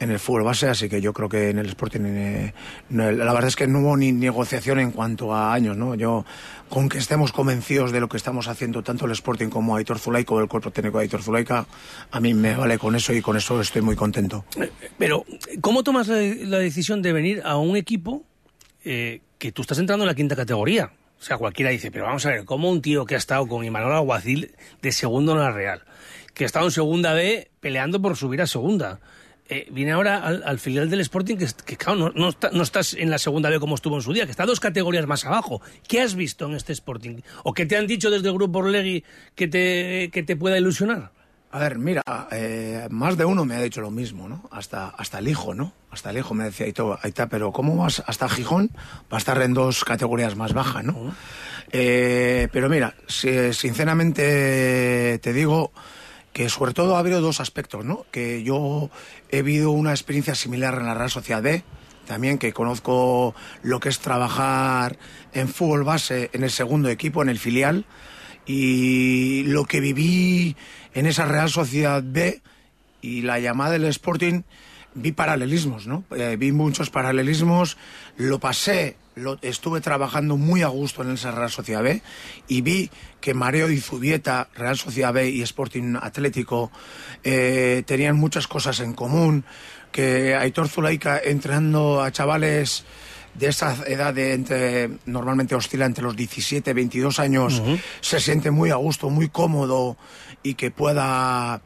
en 0.00 0.10
el 0.10 0.18
fútbol 0.18 0.42
base, 0.42 0.68
así 0.68 0.88
que 0.88 1.00
yo 1.00 1.12
creo 1.12 1.28
que 1.28 1.50
en 1.50 1.58
el 1.58 1.66
Sporting 1.66 2.00
eh, 2.04 2.54
no- 2.88 3.10
la 3.12 3.32
verdad 3.32 3.48
es 3.48 3.56
que 3.56 3.66
no 3.66 3.80
hubo 3.80 3.96
ni 3.96 4.12
negociación 4.12 4.78
en 4.80 4.90
cuanto 4.90 5.32
a 5.34 5.52
años, 5.54 5.76
¿no? 5.76 5.94
Yo 5.94 6.24
con 6.68 6.88
que 6.88 6.98
estemos 6.98 7.30
convencidos 7.32 7.92
de 7.92 8.00
lo 8.00 8.08
que 8.08 8.16
estamos 8.16 8.48
haciendo 8.48 8.82
tanto 8.82 9.06
el 9.06 9.12
Sporting 9.12 9.48
como 9.48 9.76
Aitor 9.76 9.98
Zulaika 9.98 10.34
o 10.34 10.40
el 10.40 10.48
cuerpo 10.48 10.70
técnico 10.72 10.98
de 10.98 11.02
Aitor 11.04 11.22
Zulaika, 11.22 11.66
a 12.10 12.20
mí 12.20 12.34
me 12.34 12.56
vale 12.56 12.78
con 12.78 12.96
eso 12.96 13.12
y 13.12 13.20
con 13.22 13.36
eso 13.36 13.60
estoy 13.60 13.82
muy 13.82 13.94
contento. 13.96 14.44
Pero, 14.98 15.24
¿cómo 15.60 15.84
tomas 15.84 16.08
la, 16.08 16.58
decisión 16.58 17.00
de 17.02 17.12
venir 17.12 17.42
a 17.44 17.56
un 17.56 17.76
equipo 17.76 18.24
eh, 18.84 19.20
que 19.38 19.52
tú 19.52 19.62
estás 19.62 19.78
entrando 19.78 20.04
en 20.04 20.08
la 20.08 20.14
quinta 20.14 20.34
categoría? 20.34 20.90
O 21.20 21.22
sea, 21.22 21.38
cualquiera 21.38 21.70
dice, 21.70 21.90
pero 21.90 22.04
vamos 22.04 22.26
a 22.26 22.30
ver, 22.30 22.44
¿cómo 22.44 22.70
un 22.70 22.82
tío 22.82 23.06
que 23.06 23.14
ha 23.14 23.18
estado 23.18 23.46
con 23.46 23.64
Imanol 23.64 23.92
Alguacil 23.92 24.52
de 24.82 24.92
segundo 24.92 25.32
en 25.32 25.38
la 25.38 25.52
Real, 25.52 25.82
que 26.34 26.44
ha 26.44 26.46
estado 26.46 26.66
en 26.66 26.72
segunda 26.72 27.12
B 27.14 27.50
peleando 27.60 28.02
por 28.02 28.16
subir 28.16 28.42
a 28.42 28.46
segunda, 28.46 29.00
eh, 29.54 29.66
viene 29.70 29.92
ahora 29.92 30.18
al, 30.18 30.42
al 30.44 30.58
filial 30.58 30.90
del 30.90 31.00
Sporting 31.00 31.36
que, 31.36 31.46
que 31.64 31.76
claro, 31.76 31.96
no, 31.98 32.10
no 32.14 32.28
está- 32.28 32.50
no 32.52 32.62
estás 32.62 32.94
en 32.94 33.10
la 33.10 33.18
segunda 33.18 33.48
B 33.50 33.60
como 33.60 33.74
estuvo 33.74 33.96
en 33.96 34.02
su 34.02 34.12
día, 34.12 34.24
que 34.24 34.30
está 34.32 34.44
dos 34.46 34.60
categorías 34.60 35.06
más 35.06 35.24
abajo. 35.24 35.60
¿Qué 35.88 36.00
has 36.00 36.14
visto 36.14 36.46
en 36.46 36.54
este 36.54 36.72
Sporting? 36.72 37.20
¿O 37.44 37.52
qué 37.54 37.66
te 37.66 37.76
han 37.76 37.86
dicho 37.86 38.10
desde 38.10 38.28
el 38.28 38.34
grupo 38.34 38.58
Orlegui 38.58 39.04
que 39.34 39.48
te, 39.48 40.10
que 40.12 40.22
te 40.22 40.36
pueda 40.36 40.58
ilusionar? 40.58 41.10
A 41.52 41.60
ver, 41.60 41.78
mira, 41.78 42.02
eh, 42.32 42.88
más 42.90 43.16
de 43.16 43.24
uno 43.24 43.44
me 43.44 43.54
ha 43.54 43.62
dicho 43.62 43.80
lo 43.80 43.92
mismo, 43.92 44.28
¿no? 44.28 44.48
Hasta, 44.50 44.88
hasta 44.88 45.20
el 45.20 45.28
hijo, 45.28 45.54
¿no? 45.54 45.72
Hasta 45.92 46.10
el 46.10 46.18
hijo 46.18 46.34
me 46.34 46.42
decía, 46.44 46.66
ahí 46.66 46.72
está, 47.10 47.28
pero 47.28 47.52
¿cómo 47.52 47.76
vas 47.76 48.02
hasta 48.08 48.28
Gijón? 48.28 48.70
Va 49.12 49.16
a 49.16 49.18
estar 49.18 49.40
en 49.40 49.54
dos 49.54 49.84
categorías 49.84 50.34
más 50.34 50.52
bajas, 50.52 50.82
¿no? 50.82 51.14
Eh, 51.70 52.48
pero 52.52 52.68
mira, 52.68 52.96
si- 53.06 53.52
sinceramente 53.52 55.18
te 55.22 55.32
digo 55.32 55.70
que 56.34 56.48
sobre 56.50 56.74
todo 56.74 56.96
ha 56.96 56.98
habido 56.98 57.20
dos 57.20 57.40
aspectos, 57.40 57.84
¿no? 57.84 58.04
Que 58.10 58.42
yo 58.42 58.90
he 59.30 59.42
vivido 59.42 59.70
una 59.70 59.92
experiencia 59.92 60.34
similar 60.34 60.74
en 60.74 60.86
la 60.86 60.94
Real 60.94 61.10
Sociedad 61.10 61.40
B, 61.40 61.62
también 62.06 62.38
que 62.38 62.52
conozco 62.52 63.34
lo 63.62 63.78
que 63.80 63.88
es 63.88 64.00
trabajar 64.00 64.98
en 65.32 65.48
fútbol 65.48 65.84
base 65.84 66.30
en 66.32 66.42
el 66.42 66.50
segundo 66.50 66.90
equipo, 66.90 67.22
en 67.22 67.28
el 67.28 67.38
filial, 67.38 67.86
y 68.46 69.44
lo 69.44 69.64
que 69.64 69.78
viví 69.78 70.56
en 70.92 71.06
esa 71.06 71.24
Real 71.24 71.48
Sociedad 71.48 72.02
B 72.04 72.42
y 73.00 73.22
la 73.22 73.38
llamada 73.38 73.70
del 73.70 73.84
Sporting, 73.84 74.42
vi 74.94 75.12
paralelismos, 75.12 75.86
¿no? 75.86 76.02
Eh, 76.16 76.36
vi 76.36 76.50
muchos 76.50 76.90
paralelismos, 76.90 77.78
lo 78.16 78.40
pasé, 78.40 78.96
lo, 79.14 79.38
estuve 79.42 79.80
trabajando 79.80 80.36
muy 80.36 80.62
a 80.62 80.68
gusto 80.68 81.02
en 81.02 81.12
esa 81.12 81.30
Real 81.30 81.50
Sociedad 81.50 81.82
B 81.82 82.02
y 82.48 82.60
vi 82.62 82.90
que 83.20 83.34
Mareo 83.34 83.70
y 83.70 83.80
Zubieta, 83.80 84.48
Real 84.54 84.76
Sociedad 84.76 85.12
B 85.12 85.30
y 85.30 85.42
Sporting 85.42 85.96
Atlético 86.00 86.70
eh, 87.22 87.82
tenían 87.86 88.16
muchas 88.16 88.46
cosas 88.46 88.80
en 88.80 88.92
común, 88.92 89.44
que 89.92 90.34
Aitor 90.34 90.68
Zulaika 90.68 91.18
entrenando 91.18 92.02
a 92.02 92.10
chavales 92.10 92.84
de 93.34 93.48
esa 93.48 93.76
edad 93.86 94.14
de 94.14 94.32
entre 94.32 94.90
normalmente 95.06 95.54
oscila 95.54 95.86
entre 95.86 96.04
los 96.04 96.16
17 96.16 96.70
y 96.70 96.74
22 96.74 97.18
años 97.18 97.62
se 98.00 98.20
siente 98.20 98.50
muy 98.50 98.70
a 98.70 98.76
gusto, 98.76 99.10
muy 99.10 99.28
cómodo 99.28 99.96
y 100.42 100.54
que 100.54 100.70
pueda 100.70 101.60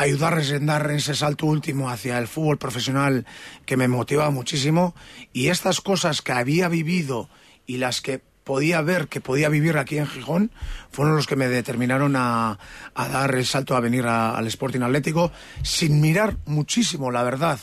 ayudarles 0.00 0.50
en 0.50 0.66
dar 0.66 0.90
ese 0.90 1.14
salto 1.14 1.46
último 1.46 1.90
hacia 1.90 2.18
el 2.18 2.28
fútbol 2.28 2.58
profesional 2.58 3.26
que 3.66 3.76
me 3.76 3.88
motiva 3.88 4.30
muchísimo 4.30 4.94
y 5.32 5.48
estas 5.48 5.80
cosas 5.80 6.22
que 6.22 6.32
había 6.32 6.68
vivido 6.68 7.28
y 7.66 7.78
las 7.78 8.00
que 8.00 8.22
podía 8.44 8.80
ver 8.80 9.08
que 9.08 9.20
podía 9.20 9.48
vivir 9.48 9.76
aquí 9.76 9.98
en 9.98 10.06
Gijón 10.06 10.50
fueron 10.90 11.16
los 11.16 11.26
que 11.26 11.36
me 11.36 11.48
determinaron 11.48 12.14
a, 12.16 12.58
a 12.94 13.08
dar 13.08 13.34
el 13.34 13.44
salto 13.44 13.76
a 13.76 13.80
venir 13.80 14.06
al 14.06 14.46
Sporting 14.46 14.80
Atlético 14.82 15.32
sin 15.62 16.00
mirar 16.00 16.36
muchísimo 16.46 17.10
la 17.10 17.22
verdad 17.24 17.58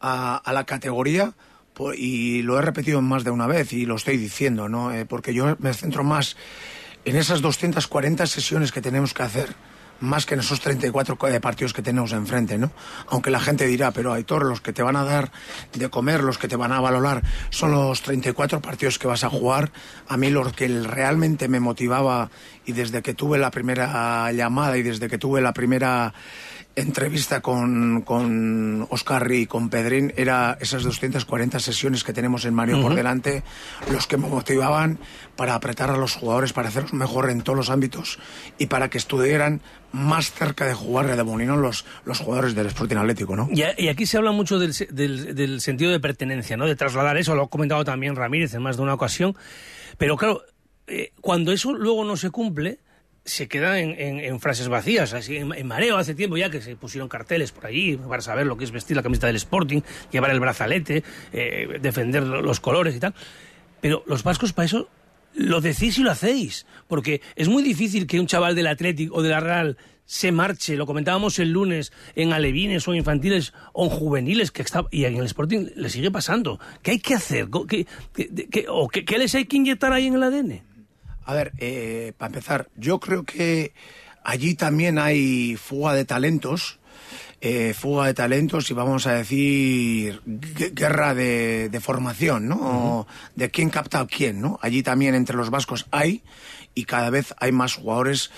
a, 0.00 0.42
la 0.52 0.64
categoría 0.64 1.32
po- 1.74 1.94
y 1.94 2.42
lo 2.42 2.58
he 2.58 2.62
repetido 2.62 3.00
más 3.02 3.24
de 3.24 3.30
una 3.30 3.46
vez 3.46 3.72
y 3.72 3.86
lo 3.86 3.96
estoy 3.96 4.16
diciendo, 4.16 4.68
¿no? 4.68 4.92
Eh, 4.92 5.04
porque 5.06 5.34
yo 5.34 5.56
me 5.58 5.74
centro 5.74 6.04
más 6.04 6.36
en 7.04 7.16
esas 7.16 7.40
240 7.40 8.26
sesiones 8.26 8.70
que 8.70 8.80
tenemos 8.82 9.14
que 9.14 9.22
hacer, 9.22 9.48
más 10.00 10.26
que 10.26 10.34
en 10.34 10.40
esos 10.40 10.60
34 10.60 11.16
co- 11.16 11.28
eh, 11.28 11.40
partidos 11.40 11.72
que 11.72 11.82
tenemos 11.82 12.12
enfrente, 12.12 12.56
¿no? 12.58 12.70
Aunque 13.08 13.30
la 13.30 13.40
gente 13.40 13.66
dirá, 13.66 13.90
pero 13.90 14.12
Aitor, 14.12 14.44
los 14.44 14.60
que 14.60 14.72
te 14.72 14.82
van 14.82 14.96
a 14.96 15.04
dar 15.04 15.30
de 15.72 15.88
comer, 15.90 16.22
los 16.22 16.38
que 16.38 16.48
te 16.48 16.56
van 16.56 16.72
a 16.72 16.80
valorar, 16.80 17.22
son 17.50 17.72
los 17.72 18.02
34 18.02 18.60
partidos 18.60 18.98
que 18.98 19.06
vas 19.08 19.24
a 19.24 19.30
jugar. 19.30 19.70
A 20.08 20.16
mí 20.16 20.30
lo 20.30 20.50
que 20.52 20.68
realmente 20.68 21.48
me 21.48 21.60
motivaba 21.60 22.30
y 22.64 22.72
desde 22.72 23.02
que 23.02 23.14
tuve 23.14 23.38
la 23.38 23.50
primera 23.50 24.30
llamada 24.32 24.76
y 24.76 24.82
desde 24.82 25.08
que 25.08 25.18
tuve 25.18 25.40
la 25.40 25.52
primera 25.52 26.12
entrevista 26.80 27.40
con, 27.40 28.02
con 28.02 28.86
Oscar 28.90 29.30
y 29.32 29.46
con 29.46 29.68
Pedrín 29.70 30.12
era 30.16 30.56
esas 30.60 30.82
240 30.82 31.58
sesiones 31.60 32.04
que 32.04 32.12
tenemos 32.12 32.44
en 32.44 32.54
Mario 32.54 32.76
por 32.80 32.86
Ujú. 32.92 32.96
delante, 32.96 33.42
los 33.92 34.06
que 34.06 34.16
me 34.16 34.28
motivaban 34.28 34.98
para 35.36 35.54
apretar 35.54 35.90
a 35.90 35.96
los 35.96 36.14
jugadores, 36.14 36.52
para 36.52 36.68
hacerlos 36.68 36.92
mejor 36.92 37.30
en 37.30 37.42
todos 37.42 37.56
los 37.56 37.70
ámbitos 37.70 38.18
y 38.58 38.66
para 38.66 38.88
que 38.90 38.98
estuvieran 38.98 39.60
más 39.92 40.32
cerca 40.32 40.66
de 40.66 40.74
jugar 40.74 41.14
de 41.14 41.22
Molinón 41.24 41.62
los, 41.62 41.84
los 42.04 42.18
jugadores 42.18 42.54
del 42.54 42.66
Sporting 42.66 42.96
Atlético, 42.96 43.36
¿no? 43.36 43.48
Y, 43.52 43.62
aquí 43.88 44.04
se 44.06 44.16
habla 44.18 44.32
mucho 44.32 44.58
del, 44.58 44.72
del- 44.90 45.34
del 45.34 45.60
sentido 45.60 45.90
de 45.90 46.00
pertenencia, 46.00 46.56
¿no? 46.56 46.66
De 46.66 46.76
trasladar 46.76 47.16
eso, 47.16 47.34
lo 47.34 47.44
ha 47.44 47.48
comentado 47.48 47.84
también 47.84 48.14
Ramírez 48.16 48.52
en 48.54 48.62
más 48.62 48.76
de 48.76 48.82
una 48.82 48.94
ocasión. 48.94 49.34
Pero 49.96 50.16
claro, 50.16 50.42
eh, 50.86 51.12
cuando 51.20 51.52
eso 51.52 51.72
luego 51.72 52.04
no 52.04 52.16
se 52.16 52.30
cumple, 52.30 52.78
se 53.28 53.46
queda 53.48 53.78
en, 53.80 54.40
frases 54.40 54.68
vacías. 54.68 55.12
Así, 55.14 55.36
en, 55.36 55.66
mareo 55.66 55.96
hace 55.96 56.14
tiempo 56.14 56.36
ya 56.36 56.50
que 56.50 56.60
se 56.60 56.76
pusieron 56.76 57.08
carteles 57.08 57.52
por 57.52 57.66
allí 57.66 57.96
para 57.96 58.22
saber 58.22 58.46
lo 58.46 58.56
que 58.56 58.64
es 58.64 58.70
vestir 58.70 58.96
la 58.96 59.02
camiseta 59.02 59.26
del 59.28 59.36
Sporting, 59.36 59.82
llevar 60.10 60.30
el 60.30 60.40
brazalete, 60.40 61.04
eh, 61.32 61.78
defender 61.80 62.22
lo- 62.24 62.42
los 62.42 62.60
colores 62.60 62.96
y 62.96 63.00
tal. 63.00 63.14
Pero 63.80 64.02
los 64.06 64.22
vascos 64.22 64.52
para 64.52 64.66
eso 64.66 64.88
lo 65.34 65.60
decís 65.60 65.98
y 65.98 66.02
lo 66.02 66.10
hacéis. 66.10 66.66
Porque 66.88 67.20
es 67.36 67.48
muy 67.48 67.62
difícil 67.62 68.06
que 68.06 68.18
un 68.18 68.26
chaval 68.26 68.54
del 68.56 68.66
Atlético 68.66 69.16
o 69.16 69.22
de 69.22 69.28
la 69.28 69.40
Real 69.40 69.76
se 70.04 70.32
marche, 70.32 70.74
lo 70.76 70.86
comentábamos 70.86 71.38
el 71.38 71.50
lunes 71.52 71.92
en 72.16 72.32
alevines 72.32 72.88
o 72.88 72.94
infantiles 72.94 73.52
o 73.74 73.84
en 73.84 73.90
juveniles, 73.90 74.50
que 74.50 74.62
está, 74.62 74.86
y 74.90 75.04
en 75.04 75.16
el 75.18 75.26
Sporting 75.26 75.66
le 75.76 75.90
sigue 75.90 76.10
pasando. 76.10 76.58
¿Qué 76.82 76.92
hay 76.92 76.98
que 76.98 77.14
hacer? 77.14 77.48
¿Qué, 77.68 77.86
qué- 78.14 78.48
qué- 78.50 78.66
o 78.70 78.88
qué 78.88 79.18
les 79.18 79.34
hay 79.34 79.44
que 79.44 79.58
inyectar 79.58 79.92
ahí 79.92 80.06
en 80.06 80.14
el 80.14 80.22
ADN? 80.22 80.62
A 81.28 81.34
ver, 81.34 81.52
eh, 81.58 82.14
para 82.16 82.28
empezar, 82.28 82.68
yo 82.74 82.98
creo 83.00 83.22
que 83.24 83.74
allí 84.24 84.54
también 84.54 84.98
hay 84.98 85.56
fuga 85.56 85.92
de 85.92 86.06
talentos, 86.06 86.78
eh, 87.42 87.74
fuga 87.74 88.06
de 88.06 88.14
talentos 88.14 88.70
y 88.70 88.72
vamos 88.74 89.06
a 89.06 89.12
decir 89.12 90.22
gue- 90.24 90.72
guerra 90.74 91.12
de, 91.12 91.68
de 91.68 91.80
formación, 91.80 92.48
¿no? 92.48 93.06
De 93.36 93.50
quién 93.50 93.68
capta 93.68 94.00
a 94.00 94.06
quién, 94.06 94.40
¿no? 94.40 94.58
Allí 94.62 94.82
también 94.82 95.14
entre 95.14 95.36
los 95.36 95.50
vascos 95.50 95.84
hay 95.90 96.22
y 96.74 96.84
cada 96.86 97.10
vez 97.10 97.34
hay 97.38 97.52
más 97.52 97.74
jugadores. 97.74 98.30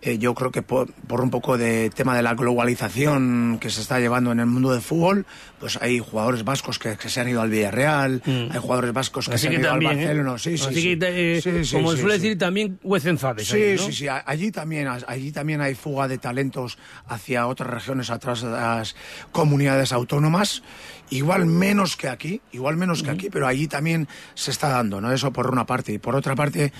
Eh, 0.00 0.18
yo 0.18 0.34
creo 0.34 0.50
que 0.52 0.62
por, 0.62 0.92
por 0.92 1.20
un 1.20 1.30
poco 1.30 1.58
de 1.58 1.90
tema 1.90 2.16
de 2.16 2.22
la 2.22 2.34
globalización 2.34 3.58
que 3.60 3.68
se 3.70 3.80
está 3.80 3.98
llevando 3.98 4.30
en 4.32 4.40
el 4.40 4.46
mundo 4.46 4.72
del 4.72 4.80
fútbol, 4.80 5.26
pues 5.58 5.76
hay 5.82 5.98
jugadores 5.98 6.44
vascos 6.44 6.78
que, 6.78 6.96
que 6.96 7.08
se 7.08 7.20
han 7.20 7.28
ido 7.28 7.40
al 7.42 7.50
Villarreal, 7.50 8.22
hay 8.26 8.58
jugadores 8.60 8.92
vascos 8.92 9.28
que 9.28 9.34
Así 9.34 9.42
se 9.42 9.48
han 9.48 9.54
que 9.54 9.60
ido 9.60 9.70
también, 9.70 9.90
al 9.92 9.98
¿eh? 9.98 10.04
Barcelona. 10.06 10.38
Sí, 10.38 10.56
sí, 10.58 10.64
Así 10.66 10.74
sí. 10.82 10.98
que, 10.98 11.36
eh, 11.36 11.42
Sí, 11.42 11.64
sí, 11.64 11.74
como 11.76 11.92
suele 11.96 12.14
decir, 12.14 12.38
también 12.38 12.78
huecenfades. 12.82 13.48
Sí, 13.48 13.56
ahí, 13.56 13.76
¿no? 13.76 13.82
sí, 13.82 13.92
sí. 13.92 14.08
a- 14.08 14.22
Allí 14.26 14.50
también, 14.52 14.86
allí 15.06 15.32
también 15.32 15.60
hay 15.60 15.74
fuga 15.74 16.06
de 16.06 16.18
talentos 16.18 16.78
hacia 17.06 17.46
otras 17.46 17.68
regiones, 17.70 18.10
atrás 18.10 18.42
de 18.42 18.50
las 18.50 18.94
comunidades 19.32 19.92
autónomas. 19.92 20.62
Igual 21.10 21.46
menos 21.46 21.96
que 21.96 22.08
aquí, 22.08 22.40
igual 22.52 22.76
menos 22.76 23.02
que 23.02 23.10
aquí, 23.10 23.28
pero 23.30 23.46
allí 23.46 23.66
también 23.66 24.08
se 24.34 24.50
está 24.50 24.68
dando, 24.68 25.00
¿no? 25.00 25.12
Eso 25.12 25.32
por 25.32 25.50
una 25.50 25.64
parte. 25.66 25.92
Y 25.92 25.98
por 25.98 26.14
otra 26.14 26.34
parte, 26.34 26.72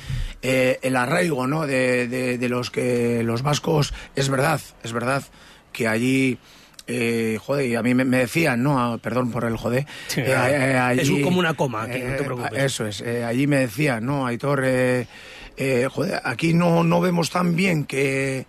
eh, 0.42 0.78
el 0.82 0.96
arraigo, 0.96 1.46
¿no? 1.46 1.66
De, 1.66 2.06
de- 2.08 2.38
de 2.38 2.48
los 2.48 2.70
que 2.70 3.22
los 3.22 3.42
vascos, 3.42 3.94
es 4.16 4.28
verdad, 4.28 4.60
es 4.82 4.92
verdad 4.92 5.22
que 5.72 5.88
allí. 5.88 6.38
Eh, 6.90 7.38
joder, 7.38 7.66
y 7.66 7.74
a 7.74 7.82
mí 7.82 7.92
me, 7.94 8.04
me 8.06 8.16
decían, 8.18 8.62
¿no? 8.62 8.98
Perdón 9.02 9.30
por 9.30 9.44
el 9.44 9.56
joder. 9.58 9.84
Sí, 10.06 10.20
eh, 10.22 10.24
eh, 10.28 10.78
allí- 10.78 11.00
es 11.18 11.24
como 11.24 11.38
una 11.38 11.52
coma 11.54 11.82
aquí, 11.82 11.98
no 11.98 12.16
te 12.16 12.22
eh, 12.22 12.24
preocupes. 12.24 12.62
Eso 12.64 12.86
es, 12.86 13.00
eh, 13.02 13.24
allí 13.24 13.46
me 13.46 13.58
decían, 13.58 14.06
¿no? 14.06 14.26
Aitor, 14.26 14.60
joder, 15.90 16.20
aquí 16.24 16.54
no, 16.54 16.84
no 16.84 17.00
vemos 17.00 17.30
tan 17.30 17.56
bien 17.56 17.84
que, 17.84 18.46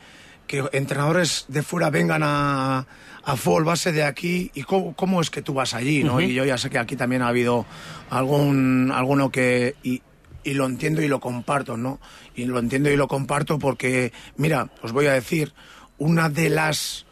que 0.50 0.68
entrenadores 0.72 1.46
de 1.48 1.62
fuera 1.62 1.92
vengan 1.92 2.24
a, 2.24 2.88
a 3.24 3.36
fútbol 3.36 3.66
base 3.66 3.92
de 3.92 4.04
aquí 4.04 4.50
y 4.56 4.64
cómo, 4.64 4.96
cómo 4.96 5.22
es 5.22 5.30
que 5.30 5.44
tú 5.44 5.54
vas 5.54 5.76
allí, 5.76 6.04
¿no? 6.04 6.20
Y 6.20 6.34
yo 6.34 6.44
ya 6.44 6.58
sé 6.58 6.72
que 6.72 6.80
aquí 6.80 6.96
también 6.96 7.22
ha 7.22 7.28
habido 7.28 7.68
algún 8.10 8.92
alguno 8.92 9.30
que 9.30 9.76
y 9.84 10.02
y 10.44 10.56
lo 10.56 10.66
entiendo 10.66 11.04
y 11.04 11.08
lo 11.08 11.20
comparto, 11.20 11.78
¿no? 11.78 12.00
Y 12.34 12.46
lo 12.46 12.58
entiendo 12.58 12.90
y 12.90 12.96
lo 12.96 13.08
comparto 13.08 13.60
porque, 13.60 14.12
mira, 14.38 14.70
os 14.82 14.92
voy 14.92 15.06
a 15.06 15.14
decir, 15.14 15.54
una 16.00 16.30
de 16.30 16.50
las 16.50 17.06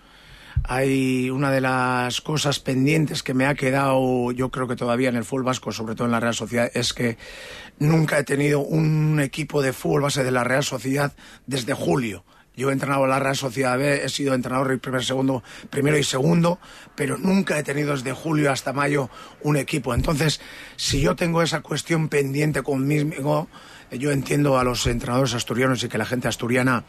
hay 0.63 1.29
una 1.29 1.51
de 1.51 1.61
las 1.61 2.21
cosas 2.21 2.59
pendientes 2.59 3.21
que 3.21 3.35
me 3.35 3.45
ha 3.45 3.53
quedado, 3.53 4.31
yo 4.31 4.49
creo 4.49 4.67
que 4.67 4.75
todavía 4.75 5.09
en 5.09 5.15
el 5.15 5.25
fútbol 5.25 5.43
vasco, 5.43 5.71
sobre 5.71 5.93
todo 5.93 6.05
en 6.05 6.11
la 6.11 6.19
Real 6.19 6.33
Sociedad, 6.33 6.71
es 6.73 6.93
que 6.93 7.19
nunca 7.77 8.17
he 8.17 8.23
tenido 8.23 8.61
un 8.61 9.19
equipo 9.19 9.61
de 9.61 9.73
fútbol 9.73 10.01
base 10.01 10.23
de 10.23 10.31
la 10.31 10.43
Real 10.43 10.63
Sociedad 10.63 11.13
desde 11.45 11.75
julio. 11.75 12.25
Yo 12.57 12.69
he 12.69 12.73
entrenado 12.73 13.03
en 13.03 13.11
la 13.11 13.19
Real 13.19 13.35
Sociedad 13.37 13.77
B, 13.77 14.03
he 14.03 14.09
sido 14.09 14.33
entrenador 14.33 14.73
y 14.73 14.77
primer, 14.77 15.05
segundo, 15.05 15.43
primero 15.69 15.97
y 15.97 16.03
segundo, 16.03 16.59
pero 16.95 17.17
nunca 17.17 17.57
he 17.59 17.63
tenido 17.63 17.91
desde 17.91 18.11
julio 18.13 18.51
hasta 18.51 18.73
mayo 18.73 19.09
un 19.43 19.55
equipo. 19.57 19.93
Entonces, 19.93 20.41
si 20.75 20.99
yo 20.99 21.15
tengo 21.15 21.43
esa 21.43 21.61
cuestión 21.61 22.09
pendiente 22.09 22.63
conmigo, 22.63 23.47
yo 23.91 24.11
entiendo 24.11 24.57
a 24.57 24.63
los 24.63 24.85
entrenadores 24.87 25.35
asturianos 25.35 25.83
y 25.83 25.87
que 25.87 25.99
la 25.99 26.05
gente 26.05 26.27
asturiana 26.27 26.83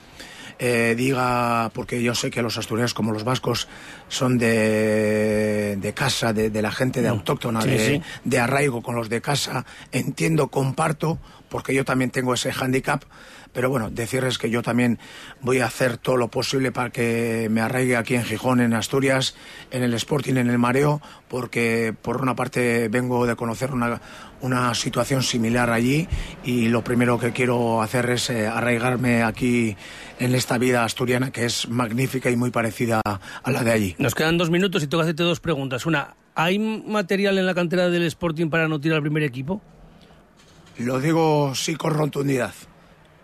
eh, 0.58 0.94
diga, 0.96 1.70
porque 1.74 2.02
yo 2.02 2.14
sé 2.16 2.30
que 2.30 2.42
los 2.42 2.58
asturianos 2.58 2.94
como 2.94 3.12
los 3.12 3.22
vascos 3.22 3.68
son 4.08 4.38
de, 4.38 5.76
de 5.78 5.92
casa, 5.94 6.32
de, 6.32 6.50
de 6.50 6.62
la 6.62 6.72
gente 6.72 7.02
de 7.02 7.08
autóctona, 7.08 7.60
Sí, 7.62 7.68
de, 7.68 7.78
sí. 7.86 8.02
de 8.24 8.38
arraigo 8.40 8.82
con 8.82 8.96
los 8.96 9.08
de 9.08 9.20
casa, 9.20 9.64
entiendo, 9.92 10.48
comparto, 10.48 11.18
porque 11.48 11.74
yo 11.74 11.84
también 11.84 12.10
tengo 12.10 12.34
ese 12.34 12.52
hándicap, 12.52 13.04
pero 13.52 13.70
bueno, 13.70 13.90
decirles 13.90 14.38
que 14.38 14.50
yo 14.50 14.62
también 14.62 14.98
voy 15.40 15.60
a 15.60 15.66
hacer 15.66 15.98
todo 15.98 16.16
lo 16.16 16.28
posible 16.28 16.72
para 16.72 16.90
que 16.90 17.48
me 17.50 17.60
arraigue 17.60 17.96
aquí 17.96 18.14
en 18.14 18.24
Gijón, 18.24 18.60
en 18.60 18.74
Asturias, 18.74 19.34
en 19.70 19.82
el 19.82 19.94
Sporting, 19.94 20.34
en 20.34 20.50
el 20.50 20.58
Mareo, 20.58 21.00
porque 21.28 21.94
por 22.00 22.20
una 22.20 22.34
parte 22.34 22.88
vengo 22.88 23.26
de 23.26 23.36
conocer 23.36 23.72
una, 23.72 24.00
una 24.40 24.74
situación 24.74 25.22
similar 25.22 25.70
allí 25.70 26.08
y 26.44 26.68
lo 26.68 26.82
primero 26.84 27.18
que 27.18 27.32
quiero 27.32 27.82
hacer 27.82 28.10
es 28.10 28.30
eh, 28.30 28.46
arraigarme 28.46 29.22
aquí 29.22 29.76
en 30.18 30.34
esta 30.34 30.58
vida 30.58 30.84
asturiana 30.84 31.30
que 31.30 31.44
es 31.44 31.68
magnífica 31.68 32.30
y 32.30 32.36
muy 32.36 32.50
parecida 32.50 33.00
a 33.04 33.50
la 33.50 33.62
de 33.64 33.72
allí. 33.72 33.96
Nos 33.98 34.14
quedan 34.14 34.38
dos 34.38 34.50
minutos 34.50 34.82
y 34.82 34.86
tengo 34.86 35.02
que 35.02 35.06
hacerte 35.06 35.22
dos 35.22 35.40
preguntas. 35.40 35.86
Una, 35.86 36.14
¿hay 36.34 36.58
material 36.58 37.38
en 37.38 37.46
la 37.46 37.54
cantera 37.54 37.88
del 37.88 38.02
Sporting 38.04 38.48
para 38.48 38.68
no 38.68 38.80
tirar 38.80 38.96
al 38.96 39.02
primer 39.02 39.22
equipo? 39.22 39.60
Lo 40.78 41.00
digo 41.00 41.54
sí 41.54 41.74
con 41.74 41.94
rotundidad. 41.94 42.54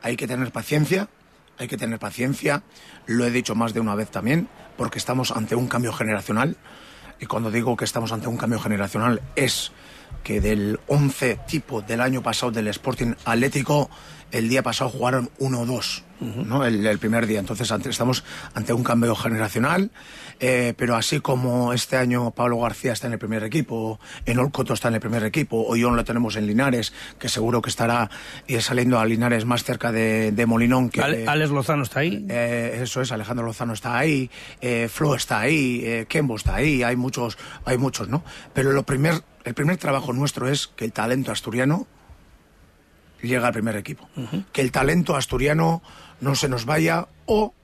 Hay 0.04 0.16
que 0.16 0.26
tener 0.26 0.52
paciencia, 0.52 1.08
hay 1.56 1.66
que 1.66 1.78
tener 1.78 1.98
paciencia. 1.98 2.62
Lo 3.06 3.24
he 3.24 3.30
dicho 3.30 3.54
más 3.54 3.72
de 3.72 3.80
una 3.80 3.94
vez 3.94 4.10
también, 4.10 4.48
porque 4.76 4.98
estamos 4.98 5.30
ante 5.30 5.54
un 5.54 5.66
cambio 5.66 5.94
generacional. 5.94 6.58
Y 7.20 7.24
cuando 7.24 7.50
digo 7.50 7.74
que 7.74 7.86
estamos 7.86 8.12
ante 8.12 8.28
un 8.28 8.36
cambio 8.36 8.60
generacional 8.60 9.22
es 9.34 9.72
que 10.22 10.42
del 10.42 10.78
11 10.88 11.40
tipo 11.48 11.80
del 11.80 12.02
año 12.02 12.22
pasado 12.22 12.52
del 12.52 12.68
Sporting 12.68 13.14
Atlético, 13.24 13.88
el 14.30 14.50
día 14.50 14.62
pasado 14.62 14.90
jugaron 14.90 15.30
uno 15.38 15.62
o 15.62 15.64
El, 16.64 16.86
el 16.86 16.98
primer 16.98 17.26
día. 17.26 17.40
Entonces 17.40 17.70
ante- 17.72 17.90
estamos 17.90 18.24
ante 18.54 18.72
un 18.72 18.82
cambio 18.84 19.14
generacional, 19.14 19.90
eh, 20.40 20.74
pero 20.76 20.96
así 20.96 21.20
como 21.20 21.72
este 21.72 21.96
año 21.96 22.30
Pablo 22.30 22.58
García 22.60 22.92
está 22.92 23.06
en 23.06 23.12
el 23.14 23.18
primer 23.18 23.44
equipo, 23.44 24.00
Enol 24.26 24.50
Coto 24.50 24.74
está 24.74 24.88
en 24.88 24.94
el 24.94 25.00
primer 25.00 25.24
equipo, 25.24 25.66
John 25.70 25.96
lo 25.96 26.04
tenemos 26.04 26.36
en 26.36 26.46
Linares, 26.46 26.92
que 27.18 27.28
seguro 27.28 27.60
que 27.62 27.70
estará 27.70 28.10
eh, 28.46 28.60
saliendo 28.60 28.98
a 28.98 29.06
Linares 29.06 29.44
más 29.44 29.64
cerca 29.64 29.92
de, 29.92 30.32
de 30.32 30.46
Molinón 30.46 30.88
que... 30.90 31.02
Ale- 31.02 31.26
Alex 31.28 31.50
Lozano 31.50 31.82
está 31.82 32.00
ahí. 32.00 32.26
Eh, 32.28 32.80
eso 32.82 33.00
es, 33.00 33.12
Alejandro 33.12 33.44
Lozano 33.46 33.72
está 33.72 33.96
ahí, 33.98 34.30
eh, 34.60 34.88
Flo 34.90 35.14
está 35.14 35.40
ahí, 35.40 36.04
Kembo 36.08 36.36
está 36.36 36.56
ahí, 36.56 36.82
hay 36.82 36.96
muchos, 36.96 37.36
hay 37.64 37.78
muchos, 37.78 38.08
¿no? 38.08 38.24
Pero 38.52 38.72
lo 38.72 38.82
primer, 38.84 39.22
el 39.44 39.54
primer 39.54 39.76
trabajo 39.76 40.12
nuestro 40.12 40.48
es 40.48 40.68
que 40.68 40.84
el 40.84 40.92
talento 40.92 41.32
asturiano 41.32 41.86
llegue 43.22 43.36
al 43.44 43.52
primer 43.52 43.76
equipo. 43.76 44.06
Que 44.52 44.60
el 44.60 44.70
talento 44.70 45.16
asturiano 45.16 45.82
no 46.20 46.34
se 46.34 46.48
nos 46.48 46.64
vaya 46.64 47.08
o 47.26 47.54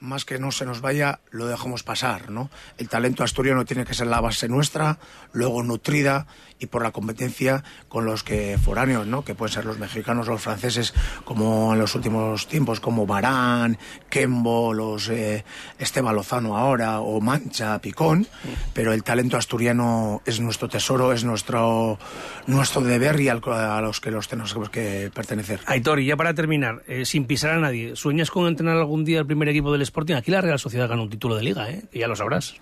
más 0.00 0.24
que 0.24 0.38
no 0.38 0.52
se 0.52 0.66
nos 0.66 0.80
vaya, 0.80 1.20
lo 1.30 1.46
dejamos 1.46 1.82
pasar, 1.82 2.30
¿no? 2.30 2.50
El 2.76 2.88
talento 2.88 3.24
asturiano 3.24 3.64
tiene 3.64 3.84
que 3.84 3.94
ser 3.94 4.06
la 4.06 4.20
base 4.20 4.48
nuestra, 4.48 4.98
luego 5.32 5.62
nutrida 5.62 6.26
y 6.58 6.66
por 6.66 6.82
la 6.82 6.90
competencia 6.90 7.62
con 7.88 8.04
los 8.06 8.22
que 8.22 8.58
foráneos, 8.62 9.06
¿no? 9.06 9.24
Que 9.24 9.34
pueden 9.34 9.52
ser 9.52 9.64
los 9.64 9.78
mexicanos, 9.78 10.26
los 10.28 10.40
franceses, 10.40 10.94
como 11.24 11.72
en 11.72 11.78
los 11.78 11.94
últimos 11.94 12.46
tiempos, 12.48 12.80
como 12.80 13.06
Barán, 13.06 13.78
Kembo, 14.08 14.72
los 14.72 15.08
eh, 15.08 15.44
Esteban 15.78 16.14
Lozano 16.14 16.56
ahora, 16.56 17.00
o 17.00 17.20
Mancha, 17.20 17.78
Picón, 17.80 18.26
pero 18.72 18.92
el 18.92 19.02
talento 19.02 19.36
asturiano 19.36 20.22
es 20.24 20.40
nuestro 20.40 20.68
tesoro, 20.68 21.12
es 21.12 21.24
nuestro, 21.24 21.98
nuestro 22.46 22.80
deber 22.82 23.20
y 23.20 23.28
al- 23.28 23.42
a 23.46 23.80
los 23.80 24.00
que 24.00 24.10
los 24.10 24.28
tenemos 24.28 24.54
que 24.70 25.10
pertenecer. 25.14 25.60
Aitor, 25.66 26.00
y 26.00 26.06
ya 26.06 26.16
para 26.16 26.34
terminar, 26.34 26.82
eh, 26.86 27.04
sin 27.04 27.26
pisar 27.26 27.50
a 27.52 27.58
nadie, 27.60 27.96
¿sueñas 27.96 28.30
con 28.30 28.46
entrenar 28.48 28.76
algún 28.76 29.04
día 29.04 29.18
el 29.20 29.26
primer 29.26 29.48
equipo 29.48 29.72
del 29.72 29.82
Sporting? 29.82 30.14
Aquí 30.14 30.30
la 30.30 30.40
Real 30.40 30.58
Sociedad 30.58 30.88
gana 30.88 31.02
un 31.02 31.10
título 31.10 31.36
de 31.36 31.42
liga, 31.42 31.70
¿eh? 31.70 31.84
Y 31.92 31.98
ya 32.00 32.08
lo 32.08 32.16
sabrás. 32.16 32.54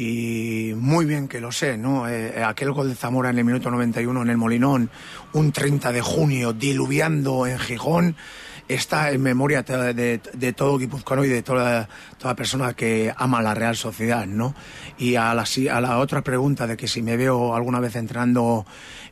Y 0.00 0.74
muy 0.76 1.06
bien 1.06 1.26
que 1.26 1.40
lo 1.40 1.50
sé, 1.50 1.76
¿no? 1.76 2.08
Eh, 2.08 2.40
aquel 2.44 2.70
gol 2.70 2.88
de 2.88 2.94
Zamora 2.94 3.30
en 3.30 3.38
el 3.38 3.44
minuto 3.44 3.68
91 3.68 4.22
en 4.22 4.30
el 4.30 4.36
Molinón, 4.36 4.90
un 5.32 5.50
30 5.50 5.90
de 5.90 6.00
junio, 6.02 6.52
diluviando 6.52 7.48
en 7.48 7.58
Gijón, 7.58 8.14
está 8.68 9.10
en 9.10 9.22
memoria 9.22 9.64
de, 9.64 10.20
todo 10.56 10.78
guipuzcoano 10.78 11.24
y 11.24 11.28
de 11.28 11.42
toda, 11.42 11.88
toda 12.16 12.36
persona 12.36 12.74
que 12.74 13.12
ama 13.16 13.42
la 13.42 13.54
Real 13.54 13.74
Sociedad, 13.76 14.24
¿no? 14.26 14.54
Y 14.98 15.16
a 15.16 15.34
la, 15.34 15.44
a 15.72 15.80
la 15.80 15.98
otra 15.98 16.22
pregunta 16.22 16.68
de 16.68 16.76
que 16.76 16.86
si 16.86 17.02
me 17.02 17.16
veo 17.16 17.56
alguna 17.56 17.80
vez 17.80 17.96
entrando 17.96 18.66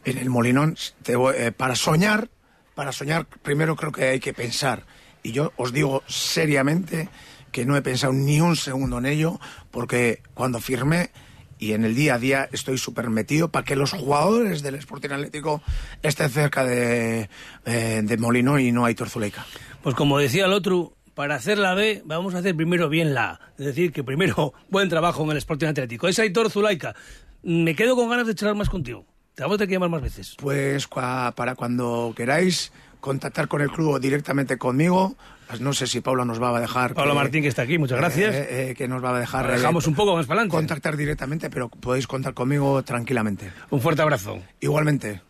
en 0.05 0.19
el 0.19 0.31
Molinón, 0.31 0.77
te 1.03 1.17
voy- 1.17 1.35
eh, 1.37 1.51
para 1.51 1.75
soñar, 1.75 2.29
para 2.77 2.93
soñar 2.93 3.27
primero 3.43 3.75
creo 3.75 3.91
que 3.91 4.05
hay 4.05 4.21
que 4.21 4.33
pensar. 4.33 4.85
Y 5.25 5.33
yo 5.33 5.53
os 5.57 5.73
digo 5.73 6.05
seriamente 6.07 7.09
que 7.53 7.65
no 7.65 7.77
he 7.77 7.83
pensado 7.83 8.13
ni 8.13 8.41
un 8.41 8.57
segundo 8.57 8.99
en 8.99 9.07
ello, 9.07 9.41
porque 9.71 10.23
cuando 10.35 10.61
firmé 10.61 11.11
y 11.59 11.73
en 11.73 11.85
el 11.85 11.95
día 11.95 12.15
a 12.15 12.19
día 12.19 12.49
estoy 12.53 12.79
súper 12.79 13.09
metido 13.11 13.49
para 13.51 13.65
que 13.65 13.77
los 13.77 13.93
jugadores 13.93 14.63
del 14.63 14.75
Sporting 14.77 15.11
Atlético 15.11 15.63
estén 16.03 16.31
cerca 16.31 16.65
de, 16.65 17.31
eh, 17.65 18.01
de 18.03 18.17
Molino 18.19 18.59
y 18.59 18.73
no 18.73 18.85
hay 18.85 18.95
Zuleika. 18.95 19.47
Pues 19.83 19.95
como 19.95 20.19
decía 20.19 20.47
el 20.47 20.53
otro, 20.53 20.97
para 21.15 21.37
hacer 21.37 21.59
la 21.59 21.75
B 21.75 22.03
vamos 22.05 22.35
a 22.35 22.39
hacer 22.39 22.55
primero 22.55 22.89
bien 22.89 23.15
la 23.15 23.31
A. 23.31 23.41
Es 23.59 23.67
decir, 23.67 23.93
que 23.93 24.05
primero 24.05 24.53
buen 24.69 24.89
trabajo 24.89 25.25
en 25.25 25.31
el 25.31 25.39
Sporting 25.39 25.69
Atlético. 25.69 26.09
Es 26.09 26.19
Aitor 26.19 26.51
Zulaika. 26.51 26.95
Me 27.43 27.75
quedo 27.75 27.97
con 27.97 28.11
ganas 28.11 28.27
de 28.27 28.35
charlar 28.35 28.57
más 28.57 28.69
contigo. 28.69 29.07
Te 29.35 29.43
vamos 29.43 29.57
a 29.57 29.59
tener 29.59 29.69
que 29.69 29.75
llamar 29.75 29.91
más 29.91 30.03
veces. 30.03 30.35
Pues 30.39 30.87
para 30.89 31.55
cuando 31.55 32.13
queráis 32.17 32.73
contactar 33.01 33.49
con 33.49 33.61
el 33.61 33.71
club 33.71 33.91
o 33.91 34.01
directamente 34.01 34.59
conmigo, 34.59 35.17
no 35.61 35.73
sé 35.73 35.87
si 35.87 36.01
Paula 36.01 36.25
nos 36.25 36.43
va 36.43 36.57
a 36.57 36.61
dejar... 36.61 36.95
Pablo 36.95 37.15
Martín, 37.15 37.43
que 37.43 37.49
está 37.49 37.63
aquí, 37.63 37.79
muchas 37.79 37.99
gracias. 37.99 38.35
eh, 38.35 38.71
eh, 38.71 38.75
que 38.75 38.89
nos 38.89 39.03
va 39.03 39.17
a 39.17 39.21
dejar... 39.21 39.51
Dejamos 39.51 39.87
un 39.87 39.95
poco 39.95 40.17
más 40.17 40.27
para 40.27 40.41
adelante. 40.41 40.57
Contactar 40.57 40.97
directamente, 40.97 41.51
pero 41.51 41.69
podéis 41.69 42.07
contar 42.07 42.35
conmigo 42.35 42.83
tranquilamente. 42.83 43.53
Un 43.71 43.81
fuerte 43.81 44.03
abrazo. 44.03 44.39
Igualmente. 44.61 45.21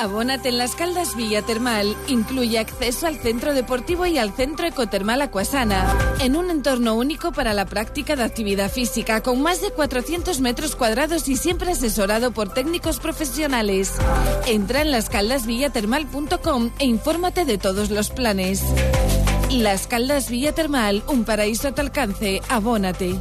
Abónate 0.00 0.50
en 0.50 0.58
las 0.58 0.76
Caldas 0.76 1.16
Villa 1.16 1.42
Termal. 1.42 1.96
Incluye 2.06 2.60
acceso 2.60 3.08
al 3.08 3.16
centro 3.16 3.52
deportivo 3.52 4.06
y 4.06 4.16
al 4.16 4.32
centro 4.32 4.64
ecotermal 4.64 5.20
Acuasana. 5.22 5.92
En 6.20 6.36
un 6.36 6.50
entorno 6.50 6.94
único 6.94 7.32
para 7.32 7.52
la 7.52 7.66
práctica 7.66 8.14
de 8.14 8.22
actividad 8.22 8.70
física, 8.70 9.24
con 9.24 9.42
más 9.42 9.60
de 9.60 9.72
400 9.72 10.40
metros 10.40 10.76
cuadrados 10.76 11.28
y 11.28 11.36
siempre 11.36 11.72
asesorado 11.72 12.30
por 12.30 12.48
técnicos 12.48 13.00
profesionales. 13.00 13.92
Entra 14.46 14.82
en 14.82 14.92
lascaldasvillatermal.com 14.92 16.70
e 16.78 16.84
infórmate 16.86 17.44
de 17.44 17.58
todos 17.58 17.90
los 17.90 18.10
planes. 18.10 18.62
Las 19.50 19.88
Caldas 19.88 20.30
Villa 20.30 20.52
Termal, 20.52 21.02
un 21.08 21.24
paraíso 21.24 21.68
a 21.68 21.72
tu 21.72 21.80
alcance. 21.80 22.40
Abónate. 22.48 23.18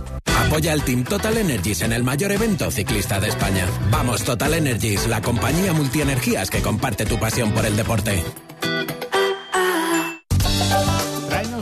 Apoya 0.47 0.71
al 0.71 0.81
Team 0.81 1.03
Total 1.03 1.35
Energies 1.37 1.81
en 1.81 1.91
el 1.91 2.05
mayor 2.05 2.31
evento 2.31 2.71
ciclista 2.71 3.19
de 3.19 3.27
España. 3.27 3.67
Vamos 3.91 4.23
Total 4.23 4.53
Energies, 4.53 5.05
la 5.05 5.21
compañía 5.21 5.73
multienergías 5.73 6.49
que 6.49 6.61
comparte 6.61 7.05
tu 7.05 7.19
pasión 7.19 7.51
por 7.51 7.65
el 7.65 7.75
deporte. 7.75 8.23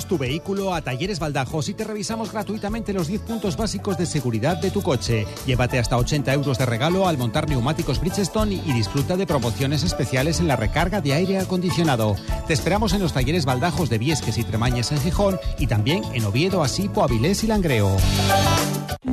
Tu 0.08 0.20
vehículo 0.20 0.74
a 0.74 0.82
Talleres 0.82 1.20
Baldajos 1.20 1.68
y 1.68 1.74
te 1.74 1.84
revisamos 1.84 2.32
gratuitamente 2.32 2.94
los 2.94 3.08
10 3.08 3.22
puntos 3.22 3.58
básicos 3.58 3.98
de 3.98 4.06
seguridad 4.06 4.58
de 4.58 4.70
tu 4.70 4.84
coche. 4.84 5.26
Llévate 5.48 5.80
hasta 5.80 5.98
80 5.98 6.32
euros 6.34 6.60
de 6.60 6.66
regalo 6.68 7.08
al 7.08 7.18
montar 7.18 7.50
neumáticos 7.50 8.00
Bridgestone 8.00 8.62
y 8.66 8.74
disfruta 8.74 9.18
de 9.18 9.26
promociones 9.26 9.84
especiales 9.84 10.40
en 10.40 10.48
la 10.48 10.58
recarga 10.58 11.02
de 11.02 11.14
aire 11.14 11.40
acondicionado. 11.40 12.16
Te 12.48 12.54
esperamos 12.54 12.94
en 12.94 13.02
los 13.02 13.14
Talleres 13.14 13.46
Baldajos 13.46 13.90
de 13.90 13.98
Viesques 13.98 14.38
y 14.38 14.44
Tremañes 14.44 14.92
en 14.92 15.00
Gijón 15.00 15.40
y 15.58 15.66
también 15.66 16.04
en 16.14 16.26
Oviedo, 16.26 16.64
Asipo, 16.64 17.04
Avilés 17.04 17.44
y 17.44 17.48
Langreo. 17.48 17.98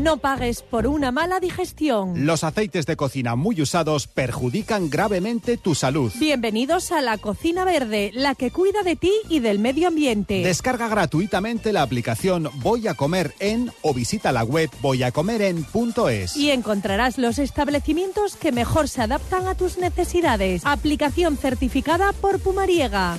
No 0.02 0.16
pagues 0.16 0.62
por 0.62 0.86
una 0.86 1.12
mala 1.12 1.38
digestión. 1.38 2.26
Los 2.26 2.42
aceites 2.44 2.86
de 2.86 2.96
cocina 2.96 3.36
muy 3.36 3.60
usados 3.60 4.08
perjudican 4.08 4.90
gravemente 4.90 5.58
tu 5.58 5.74
salud. 5.74 6.10
Bienvenidos 6.18 6.90
a 6.92 7.00
la 7.00 7.18
Cocina 7.18 7.64
Verde, 7.64 8.10
la 8.12 8.34
que 8.34 8.50
cuida 8.50 8.82
de 8.82 8.96
ti 8.96 9.12
y 9.28 9.40
del 9.40 9.58
medio 9.58 9.88
ambiente. 9.88 10.42
Descarga 10.42 10.81
Gratuitamente 10.88 11.72
la 11.72 11.82
aplicación 11.82 12.50
Voy 12.56 12.88
a 12.88 12.94
comer 12.94 13.34
en 13.38 13.72
o 13.82 13.94
visita 13.94 14.32
la 14.32 14.44
web 14.44 14.70
voyacomeren.es. 14.80 16.36
Y 16.36 16.50
encontrarás 16.50 17.18
los 17.18 17.38
establecimientos 17.38 18.36
que 18.36 18.52
mejor 18.52 18.88
se 18.88 19.02
adaptan 19.02 19.46
a 19.46 19.54
tus 19.54 19.78
necesidades. 19.78 20.62
Aplicación 20.64 21.36
certificada 21.36 22.12
por 22.12 22.40
Pumariega. 22.40 23.18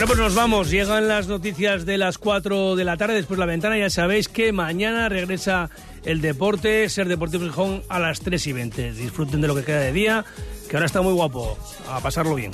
Bueno, 0.00 0.14
pues 0.14 0.18
nos 0.18 0.34
vamos. 0.34 0.70
Llegan 0.70 1.08
las 1.08 1.28
noticias 1.28 1.84
de 1.84 1.98
las 1.98 2.16
4 2.16 2.74
de 2.74 2.84
la 2.84 2.96
tarde. 2.96 3.16
Después 3.16 3.38
la 3.38 3.44
ventana. 3.44 3.76
Ya 3.76 3.90
sabéis 3.90 4.28
que 4.28 4.50
mañana 4.50 5.10
regresa 5.10 5.68
el 6.06 6.22
deporte, 6.22 6.88
Ser 6.88 7.06
Deportivo 7.06 7.44
Gijón, 7.44 7.82
a 7.90 7.98
las 7.98 8.20
3 8.20 8.46
y 8.46 8.52
20. 8.54 8.92
Disfruten 8.94 9.42
de 9.42 9.48
lo 9.48 9.54
que 9.54 9.62
queda 9.62 9.80
de 9.80 9.92
día, 9.92 10.24
que 10.70 10.76
ahora 10.76 10.86
está 10.86 11.02
muy 11.02 11.12
guapo. 11.12 11.58
A 11.86 12.00
pasarlo 12.00 12.34
bien. 12.34 12.52